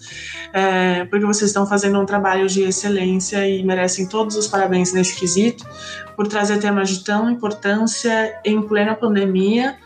é, 0.52 1.06
porque 1.06 1.26
vocês 1.26 1.50
estão 1.50 1.66
fazendo 1.66 1.98
um 2.02 2.06
trabalho 2.06 2.48
de 2.50 2.64
excelência 2.64 3.48
e 3.48 3.64
merecem 3.64 4.08
todos 4.08 4.36
os 4.36 4.48
parabéns 4.48 4.92
neste 4.92 5.16
quesito 5.18 5.66
por 6.16 6.28
trazer 6.28 6.60
temas 6.60 6.90
de 6.90 7.06
tão 7.06 7.30
importância 7.30 8.38
em 8.44 8.62
plena 8.62 8.96
pandemia 8.96 9.78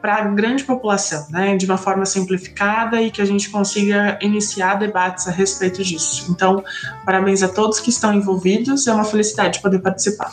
para 0.00 0.16
a 0.16 0.28
grande 0.28 0.62
população, 0.64 1.26
né, 1.30 1.56
de 1.56 1.64
uma 1.64 1.78
forma 1.78 2.04
simplificada 2.04 3.00
e 3.00 3.10
que 3.10 3.22
a 3.22 3.24
gente 3.24 3.48
consiga 3.48 4.18
iniciar 4.20 4.74
debates 4.74 5.26
a 5.26 5.30
respeito 5.30 5.82
disso. 5.82 6.30
Então, 6.30 6.62
parabéns 7.06 7.42
a 7.42 7.48
todos 7.48 7.80
que 7.80 7.88
estão 7.88 8.12
envolvidos, 8.12 8.86
é 8.86 8.92
uma 8.92 9.04
felicidade 9.04 9.62
poder 9.62 9.80
participar. 9.80 10.32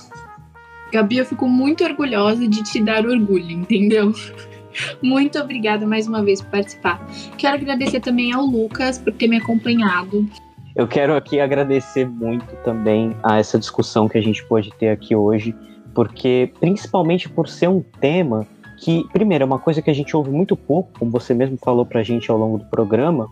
Gabi, 0.92 1.18
eu 1.18 1.26
fico 1.26 1.48
muito 1.48 1.84
orgulhosa 1.86 2.46
de 2.46 2.62
te 2.62 2.82
dar 2.82 3.06
orgulho, 3.06 3.52
entendeu? 3.52 4.12
Muito 5.02 5.38
obrigada 5.38 5.86
mais 5.86 6.08
uma 6.08 6.24
vez 6.24 6.42
por 6.42 6.52
participar. 6.52 7.06
Quero 7.38 7.58
agradecer 7.58 8.00
também 8.00 8.34
ao 8.34 8.46
Lucas 8.46 8.98
por 8.98 9.12
ter 9.14 9.28
me 9.28 9.38
acompanhado. 9.38 10.26
Eu 10.74 10.88
quero 10.88 11.14
aqui 11.14 11.42
agradecer 11.42 12.08
muito 12.08 12.56
também 12.64 13.14
a 13.22 13.38
essa 13.38 13.60
discussão 13.60 14.08
que 14.08 14.18
a 14.18 14.22
gente 14.22 14.44
pôde 14.46 14.72
ter 14.80 14.88
aqui 14.88 15.14
hoje, 15.14 15.54
porque 15.94 16.54
principalmente 16.58 17.28
por 17.28 17.50
ser 17.50 17.68
um 17.68 17.82
tema 18.00 18.48
que, 18.82 19.08
primeiro, 19.14 19.44
é 19.44 19.46
uma 19.46 19.60
coisa 19.60 19.80
que 19.80 19.92
a 19.92 19.94
gente 19.94 20.18
ouve 20.18 20.32
muito 20.32 20.58
pouco, 20.58 20.90
como 20.98 21.12
você 21.12 21.36
mesmo 21.36 21.56
falou 21.56 21.86
pra 21.86 22.02
gente 22.02 22.32
ao 22.32 22.38
longo 22.38 22.58
do 22.58 22.66
programa. 22.66 23.30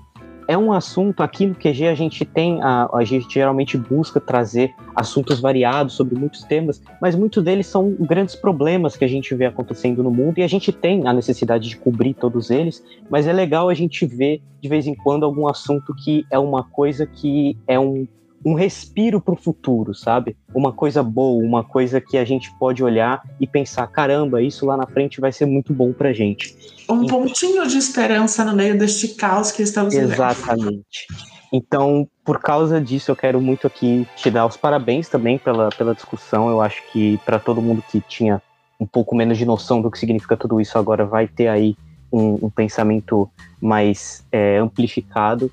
É 0.48 0.56
um 0.56 0.72
assunto 0.72 1.22
aqui 1.22 1.46
no 1.46 1.56
QG 1.56 1.88
a 1.88 1.96
gente 1.96 2.24
tem, 2.24 2.62
a, 2.62 2.88
a 2.94 3.04
gente 3.04 3.32
geralmente 3.34 3.78
busca 3.78 4.20
trazer 4.20 4.74
assuntos 4.96 5.40
variados 5.40 5.94
sobre 5.94 6.16
muitos 6.16 6.44
temas, 6.44 6.82
mas 7.02 7.16
muitos 7.16 7.44
deles 7.44 7.66
são 7.66 7.96
grandes 8.00 8.36
problemas 8.36 8.96
que 8.96 9.06
a 9.06 9.08
gente 9.08 9.34
vê 9.34 9.46
acontecendo 9.46 10.04
no 10.04 10.12
mundo 10.12 10.38
e 10.38 10.44
a 10.44 10.48
gente 10.48 10.72
tem 10.72 11.08
a 11.08 11.14
necessidade 11.14 11.68
de 11.68 11.78
cobrir 11.78 12.14
todos 12.14 12.50
eles, 12.52 12.84
mas 13.10 13.28
é 13.28 13.34
legal 13.34 13.70
a 13.70 13.74
gente 13.74 14.06
ver 14.06 14.42
de 14.62 14.70
vez 14.70 14.86
em 14.88 14.96
quando 14.96 15.24
algum 15.24 15.48
assunto 15.48 15.96
que 15.96 16.26
é 16.32 16.38
uma 16.38 16.64
coisa 16.64 17.06
que 17.06 17.58
é 17.68 17.80
um 17.80 18.08
um 18.46 18.54
respiro 18.54 19.20
para 19.20 19.34
o 19.34 19.38
futuro, 19.38 19.94
sabe? 19.94 20.38
Uma 20.54 20.72
coisa 20.72 21.04
boa, 21.04 21.44
uma 21.44 21.64
coisa 21.64 22.00
que 22.00 22.18
a 22.18 22.24
gente 22.24 22.52
pode 22.58 22.84
olhar 22.84 23.22
e 23.40 23.46
pensar, 23.46 23.86
caramba, 23.88 24.42
isso 24.42 24.66
lá 24.66 24.78
na 24.78 24.88
frente 24.88 25.20
vai 25.20 25.32
ser 25.32 25.46
muito 25.46 25.74
bom 25.74 25.92
para 25.92 26.14
gente. 26.14 26.56
Um 26.90 27.04
então, 27.04 27.24
pontinho 27.24 27.68
de 27.68 27.78
esperança 27.78 28.46
no 28.46 28.56
meio 28.56 28.78
deste 28.78 29.10
caos 29.10 29.52
que 29.52 29.62
estamos 29.64 29.94
vivendo. 29.94 30.14
Exatamente. 30.14 31.08
Então, 31.52 32.08
por 32.24 32.40
causa 32.40 32.80
disso, 32.80 33.12
eu 33.12 33.16
quero 33.16 33.42
muito 33.42 33.68
aqui 33.68 34.08
te 34.16 34.30
dar 34.30 34.46
os 34.46 34.56
parabéns 34.56 35.10
também 35.10 35.38
pela, 35.38 35.70
pela 35.70 35.96
discussão. 35.96 36.50
Eu 36.50 36.62
acho 36.62 36.82
que 36.92 37.18
para 37.26 37.40
todo 37.40 37.62
mundo 37.62 37.84
que 37.92 38.00
tinha 38.02 38.42
um 38.80 38.86
pouco 38.86 39.16
menos 39.16 39.38
de 39.38 39.46
noção 39.46 39.82
do 39.82 39.92
que 39.92 40.00
significa 40.00 40.38
tudo 40.38 40.62
isso, 40.62 40.78
agora 40.78 41.06
vai 41.06 41.28
ter 41.28 41.48
aí 41.48 41.76
um, 42.12 42.46
um 42.46 42.50
pensamento 42.50 43.30
mais 43.60 44.24
é, 44.32 44.58
amplificado 44.58 45.52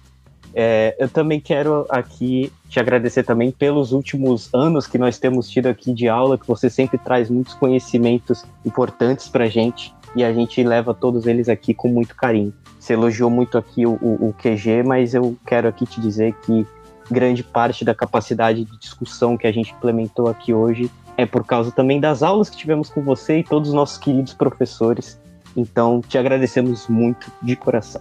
é, 0.58 0.96
eu 0.98 1.06
também 1.06 1.38
quero 1.38 1.84
aqui 1.90 2.50
te 2.66 2.80
agradecer 2.80 3.22
também 3.22 3.50
pelos 3.50 3.92
últimos 3.92 4.48
anos 4.54 4.86
que 4.86 4.96
nós 4.96 5.18
temos 5.18 5.50
tido 5.50 5.66
aqui 5.66 5.92
de 5.92 6.08
aula, 6.08 6.38
que 6.38 6.48
você 6.48 6.70
sempre 6.70 6.96
traz 6.96 7.28
muitos 7.28 7.52
conhecimentos 7.52 8.42
importantes 8.64 9.28
para 9.28 9.46
gente 9.48 9.94
e 10.16 10.24
a 10.24 10.32
gente 10.32 10.62
leva 10.62 10.94
todos 10.94 11.26
eles 11.26 11.50
aqui 11.50 11.74
com 11.74 11.88
muito 11.88 12.16
carinho. 12.16 12.54
Você 12.80 12.94
elogiou 12.94 13.28
muito 13.28 13.58
aqui 13.58 13.84
o, 13.84 13.98
o, 14.00 14.28
o 14.30 14.32
QG, 14.32 14.82
mas 14.82 15.12
eu 15.12 15.36
quero 15.46 15.68
aqui 15.68 15.84
te 15.84 16.00
dizer 16.00 16.34
que 16.46 16.66
grande 17.10 17.42
parte 17.42 17.84
da 17.84 17.94
capacidade 17.94 18.64
de 18.64 18.78
discussão 18.78 19.36
que 19.36 19.46
a 19.46 19.52
gente 19.52 19.74
implementou 19.74 20.26
aqui 20.26 20.54
hoje 20.54 20.90
é 21.18 21.26
por 21.26 21.44
causa 21.44 21.70
também 21.70 22.00
das 22.00 22.22
aulas 22.22 22.48
que 22.48 22.56
tivemos 22.56 22.88
com 22.88 23.02
você 23.02 23.40
e 23.40 23.44
todos 23.44 23.68
os 23.68 23.74
nossos 23.74 23.98
queridos 23.98 24.32
professores. 24.32 25.20
Então, 25.54 26.00
te 26.00 26.16
agradecemos 26.16 26.88
muito 26.88 27.30
de 27.42 27.56
coração. 27.56 28.00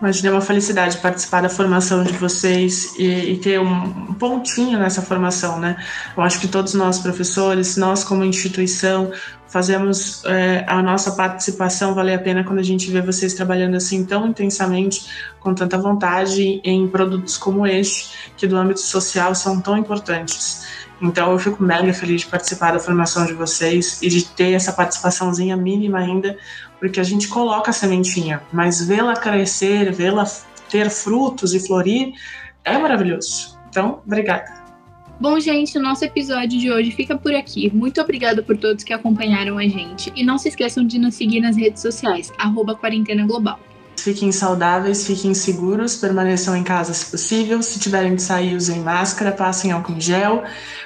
Imagina 0.00 0.30
uma 0.30 0.40
felicidade 0.40 0.98
participar 0.98 1.42
da 1.42 1.48
formação 1.48 2.04
de 2.04 2.12
vocês 2.12 2.94
e, 2.96 3.32
e, 3.32 3.38
ter 3.38 3.58
um 3.60 4.14
pontinho 4.14 4.78
nessa 4.78 5.02
formação, 5.02 5.58
né? 5.58 5.76
Eu 6.16 6.22
acho 6.22 6.38
que 6.38 6.46
todos 6.46 6.72
nós, 6.74 7.00
professores, 7.00 7.76
nós 7.76 8.04
como 8.04 8.24
instituição, 8.24 9.10
fazemos 9.48 10.24
é, 10.24 10.64
a 10.68 10.80
nossa 10.80 11.12
participação 11.12 11.94
valer 11.94 12.14
a 12.14 12.18
pena 12.18 12.44
quando 12.44 12.60
a 12.60 12.62
gente 12.62 12.88
vê 12.90 13.00
vocês 13.00 13.34
trabalhando 13.34 13.76
assim 13.76 14.04
tão 14.04 14.28
intensamente, 14.28 15.10
com 15.40 15.52
tanta 15.52 15.76
vontade 15.76 16.60
em 16.62 16.86
produtos 16.86 17.36
como 17.36 17.66
este, 17.66 18.32
que 18.36 18.46
do 18.46 18.56
âmbito 18.56 18.80
social 18.80 19.34
são 19.34 19.60
tão 19.60 19.76
importantes. 19.76 20.68
Então 21.00 21.30
eu 21.32 21.38
fico 21.38 21.62
mega 21.62 21.92
feliz 21.92 22.22
de 22.22 22.26
participar 22.26 22.72
da 22.72 22.78
formação 22.78 23.24
de 23.24 23.32
vocês 23.32 24.02
e 24.02 24.08
de 24.08 24.24
ter 24.24 24.52
essa 24.52 24.72
participaçãozinha 24.72 25.56
mínima 25.56 25.98
ainda, 25.98 26.36
porque 26.78 27.00
a 27.00 27.04
gente 27.04 27.28
coloca 27.28 27.70
a 27.70 27.72
sementinha, 27.72 28.42
mas 28.52 28.86
vê-la 28.86 29.14
crescer, 29.14 29.92
vê-la 29.92 30.24
ter 30.68 30.90
frutos 30.90 31.54
e 31.54 31.60
florir 31.60 32.12
é 32.64 32.76
maravilhoso. 32.78 33.58
Então, 33.68 34.00
obrigada. 34.06 34.58
Bom, 35.20 35.40
gente, 35.40 35.76
o 35.76 35.82
nosso 35.82 36.04
episódio 36.04 36.60
de 36.60 36.70
hoje 36.70 36.92
fica 36.92 37.18
por 37.18 37.34
aqui. 37.34 37.68
Muito 37.74 38.00
obrigada 38.00 38.40
por 38.40 38.56
todos 38.56 38.84
que 38.84 38.92
acompanharam 38.92 39.58
a 39.58 39.64
gente. 39.64 40.12
E 40.14 40.22
não 40.22 40.38
se 40.38 40.48
esqueçam 40.48 40.86
de 40.86 40.96
nos 40.96 41.16
seguir 41.16 41.40
nas 41.40 41.56
redes 41.56 41.82
sociais, 41.82 42.32
arroba 42.38 42.76
Quarentena 42.76 43.26
Global. 43.26 43.58
Fiquem 43.96 44.30
saudáveis, 44.30 45.04
fiquem 45.04 45.34
seguros, 45.34 45.96
permaneçam 45.96 46.56
em 46.56 46.62
casa 46.62 46.94
se 46.94 47.10
possível. 47.10 47.60
Se 47.62 47.80
tiverem 47.80 48.14
de 48.14 48.22
sair, 48.22 48.54
usem 48.54 48.78
máscara, 48.78 49.32
passem 49.32 49.72
álcool 49.72 49.94
em 49.94 50.00
gel. 50.00 50.44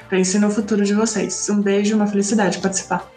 Pensem 0.09 0.41
no 0.41 0.51
futuro 0.51 0.83
de 0.83 0.95
vocês. 0.95 1.49
Um 1.51 1.61
beijo, 1.61 1.95
uma 1.95 2.07
felicidade 2.07 2.59
participar. 2.59 3.12